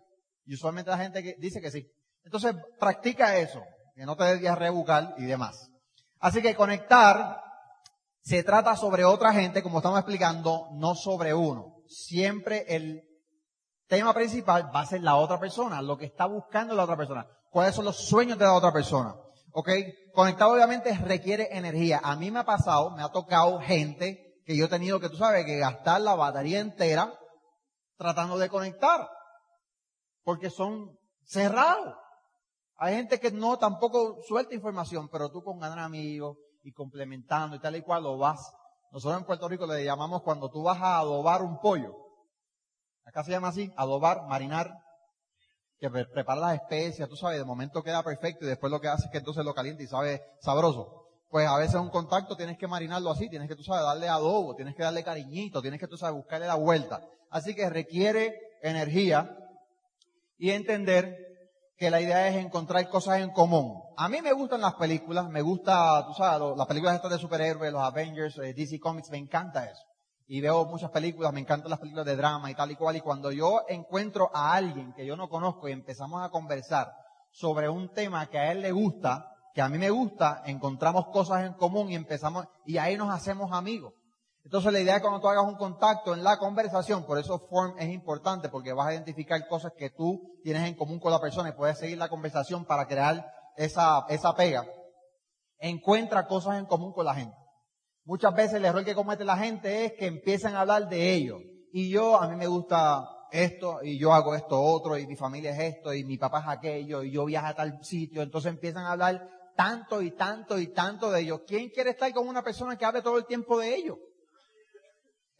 Y 0.45 0.53
usualmente 0.53 0.91
la 0.91 0.99
gente 0.99 1.35
dice 1.39 1.59
que 1.59 1.71
sí. 1.71 1.91
Entonces, 2.23 2.53
practica 2.79 3.35
eso, 3.37 3.63
que 3.95 4.05
no 4.05 4.15
te 4.15 4.25
des 4.25 4.47
a 4.47 4.53
rebucar 4.53 5.15
y 5.17 5.25
demás. 5.25 5.71
Así 6.19 6.39
que 6.43 6.53
conectar 6.53 7.41
se 8.21 8.43
trata 8.43 8.75
sobre 8.75 9.05
otra 9.05 9.33
gente, 9.33 9.63
como 9.63 9.79
estamos 9.79 9.97
explicando, 9.97 10.67
no 10.73 10.93
sobre 10.93 11.33
uno. 11.33 11.80
Siempre 11.91 12.63
el 12.69 13.03
tema 13.87 14.13
principal 14.13 14.71
va 14.73 14.79
a 14.79 14.85
ser 14.85 15.01
la 15.01 15.17
otra 15.17 15.37
persona, 15.41 15.81
lo 15.81 15.97
que 15.97 16.05
está 16.05 16.25
buscando 16.25 16.73
la 16.73 16.83
otra 16.83 16.95
persona. 16.95 17.27
¿Cuáles 17.49 17.75
son 17.75 17.83
los 17.83 17.97
sueños 17.97 18.37
de 18.39 18.45
la 18.45 18.53
otra 18.53 18.71
persona? 18.71 19.13
¿Ok? 19.51 19.69
Conectar 20.13 20.47
obviamente 20.47 20.97
requiere 20.97 21.49
energía. 21.51 21.99
A 22.01 22.15
mí 22.15 22.31
me 22.31 22.39
ha 22.39 22.45
pasado, 22.45 22.91
me 22.91 23.03
ha 23.03 23.09
tocado 23.09 23.59
gente 23.59 24.39
que 24.45 24.55
yo 24.55 24.65
he 24.65 24.69
tenido 24.69 25.01
que, 25.01 25.09
tú 25.09 25.17
sabes, 25.17 25.45
que 25.45 25.57
gastar 25.57 25.99
la 25.99 26.15
batería 26.15 26.61
entera 26.61 27.13
tratando 27.97 28.37
de 28.37 28.47
conectar. 28.47 29.09
Porque 30.23 30.49
son 30.49 30.97
cerrados. 31.25 31.93
Hay 32.77 32.95
gente 32.95 33.19
que 33.19 33.31
no 33.31 33.57
tampoco 33.57 34.21
suelta 34.25 34.55
información, 34.55 35.09
pero 35.11 35.29
tú 35.29 35.43
con 35.43 35.59
ganar 35.59 35.79
amigos 35.79 36.37
y 36.63 36.71
complementando 36.71 37.57
y 37.57 37.59
tal 37.59 37.75
y 37.75 37.81
cual 37.81 38.03
lo 38.03 38.17
vas. 38.17 38.39
Nosotros 38.91 39.21
en 39.21 39.25
Puerto 39.25 39.47
Rico 39.47 39.65
le 39.65 39.83
llamamos 39.85 40.21
cuando 40.21 40.49
tú 40.49 40.63
vas 40.63 40.81
a 40.81 40.99
adobar 40.99 41.41
un 41.41 41.59
pollo. 41.59 41.95
Acá 43.05 43.23
se 43.23 43.31
llama 43.31 43.49
así, 43.49 43.71
adobar, 43.77 44.27
marinar, 44.27 44.73
que 45.79 45.89
prepara 45.89 46.39
las 46.39 46.55
especias, 46.55 47.09
tú 47.09 47.15
sabes, 47.15 47.39
de 47.39 47.45
momento 47.45 47.81
queda 47.81 48.03
perfecto 48.03 48.45
y 48.45 48.47
después 48.47 48.71
lo 48.71 48.79
que 48.79 48.87
hace 48.87 49.05
es 49.05 49.11
que 49.11 49.17
entonces 49.17 49.43
lo 49.43 49.55
calienta 49.55 49.81
y 49.81 49.87
sabe 49.87 50.21
sabroso. 50.39 51.07
Pues 51.27 51.47
a 51.47 51.57
veces 51.57 51.75
un 51.75 51.89
contacto 51.89 52.35
tienes 52.35 52.57
que 52.57 52.67
marinarlo 52.67 53.09
así, 53.09 53.29
tienes 53.29 53.47
que 53.47 53.55
tú 53.55 53.63
sabes 53.63 53.83
darle 53.83 54.07
adobo, 54.07 54.53
tienes 54.53 54.75
que 54.75 54.83
darle 54.83 55.03
cariñito, 55.03 55.61
tienes 55.61 55.79
que 55.79 55.87
tú 55.87 55.97
sabes 55.97 56.15
buscarle 56.15 56.45
la 56.45 56.55
vuelta. 56.55 57.01
Así 57.29 57.55
que 57.55 57.69
requiere 57.69 58.37
energía 58.61 59.35
y 60.37 60.51
entender 60.51 61.30
que 61.81 61.89
la 61.89 61.99
idea 61.99 62.27
es 62.27 62.35
encontrar 62.35 62.87
cosas 62.89 63.21
en 63.21 63.31
común. 63.31 63.81
A 63.97 64.07
mí 64.07 64.21
me 64.21 64.33
gustan 64.33 64.61
las 64.61 64.75
películas, 64.75 65.27
me 65.27 65.41
gusta, 65.41 66.05
tú 66.05 66.13
sabes, 66.13 66.55
las 66.55 66.67
películas 66.67 66.93
estas 66.93 67.09
de 67.09 67.17
superhéroes, 67.17 67.73
los 67.73 67.81
Avengers, 67.81 68.37
eh, 68.37 68.53
DC 68.53 68.79
Comics, 68.79 69.09
me 69.09 69.17
encanta 69.17 69.65
eso. 69.65 69.81
Y 70.27 70.41
veo 70.41 70.63
muchas 70.65 70.91
películas, 70.91 71.33
me 71.33 71.39
encantan 71.39 71.71
las 71.71 71.79
películas 71.79 72.05
de 72.05 72.15
drama 72.15 72.51
y 72.51 72.53
tal 72.53 72.69
y 72.69 72.75
cual. 72.75 72.97
Y 72.97 73.01
cuando 73.01 73.31
yo 73.31 73.63
encuentro 73.67 74.29
a 74.31 74.53
alguien 74.53 74.93
que 74.93 75.07
yo 75.07 75.17
no 75.17 75.27
conozco 75.27 75.67
y 75.67 75.71
empezamos 75.71 76.23
a 76.23 76.29
conversar 76.29 76.93
sobre 77.31 77.67
un 77.67 77.91
tema 77.91 78.27
que 78.27 78.37
a 78.37 78.51
él 78.51 78.61
le 78.61 78.71
gusta, 78.71 79.33
que 79.55 79.63
a 79.63 79.67
mí 79.67 79.79
me 79.79 79.89
gusta, 79.89 80.43
encontramos 80.45 81.07
cosas 81.07 81.45
en 81.45 81.53
común 81.53 81.89
y 81.89 81.95
empezamos, 81.95 82.45
y 82.63 82.77
ahí 82.77 82.95
nos 82.95 83.09
hacemos 83.09 83.51
amigos. 83.53 83.95
Entonces 84.43 84.73
la 84.73 84.79
idea 84.79 84.95
es 84.95 85.01
cuando 85.01 85.19
tú 85.19 85.27
hagas 85.27 85.45
un 85.45 85.55
contacto 85.55 86.13
en 86.13 86.23
la 86.23 86.37
conversación, 86.37 87.05
por 87.05 87.19
eso 87.19 87.39
form 87.47 87.77
es 87.77 87.89
importante, 87.89 88.49
porque 88.49 88.73
vas 88.73 88.87
a 88.87 88.93
identificar 88.93 89.47
cosas 89.47 89.73
que 89.77 89.91
tú 89.91 90.39
tienes 90.43 90.67
en 90.67 90.75
común 90.75 90.99
con 90.99 91.11
la 91.11 91.19
persona 91.19 91.49
y 91.49 91.53
puedes 91.53 91.77
seguir 91.77 91.97
la 91.97 92.09
conversación 92.09 92.65
para 92.65 92.87
crear 92.87 93.25
esa, 93.55 94.05
esa 94.09 94.33
pega. 94.33 94.65
Encuentra 95.59 96.27
cosas 96.27 96.57
en 96.57 96.65
común 96.65 96.91
con 96.91 97.05
la 97.05 97.13
gente. 97.13 97.35
Muchas 98.03 98.33
veces 98.33 98.55
el 98.55 98.65
error 98.65 98.83
que 98.83 98.95
comete 98.95 99.23
la 99.23 99.37
gente 99.37 99.85
es 99.85 99.93
que 99.93 100.07
empiezan 100.07 100.55
a 100.55 100.61
hablar 100.61 100.89
de 100.89 101.13
ellos. 101.13 101.39
Y 101.71 101.91
yo, 101.91 102.19
a 102.19 102.27
mí 102.27 102.35
me 102.35 102.47
gusta 102.47 103.07
esto, 103.31 103.79
y 103.83 103.99
yo 103.99 104.11
hago 104.11 104.35
esto 104.35 104.59
otro, 104.59 104.97
y 104.97 105.05
mi 105.05 105.15
familia 105.15 105.51
es 105.51 105.75
esto, 105.75 105.93
y 105.93 106.03
mi 106.03 106.17
papá 106.17 106.39
es 106.41 106.47
aquello, 106.47 107.03
y 107.03 107.11
yo 107.11 107.25
viajo 107.25 107.47
a 107.47 107.53
tal 107.53 107.79
sitio. 107.83 108.23
Entonces 108.23 108.51
empiezan 108.51 108.85
a 108.85 108.93
hablar 108.93 109.29
tanto 109.55 110.01
y 110.01 110.11
tanto 110.11 110.57
y 110.57 110.73
tanto 110.73 111.11
de 111.11 111.21
ellos. 111.21 111.41
¿Quién 111.45 111.69
quiere 111.69 111.91
estar 111.91 112.11
con 112.11 112.27
una 112.27 112.41
persona 112.41 112.75
que 112.75 112.85
hable 112.85 113.03
todo 113.03 113.17
el 113.19 113.27
tiempo 113.27 113.59
de 113.59 113.75
ellos? 113.75 113.97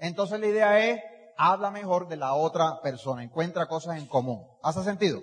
Entonces 0.02 0.40
la 0.40 0.48
idea 0.48 0.80
es, 0.80 1.00
habla 1.38 1.70
mejor 1.70 2.08
de 2.08 2.18
la 2.18 2.34
otra 2.34 2.82
persona, 2.82 3.24
encuentra 3.24 3.68
cosas 3.68 4.00
en 4.00 4.08
común. 4.08 4.44
¿Hace 4.64 4.84
sentido? 4.84 5.22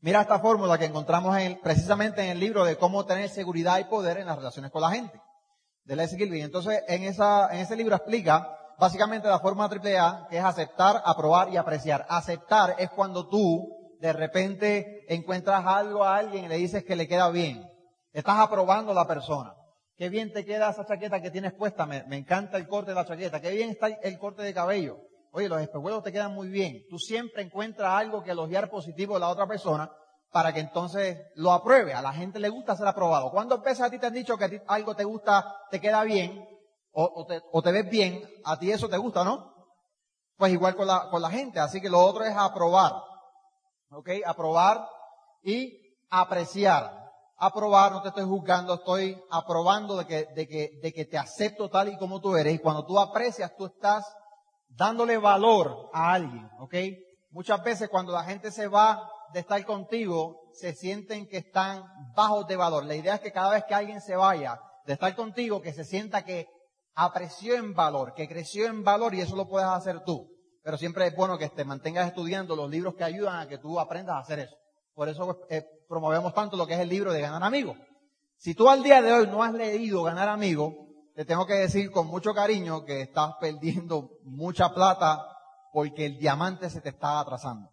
Mira 0.00 0.22
esta 0.22 0.40
fórmula 0.40 0.76
que 0.76 0.86
encontramos 0.86 1.38
en, 1.38 1.60
precisamente 1.60 2.22
en 2.22 2.30
el 2.30 2.40
libro 2.40 2.64
de 2.64 2.76
cómo 2.76 3.06
tener 3.06 3.28
seguridad 3.28 3.78
y 3.78 3.84
poder 3.84 4.18
en 4.18 4.26
las 4.26 4.36
relaciones 4.36 4.72
con 4.72 4.82
la 4.82 4.90
gente, 4.90 5.20
de 5.84 5.96
Les 5.96 6.16
Gilby. 6.16 6.42
Entonces, 6.42 6.82
en, 6.88 7.04
esa, 7.04 7.54
en 7.54 7.60
ese 7.60 7.76
libro 7.76 7.94
explica 7.94 8.58
básicamente 8.76 9.28
la 9.28 9.38
forma 9.38 9.68
triple 9.68 9.98
A, 9.98 10.26
que 10.28 10.38
es 10.38 10.44
aceptar, 10.44 11.00
aprobar 11.04 11.48
y 11.50 11.56
apreciar. 11.56 12.04
Aceptar 12.08 12.74
es 12.78 12.90
cuando 12.90 13.28
tú 13.28 13.96
de 14.00 14.12
repente 14.12 15.06
encuentras 15.08 15.64
algo 15.64 16.02
a 16.02 16.16
alguien 16.16 16.46
y 16.46 16.48
le 16.48 16.56
dices 16.56 16.84
que 16.84 16.96
le 16.96 17.06
queda 17.06 17.30
bien. 17.30 17.64
Estás 18.12 18.40
aprobando 18.40 18.90
a 18.90 18.96
la 18.96 19.06
persona. 19.06 19.54
Qué 19.96 20.08
bien 20.08 20.32
te 20.32 20.44
queda 20.44 20.70
esa 20.70 20.84
chaqueta 20.84 21.22
que 21.22 21.30
tienes 21.30 21.52
puesta. 21.52 21.86
Me, 21.86 22.04
encanta 22.16 22.56
el 22.56 22.66
corte 22.66 22.90
de 22.90 22.96
la 22.96 23.06
chaqueta. 23.06 23.40
Qué 23.40 23.50
bien 23.50 23.70
está 23.70 23.86
el 23.86 24.18
corte 24.18 24.42
de 24.42 24.52
cabello. 24.52 24.98
Oye, 25.30 25.48
los 25.48 25.60
espejuelos 25.60 26.02
te 26.02 26.12
quedan 26.12 26.34
muy 26.34 26.48
bien. 26.48 26.84
Tú 26.90 26.98
siempre 26.98 27.42
encuentras 27.42 27.92
algo 27.92 28.22
que 28.22 28.32
elogiar 28.32 28.70
positivo 28.70 29.14
de 29.14 29.20
la 29.20 29.28
otra 29.28 29.46
persona 29.46 29.90
para 30.32 30.52
que 30.52 30.60
entonces 30.60 31.18
lo 31.36 31.52
apruebe. 31.52 31.94
A 31.94 32.02
la 32.02 32.12
gente 32.12 32.40
le 32.40 32.48
gusta 32.48 32.76
ser 32.76 32.88
aprobado. 32.88 33.30
¿Cuántas 33.30 33.62
veces 33.62 33.82
a 33.82 33.90
ti 33.90 33.98
te 34.00 34.06
han 34.06 34.14
dicho 34.14 34.36
que 34.36 34.62
algo 34.66 34.96
te 34.96 35.04
gusta, 35.04 35.44
te 35.70 35.80
queda 35.80 36.02
bien 36.02 36.44
o, 36.90 37.24
te, 37.26 37.40
o, 37.52 37.62
te, 37.62 37.72
ves 37.72 37.88
bien? 37.88 38.20
A 38.44 38.58
ti 38.58 38.72
eso 38.72 38.88
te 38.88 38.96
gusta, 38.96 39.22
¿no? 39.22 39.54
Pues 40.36 40.52
igual 40.52 40.74
con 40.74 40.88
la, 40.88 41.08
con 41.08 41.22
la 41.22 41.30
gente. 41.30 41.60
Así 41.60 41.80
que 41.80 41.88
lo 41.88 42.00
otro 42.00 42.24
es 42.24 42.36
aprobar. 42.36 42.92
¿Ok? 43.90 44.10
Aprobar 44.26 44.88
y 45.44 45.96
apreciar 46.10 47.03
aprobar, 47.36 47.92
no 47.92 48.02
te 48.02 48.08
estoy 48.08 48.24
juzgando, 48.24 48.74
estoy 48.74 49.20
aprobando 49.30 49.96
de 49.96 50.06
que, 50.06 50.26
de 50.34 50.46
que, 50.46 50.70
de 50.82 50.92
que 50.92 51.04
te 51.04 51.18
acepto 51.18 51.68
tal 51.68 51.88
y 51.88 51.98
como 51.98 52.20
tú 52.20 52.36
eres. 52.36 52.54
Y 52.54 52.58
cuando 52.58 52.84
tú 52.84 52.98
aprecias, 52.98 53.54
tú 53.56 53.66
estás 53.66 54.04
dándole 54.68 55.18
valor 55.18 55.90
a 55.92 56.12
alguien, 56.12 56.48
¿ok? 56.58 56.74
Muchas 57.30 57.62
veces 57.62 57.88
cuando 57.88 58.12
la 58.12 58.24
gente 58.24 58.50
se 58.50 58.68
va 58.68 59.08
de 59.32 59.40
estar 59.40 59.64
contigo, 59.64 60.50
se 60.52 60.72
sienten 60.74 61.26
que 61.26 61.38
están 61.38 61.84
bajos 62.14 62.46
de 62.46 62.56
valor. 62.56 62.84
La 62.84 62.94
idea 62.94 63.16
es 63.16 63.20
que 63.20 63.32
cada 63.32 63.50
vez 63.50 63.64
que 63.64 63.74
alguien 63.74 64.00
se 64.00 64.14
vaya 64.14 64.60
de 64.86 64.92
estar 64.92 65.14
contigo, 65.16 65.60
que 65.60 65.72
se 65.72 65.84
sienta 65.84 66.24
que 66.24 66.46
apreció 66.94 67.56
en 67.56 67.74
valor, 67.74 68.14
que 68.14 68.28
creció 68.28 68.66
en 68.66 68.84
valor 68.84 69.14
y 69.14 69.20
eso 69.20 69.34
lo 69.34 69.48
puedes 69.48 69.68
hacer 69.68 70.04
tú. 70.04 70.30
Pero 70.62 70.78
siempre 70.78 71.08
es 71.08 71.16
bueno 71.16 71.36
que 71.36 71.48
te 71.48 71.64
mantengas 71.64 72.06
estudiando 72.06 72.54
los 72.56 72.70
libros 72.70 72.94
que 72.94 73.04
ayudan 73.04 73.40
a 73.40 73.48
que 73.48 73.58
tú 73.58 73.78
aprendas 73.80 74.16
a 74.16 74.20
hacer 74.20 74.38
eso. 74.38 74.56
Por 74.94 75.08
eso 75.08 75.40
eh, 75.50 75.64
promovemos 75.88 76.34
tanto 76.34 76.56
lo 76.56 76.66
que 76.66 76.74
es 76.74 76.80
el 76.80 76.88
libro 76.88 77.12
de 77.12 77.20
Ganar 77.20 77.42
Amigos. 77.42 77.76
Si 78.36 78.54
tú 78.54 78.68
al 78.68 78.82
día 78.82 79.00
de 79.00 79.12
hoy 79.12 79.26
no 79.26 79.42
has 79.42 79.52
leído 79.52 80.02
Ganar 80.02 80.28
Amigos, 80.28 80.74
te 81.14 81.24
tengo 81.24 81.46
que 81.46 81.54
decir 81.54 81.90
con 81.90 82.08
mucho 82.08 82.34
cariño 82.34 82.84
que 82.84 83.02
estás 83.02 83.34
perdiendo 83.40 84.10
mucha 84.24 84.74
plata 84.74 85.24
porque 85.72 86.06
el 86.06 86.18
diamante 86.18 86.68
se 86.70 86.80
te 86.80 86.90
está 86.90 87.20
atrasando. 87.20 87.70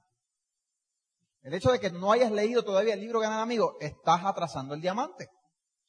El 1.42 1.54
hecho 1.56 1.72
de 1.72 1.80
que 1.80 1.90
no 1.90 2.12
hayas 2.12 2.32
leído 2.32 2.64
todavía 2.64 2.94
el 2.94 3.00
libro 3.00 3.20
Ganar 3.20 3.40
Amigos, 3.40 3.76
estás 3.80 4.24
atrasando 4.24 4.76
el 4.76 4.82
diamante. 4.82 5.30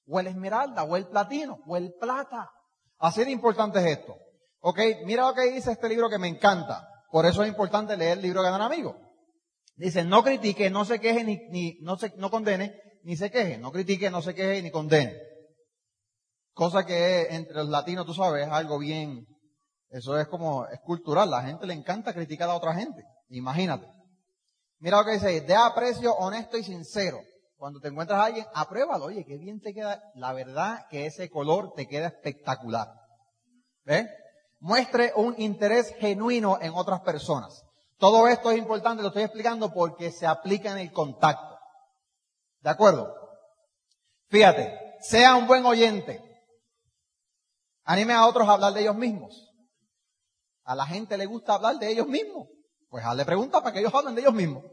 O 0.06 0.18
el 0.18 0.26
esmeralda, 0.26 0.84
o 0.84 0.96
el 0.96 1.06
platino, 1.06 1.58
o 1.66 1.76
el 1.76 1.92
plata. 2.00 2.50
Así 2.98 3.24
de 3.24 3.30
importante 3.30 3.78
es 3.78 3.98
esto. 3.98 4.14
Ok, 4.60 4.78
mira 5.04 5.26
lo 5.26 5.34
que 5.34 5.50
dice 5.50 5.72
este 5.72 5.88
libro 5.88 6.08
que 6.08 6.18
me 6.18 6.28
encanta. 6.28 6.88
Por 7.10 7.26
eso 7.26 7.42
es 7.42 7.48
importante 7.48 7.96
leer 7.96 8.18
el 8.18 8.22
libro 8.22 8.42
Ganar 8.42 8.62
Amigos. 8.62 8.96
Dice, 9.76 10.04
no 10.04 10.22
critique, 10.22 10.70
no 10.70 10.84
se 10.84 11.00
queje, 11.00 11.24
ni, 11.24 11.36
ni 11.48 11.78
no, 11.80 11.96
se, 11.96 12.12
no 12.16 12.30
condene, 12.30 12.78
ni 13.02 13.16
se 13.16 13.30
queje. 13.30 13.58
No 13.58 13.72
critique, 13.72 14.10
no 14.10 14.22
se 14.22 14.34
queje, 14.34 14.62
ni 14.62 14.70
condene. 14.70 15.16
Cosa 16.52 16.84
que 16.84 17.28
entre 17.30 17.54
los 17.54 17.68
latinos, 17.68 18.04
tú 18.04 18.12
sabes, 18.12 18.46
es 18.46 18.52
algo 18.52 18.78
bien, 18.78 19.26
eso 19.88 20.18
es 20.18 20.26
como, 20.28 20.66
es 20.66 20.80
cultural. 20.80 21.30
La 21.30 21.42
gente 21.42 21.66
le 21.66 21.74
encanta 21.74 22.12
criticar 22.14 22.48
a 22.48 22.54
otra 22.54 22.74
gente. 22.74 23.02
Imagínate. 23.28 23.86
Mira 24.78 24.98
lo 24.98 25.04
que 25.04 25.12
dice, 25.12 25.40
de 25.42 25.54
aprecio 25.54 26.14
honesto 26.14 26.56
y 26.56 26.64
sincero. 26.64 27.20
Cuando 27.56 27.78
te 27.78 27.88
encuentras 27.88 28.18
a 28.18 28.24
alguien, 28.24 28.46
apruébalo. 28.54 29.04
Oye, 29.04 29.24
qué 29.24 29.36
bien 29.38 29.60
te 29.60 29.72
queda. 29.72 30.02
La 30.14 30.32
verdad 30.32 30.86
que 30.90 31.06
ese 31.06 31.30
color 31.30 31.72
te 31.74 31.86
queda 31.86 32.08
espectacular. 32.08 32.88
¿Ves? 33.84 34.08
Muestre 34.60 35.12
un 35.14 35.34
interés 35.38 35.94
genuino 35.98 36.58
en 36.60 36.72
otras 36.74 37.00
personas. 37.02 37.62
Todo 38.02 38.26
esto 38.26 38.50
es 38.50 38.58
importante, 38.58 39.00
lo 39.00 39.10
estoy 39.10 39.22
explicando 39.22 39.72
porque 39.72 40.10
se 40.10 40.26
aplica 40.26 40.72
en 40.72 40.78
el 40.78 40.90
contacto. 40.90 41.56
¿De 42.58 42.68
acuerdo? 42.68 43.14
Fíjate, 44.28 44.76
sea 44.98 45.36
un 45.36 45.46
buen 45.46 45.64
oyente. 45.64 46.20
Anime 47.84 48.12
a 48.12 48.26
otros 48.26 48.48
a 48.48 48.54
hablar 48.54 48.72
de 48.72 48.80
ellos 48.80 48.96
mismos. 48.96 49.54
A 50.64 50.74
la 50.74 50.84
gente 50.84 51.16
le 51.16 51.26
gusta 51.26 51.54
hablar 51.54 51.76
de 51.76 51.92
ellos 51.92 52.08
mismos. 52.08 52.48
Pues 52.88 53.04
hazle 53.04 53.24
preguntas 53.24 53.62
para 53.62 53.72
que 53.72 53.78
ellos 53.78 53.94
hablen 53.94 54.16
de 54.16 54.22
ellos 54.22 54.34
mismos. 54.34 54.64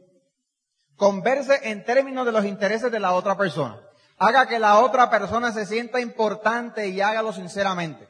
Converse 0.95 1.69
en 1.69 1.86
términos 1.86 2.25
de 2.25 2.32
los 2.32 2.45
intereses 2.45 2.91
de 2.91 2.99
la 2.99 3.13
otra 3.13 3.38
persona. 3.38 3.80
Haga 4.17 4.47
que 4.47 4.57
la 4.57 4.80
otra 4.80 5.07
persona 5.11 5.51
se 5.51 5.67
sienta 5.67 5.99
importante 5.99 6.88
y 6.88 6.99
hágalo 6.99 7.32
sinceramente. 7.32 8.09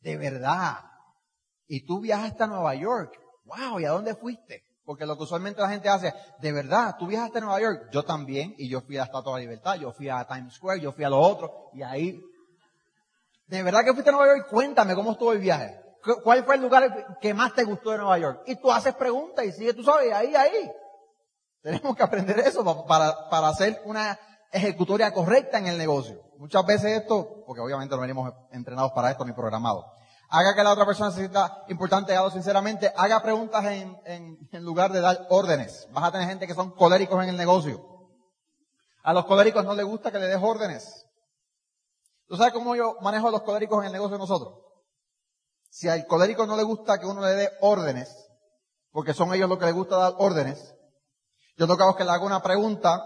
De 0.00 0.16
verdad. 0.16 0.78
Y 1.66 1.84
tú 1.84 2.00
viajaste 2.00 2.44
a 2.44 2.46
Nueva 2.46 2.74
York. 2.76 3.27
Wow, 3.48 3.80
¿y 3.80 3.84
a 3.84 3.90
dónde 3.90 4.14
fuiste? 4.14 4.64
Porque 4.84 5.04
lo 5.04 5.16
que 5.16 5.24
usualmente 5.24 5.60
la 5.60 5.68
gente 5.68 5.88
hace, 5.88 6.14
de 6.40 6.52
verdad, 6.52 6.96
tú 6.98 7.06
viajaste 7.06 7.38
a 7.38 7.40
Nueva 7.42 7.60
York. 7.60 7.88
Yo 7.92 8.04
también, 8.04 8.54
y 8.56 8.68
yo 8.68 8.80
fui 8.80 8.96
a 8.96 9.00
la 9.00 9.04
Estatua 9.06 9.34
de 9.34 9.38
la 9.38 9.50
Libertad, 9.50 9.74
yo 9.74 9.92
fui 9.92 10.08
a 10.08 10.24
Times 10.26 10.54
Square, 10.54 10.80
yo 10.80 10.92
fui 10.92 11.04
a 11.04 11.10
lo 11.10 11.18
otro, 11.18 11.70
y 11.74 11.82
ahí. 11.82 12.22
De 13.46 13.62
verdad 13.62 13.84
que 13.84 13.92
fuiste 13.92 14.10
a 14.10 14.12
Nueva 14.12 14.34
York, 14.34 14.48
cuéntame 14.50 14.94
cómo 14.94 15.12
estuvo 15.12 15.32
el 15.32 15.40
viaje. 15.40 15.78
¿Cuál 16.22 16.44
fue 16.44 16.54
el 16.54 16.62
lugar 16.62 17.18
que 17.20 17.34
más 17.34 17.54
te 17.54 17.64
gustó 17.64 17.90
de 17.90 17.98
Nueva 17.98 18.18
York? 18.18 18.42
Y 18.46 18.56
tú 18.56 18.70
haces 18.70 18.94
preguntas 18.94 19.44
y 19.44 19.52
sigue, 19.52 19.74
tú 19.74 19.82
sabes, 19.82 20.12
ahí, 20.12 20.34
ahí. 20.34 20.70
Tenemos 21.60 21.96
que 21.96 22.02
aprender 22.02 22.38
eso 22.38 22.64
para, 22.86 23.28
para 23.28 23.48
hacer 23.48 23.82
una 23.84 24.18
ejecutoria 24.52 25.12
correcta 25.12 25.58
en 25.58 25.66
el 25.66 25.76
negocio. 25.76 26.22
Muchas 26.38 26.64
veces 26.64 27.02
esto, 27.02 27.44
porque 27.46 27.60
obviamente 27.60 27.94
no 27.94 28.00
venimos 28.00 28.32
entrenados 28.52 28.92
para 28.92 29.10
esto 29.10 29.24
ni 29.24 29.32
programados. 29.32 29.84
Haga 30.30 30.54
que 30.54 30.62
la 30.62 30.72
otra 30.72 30.84
persona 30.84 31.10
se 31.10 31.20
sienta 31.20 31.64
importante, 31.68 32.14
sinceramente. 32.32 32.92
Haga 32.94 33.22
preguntas 33.22 33.64
en, 33.64 33.98
en, 34.04 34.48
en 34.52 34.62
lugar 34.62 34.92
de 34.92 35.00
dar 35.00 35.26
órdenes. 35.30 35.88
Vas 35.92 36.04
a 36.04 36.12
tener 36.12 36.28
gente 36.28 36.46
que 36.46 36.54
son 36.54 36.70
coléricos 36.72 37.22
en 37.22 37.30
el 37.30 37.36
negocio. 37.36 37.82
A 39.04 39.14
los 39.14 39.24
coléricos 39.24 39.64
no 39.64 39.74
les 39.74 39.86
gusta 39.86 40.12
que 40.12 40.18
le 40.18 40.26
des 40.26 40.42
órdenes. 40.42 41.06
¿Tú 42.26 42.36
sabes 42.36 42.52
cómo 42.52 42.76
yo 42.76 42.96
manejo 43.00 43.28
a 43.28 43.30
los 43.30 43.42
coléricos 43.42 43.78
en 43.80 43.86
el 43.86 43.92
negocio 43.92 44.16
de 44.16 44.18
nosotros? 44.18 44.54
Si 45.70 45.88
al 45.88 46.06
colérico 46.06 46.46
no 46.46 46.56
le 46.56 46.62
gusta 46.62 46.98
que 46.98 47.06
uno 47.06 47.22
le 47.22 47.34
dé 47.34 47.50
órdenes, 47.62 48.28
porque 48.90 49.14
son 49.14 49.32
ellos 49.32 49.48
los 49.48 49.58
que 49.58 49.64
les 49.64 49.74
gusta 49.74 49.96
dar 49.96 50.14
órdenes, 50.18 50.74
yo 51.56 51.66
toca 51.66 51.84
que 51.96 52.04
le 52.04 52.10
haga 52.10 52.24
una 52.24 52.42
pregunta, 52.42 53.02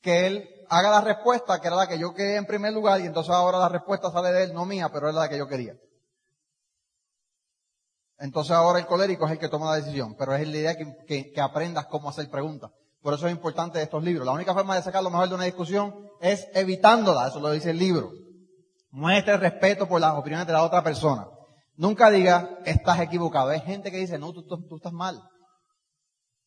que 0.00 0.26
él 0.26 0.48
haga 0.68 0.90
la 0.90 1.00
respuesta, 1.00 1.60
que 1.60 1.68
era 1.68 1.76
la 1.76 1.86
que 1.86 1.98
yo 1.98 2.12
quería 2.12 2.36
en 2.36 2.46
primer 2.46 2.72
lugar, 2.72 3.00
y 3.00 3.06
entonces 3.06 3.32
ahora 3.32 3.58
la 3.58 3.68
respuesta 3.68 4.10
sale 4.10 4.32
de 4.32 4.44
él, 4.44 4.54
no 4.54 4.64
mía, 4.64 4.88
pero 4.92 5.08
es 5.08 5.14
la 5.14 5.28
que 5.28 5.38
yo 5.38 5.46
quería. 5.46 5.74
Entonces 8.20 8.52
ahora 8.52 8.78
el 8.78 8.86
colérico 8.86 9.24
es 9.26 9.32
el 9.32 9.38
que 9.38 9.48
toma 9.48 9.70
la 9.70 9.76
decisión, 9.76 10.14
pero 10.16 10.34
es 10.34 10.46
la 10.46 10.56
idea 10.56 10.76
que, 10.76 11.32
que, 11.32 11.40
aprendas 11.40 11.86
cómo 11.86 12.10
hacer 12.10 12.30
preguntas. 12.30 12.70
Por 13.00 13.14
eso 13.14 13.26
es 13.26 13.32
importante 13.32 13.80
estos 13.80 14.04
libros. 14.04 14.26
La 14.26 14.32
única 14.32 14.52
forma 14.52 14.76
de 14.76 14.82
sacar 14.82 15.02
lo 15.02 15.10
mejor 15.10 15.30
de 15.30 15.34
una 15.36 15.44
discusión 15.44 15.94
es 16.20 16.46
evitándola, 16.52 17.28
eso 17.28 17.40
lo 17.40 17.50
dice 17.50 17.70
el 17.70 17.78
libro. 17.78 18.10
Muestre 18.90 19.38
respeto 19.38 19.88
por 19.88 20.00
las 20.00 20.14
opiniones 20.14 20.46
de 20.46 20.52
la 20.52 20.62
otra 20.62 20.84
persona. 20.84 21.26
Nunca 21.76 22.10
diga, 22.10 22.58
estás 22.66 23.00
equivocado. 23.00 23.48
Hay 23.48 23.60
gente 23.60 23.90
que 23.90 23.96
dice, 23.96 24.18
no, 24.18 24.32
tú 24.32 24.76
estás 24.76 24.92
mal. 24.92 25.22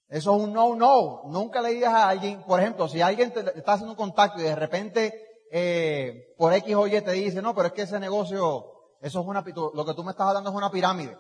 Eso 0.10 0.36
es 0.36 0.44
un 0.44 0.54
no, 0.54 0.76
no. 0.76 1.24
Nunca 1.32 1.60
le 1.60 1.70
digas 1.70 1.92
a 1.92 2.08
alguien, 2.08 2.44
por 2.44 2.60
ejemplo, 2.60 2.88
si 2.88 3.02
alguien 3.02 3.34
te, 3.34 3.40
está 3.40 3.74
haciendo 3.74 3.94
un 3.94 3.98
contacto 3.98 4.40
y 4.40 4.44
de 4.44 4.56
repente, 4.56 5.12
eh, 5.52 6.36
por 6.38 6.54
X 6.54 6.76
o 6.76 6.86
Y 6.86 7.02
te 7.02 7.14
dice, 7.14 7.42
no, 7.42 7.56
pero 7.56 7.70
es 7.70 7.74
que 7.74 7.82
ese 7.82 8.00
negocio, 8.00 8.64
eso 9.02 9.22
es 9.22 9.26
una, 9.26 9.44
lo 9.74 9.86
que 9.86 9.94
tú 9.96 10.04
me 10.04 10.12
estás 10.12 10.28
hablando 10.28 10.52
es 10.52 10.56
una 10.56 10.70
pirámide. 10.70 11.18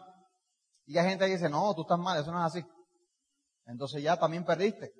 Y 0.85 0.97
hay 0.97 1.09
gente 1.09 1.25
que 1.25 1.33
dice, 1.33 1.49
no, 1.49 1.73
tú 1.73 1.81
estás 1.81 1.99
mal, 1.99 2.19
eso 2.19 2.31
no 2.31 2.39
es 2.39 2.45
así. 2.45 2.65
Entonces 3.65 4.03
ya 4.03 4.17
también 4.17 4.43
perdiste. 4.45 4.91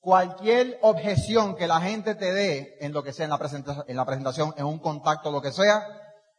Cualquier 0.00 0.78
objeción 0.82 1.56
que 1.56 1.66
la 1.66 1.80
gente 1.80 2.14
te 2.14 2.32
dé 2.32 2.76
en 2.80 2.92
lo 2.92 3.02
que 3.02 3.12
sea, 3.12 3.24
en 3.24 3.30
la 3.30 3.38
presentación, 3.38 3.84
en 3.88 3.96
la 3.96 4.04
presentación, 4.04 4.54
en 4.56 4.66
un 4.66 4.78
contacto, 4.78 5.30
lo 5.30 5.42
que 5.42 5.52
sea, 5.52 5.86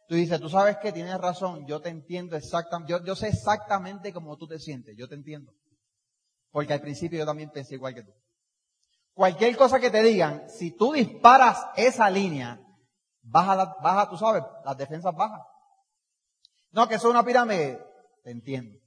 tú 0.08 0.14
dices, 0.14 0.40
tú 0.40 0.48
sabes 0.48 0.78
que 0.78 0.92
tienes 0.92 1.18
razón, 1.18 1.66
yo 1.66 1.80
te 1.80 1.90
entiendo 1.90 2.36
exactamente, 2.36 2.90
yo, 2.90 3.04
yo 3.04 3.14
sé 3.14 3.28
exactamente 3.28 4.12
cómo 4.12 4.36
tú 4.36 4.46
te 4.46 4.58
sientes, 4.58 4.96
yo 4.96 5.08
te 5.08 5.14
entiendo. 5.14 5.52
Porque 6.50 6.72
al 6.72 6.80
principio 6.80 7.18
yo 7.18 7.26
también 7.26 7.50
pensé 7.50 7.74
igual 7.74 7.94
que 7.94 8.02
tú. 8.02 8.12
Cualquier 9.14 9.56
cosa 9.56 9.78
que 9.78 9.90
te 9.90 10.02
digan, 10.02 10.48
si 10.48 10.76
tú 10.76 10.92
disparas 10.92 11.64
esa 11.76 12.08
línea, 12.08 12.58
baja, 13.22 13.76
baja, 13.82 14.08
tú 14.08 14.16
sabes, 14.16 14.42
las 14.64 14.76
defensas 14.76 15.14
bajan. 15.14 15.40
No, 16.72 16.88
que 16.88 16.94
eso 16.94 17.08
es 17.08 17.10
una 17.10 17.24
pirámide. 17.24 17.78
Te 18.30 18.34
entiendo. 18.34 18.78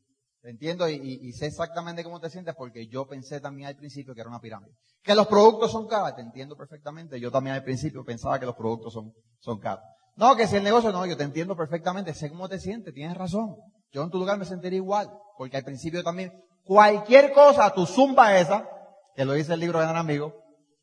Te 0.42 0.52
entiendo 0.52 0.88
y, 0.88 1.34
sé 1.34 1.48
exactamente 1.48 2.02
cómo 2.02 2.22
te 2.22 2.30
sientes 2.30 2.56
porque 2.56 2.88
yo 2.88 3.06
pensé 3.06 3.42
también 3.42 3.68
al 3.68 3.76
principio 3.76 4.14
que 4.14 4.22
era 4.22 4.30
una 4.30 4.40
pirámide. 4.40 4.72
Que 5.02 5.16
los 5.16 5.28
productos 5.28 5.70
son 5.70 5.86
caros, 5.86 6.16
te 6.16 6.22
entiendo 6.22 6.56
perfectamente. 6.56 7.20
Yo 7.20 7.30
también 7.30 7.58
al 7.58 7.64
principio 7.64 8.06
pensaba 8.06 8.40
que 8.40 8.46
los 8.46 8.56
productos 8.56 8.94
son, 8.94 9.12
son 9.40 9.60
caros. 9.60 9.84
No, 10.16 10.38
que 10.38 10.48
si 10.48 10.56
el 10.56 10.64
negocio 10.64 10.94
no, 10.94 11.06
yo 11.06 11.18
te 11.18 11.26
entiendo 11.26 11.58
perfectamente, 11.58 12.14
sé 12.14 12.30
cómo 12.30 12.48
te 12.48 12.58
sientes, 12.58 12.94
tienes 12.94 13.18
razón. 13.18 13.58
Yo 13.92 14.02
en 14.04 14.12
tu 14.12 14.18
lugar 14.18 14.38
me 14.38 14.46
sentiría 14.46 14.78
igual, 14.78 15.12
porque 15.38 15.58
al 15.58 15.66
principio 15.66 16.02
también 16.04 16.32
cualquier 16.64 17.34
cosa, 17.34 17.74
tu 17.74 17.86
zumba 17.86 18.38
esa, 18.38 18.66
que 19.14 19.26
lo 19.26 19.34
dice 19.34 19.56
el 19.56 19.60
libro 19.60 19.80
de 19.80 19.88
Gran 19.88 19.98
Amigo, 19.98 20.34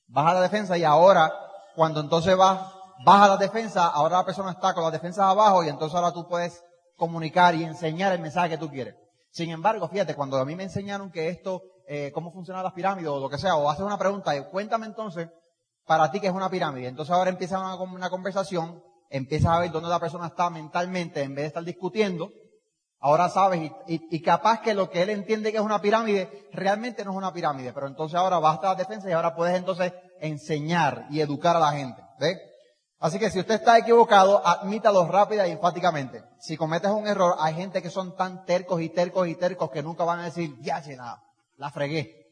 baja 0.06 0.34
la 0.34 0.42
defensa 0.42 0.76
y 0.76 0.84
ahora, 0.84 1.32
cuando 1.74 2.00
entonces 2.00 2.36
vas, 2.36 2.61
baja 3.06 3.26
la 3.26 3.36
defensa, 3.38 3.86
ahora 3.86 4.18
la 4.18 4.26
persona 4.26 4.50
está 4.50 4.74
con 4.74 4.82
las 4.82 4.92
defensas 4.92 5.24
abajo 5.24 5.64
y 5.64 5.68
entonces 5.68 5.96
ahora 5.96 6.12
tú 6.12 6.28
puedes 6.28 6.62
comunicar 7.01 7.55
y 7.55 7.64
enseñar 7.64 8.12
el 8.12 8.20
mensaje 8.20 8.51
que 8.51 8.59
tú 8.59 8.68
quieres. 8.68 8.94
Sin 9.30 9.51
embargo, 9.51 9.88
fíjate, 9.88 10.14
cuando 10.14 10.36
a 10.36 10.44
mí 10.44 10.55
me 10.55 10.64
enseñaron 10.64 11.11
que 11.11 11.30
esto, 11.30 11.62
eh, 11.88 12.12
cómo 12.12 12.30
funcionan 12.30 12.62
las 12.62 12.74
pirámides 12.74 13.09
o 13.09 13.18
lo 13.18 13.30
que 13.30 13.38
sea, 13.38 13.57
o 13.57 13.70
haces 13.70 13.84
una 13.84 13.98
pregunta, 13.98 14.36
y 14.36 14.44
cuéntame 14.51 14.84
entonces, 14.84 15.30
para 15.86 16.11
ti 16.11 16.20
que 16.20 16.26
es 16.26 16.32
una 16.32 16.51
pirámide. 16.51 16.88
Entonces 16.88 17.14
ahora 17.14 17.30
empieza 17.30 17.59
una, 17.59 17.74
una 17.76 18.11
conversación, 18.11 18.84
empiezas 19.09 19.51
a 19.51 19.61
ver 19.61 19.70
dónde 19.70 19.88
la 19.88 19.98
persona 19.98 20.26
está 20.26 20.51
mentalmente 20.51 21.22
en 21.22 21.34
vez 21.34 21.44
de 21.44 21.46
estar 21.48 21.64
discutiendo, 21.64 22.30
Ahora 23.03 23.30
sabes, 23.30 23.72
y, 23.86 24.20
capaz 24.20 24.61
que 24.61 24.74
lo 24.74 24.90
que 24.90 25.01
él 25.01 25.09
entiende 25.09 25.51
que 25.51 25.57
es 25.57 25.64
una 25.64 25.80
pirámide, 25.80 26.51
realmente 26.53 27.03
no 27.03 27.12
es 27.12 27.16
una 27.16 27.32
pirámide, 27.32 27.72
pero 27.72 27.86
entonces 27.86 28.14
ahora 28.14 28.38
basta 28.38 28.68
la 28.68 28.74
defensa 28.74 29.09
y 29.09 29.12
ahora 29.12 29.34
puedes 29.34 29.57
entonces 29.57 29.94
enseñar 30.20 31.07
y 31.09 31.20
educar 31.20 31.57
a 31.57 31.61
la 31.61 31.72
gente. 31.72 32.03
¿Ve? 32.18 32.49
Así 33.01 33.18
que 33.18 33.30
si 33.30 33.40
usted 33.40 33.55
está 33.55 33.78
equivocado, 33.78 34.46
admítalo 34.46 35.09
rápida 35.09 35.48
y 35.48 35.53
enfáticamente. 35.53 36.22
Si 36.38 36.59
cometes 36.59 36.90
un 36.90 37.07
error, 37.07 37.34
hay 37.38 37.55
gente 37.55 37.80
que 37.80 37.88
son 37.88 38.14
tan 38.14 38.44
tercos 38.44 38.82
y 38.82 38.90
tercos 38.90 39.26
y 39.26 39.36
tercos 39.36 39.70
que 39.70 39.82
nunca 39.82 40.05
van 40.05 40.20
a 40.20 40.24
decir, 40.24 40.55
ya, 40.61 40.82
nada, 40.96 41.22
la 41.57 41.70
fregué. 41.70 42.28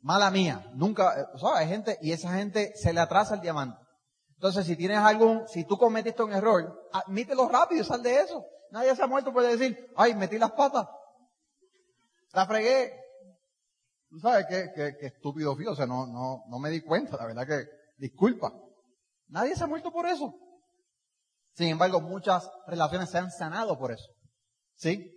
Mala 0.00 0.30
mía, 0.30 0.64
nunca, 0.74 1.20
eh, 1.20 1.26
¿sabes? 1.40 1.58
Hay 1.58 1.68
gente, 1.68 1.98
y 2.00 2.12
esa 2.12 2.32
gente 2.34 2.72
se 2.76 2.92
le 2.92 3.00
atrasa 3.00 3.34
el 3.34 3.40
diamante. 3.40 3.76
Entonces, 4.34 4.64
si 4.64 4.76
tienes 4.76 4.98
algún, 4.98 5.46
si 5.48 5.64
tú 5.64 5.76
cometiste 5.76 6.22
un 6.22 6.32
error, 6.32 6.88
admítelo 6.92 7.48
rápido 7.48 7.82
y 7.82 7.84
sal 7.84 8.04
de 8.04 8.20
eso. 8.20 8.46
Nadie 8.70 8.94
se 8.94 9.02
ha 9.02 9.08
muerto 9.08 9.32
por 9.32 9.42
decir, 9.42 9.90
ay, 9.96 10.14
metí 10.14 10.38
las 10.38 10.52
patas. 10.52 10.86
La 12.32 12.46
fregué. 12.46 12.94
Tú 14.08 14.20
sabes 14.20 14.46
qué, 14.48 14.70
qué, 14.74 15.06
estúpido 15.06 15.56
fui, 15.56 15.66
o 15.66 15.74
sea, 15.74 15.86
no, 15.86 16.06
no, 16.06 16.44
no 16.48 16.58
me 16.60 16.70
di 16.70 16.80
cuenta, 16.80 17.16
la 17.16 17.26
verdad 17.26 17.46
que, 17.46 17.68
disculpa. 17.98 18.52
Nadie 19.30 19.56
se 19.56 19.64
ha 19.64 19.66
muerto 19.66 19.90
por 19.90 20.06
eso. 20.06 20.34
Sin 21.54 21.68
embargo, 21.68 22.00
muchas 22.00 22.48
relaciones 22.66 23.10
se 23.10 23.18
han 23.18 23.30
sanado 23.30 23.78
por 23.78 23.92
eso. 23.92 24.06
¿Sí? 24.76 25.10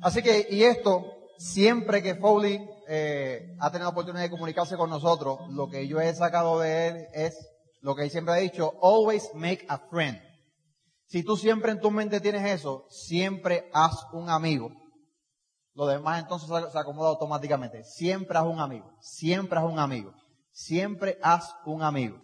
Así 0.00 0.22
que, 0.22 0.46
y 0.50 0.64
esto, 0.64 1.04
siempre 1.38 2.02
que 2.02 2.14
Foley 2.14 2.60
eh, 2.88 3.56
ha 3.60 3.70
tenido 3.70 3.90
oportunidad 3.90 4.22
de 4.24 4.30
comunicarse 4.30 4.76
con 4.76 4.90
nosotros, 4.90 5.38
lo 5.50 5.68
que 5.68 5.88
yo 5.88 6.00
he 6.00 6.14
sacado 6.14 6.60
de 6.60 6.88
él 6.88 7.06
es 7.12 7.34
lo 7.80 7.94
que 7.94 8.08
siempre 8.10 8.34
ha 8.34 8.38
dicho, 8.38 8.72
always 8.82 9.30
make 9.34 9.64
a 9.68 9.78
friend. 9.78 10.18
Si 11.06 11.22
tú 11.22 11.36
siempre 11.36 11.72
en 11.72 11.80
tu 11.80 11.90
mente 11.90 12.20
tienes 12.20 12.44
eso, 12.44 12.86
siempre 12.88 13.70
haz 13.72 14.06
un 14.12 14.30
amigo. 14.30 14.70
Lo 15.74 15.86
demás 15.86 16.22
entonces 16.22 16.48
se 16.72 16.78
acomoda 16.78 17.10
automáticamente. 17.10 17.84
Siempre 17.84 18.38
haz 18.38 18.46
un 18.46 18.60
amigo. 18.60 18.90
Siempre 19.00 19.58
haz 19.58 19.64
un 19.64 19.78
amigo. 19.78 20.12
Siempre 20.52 21.18
haz 21.22 21.54
un 21.66 21.82
amigo. 21.82 22.23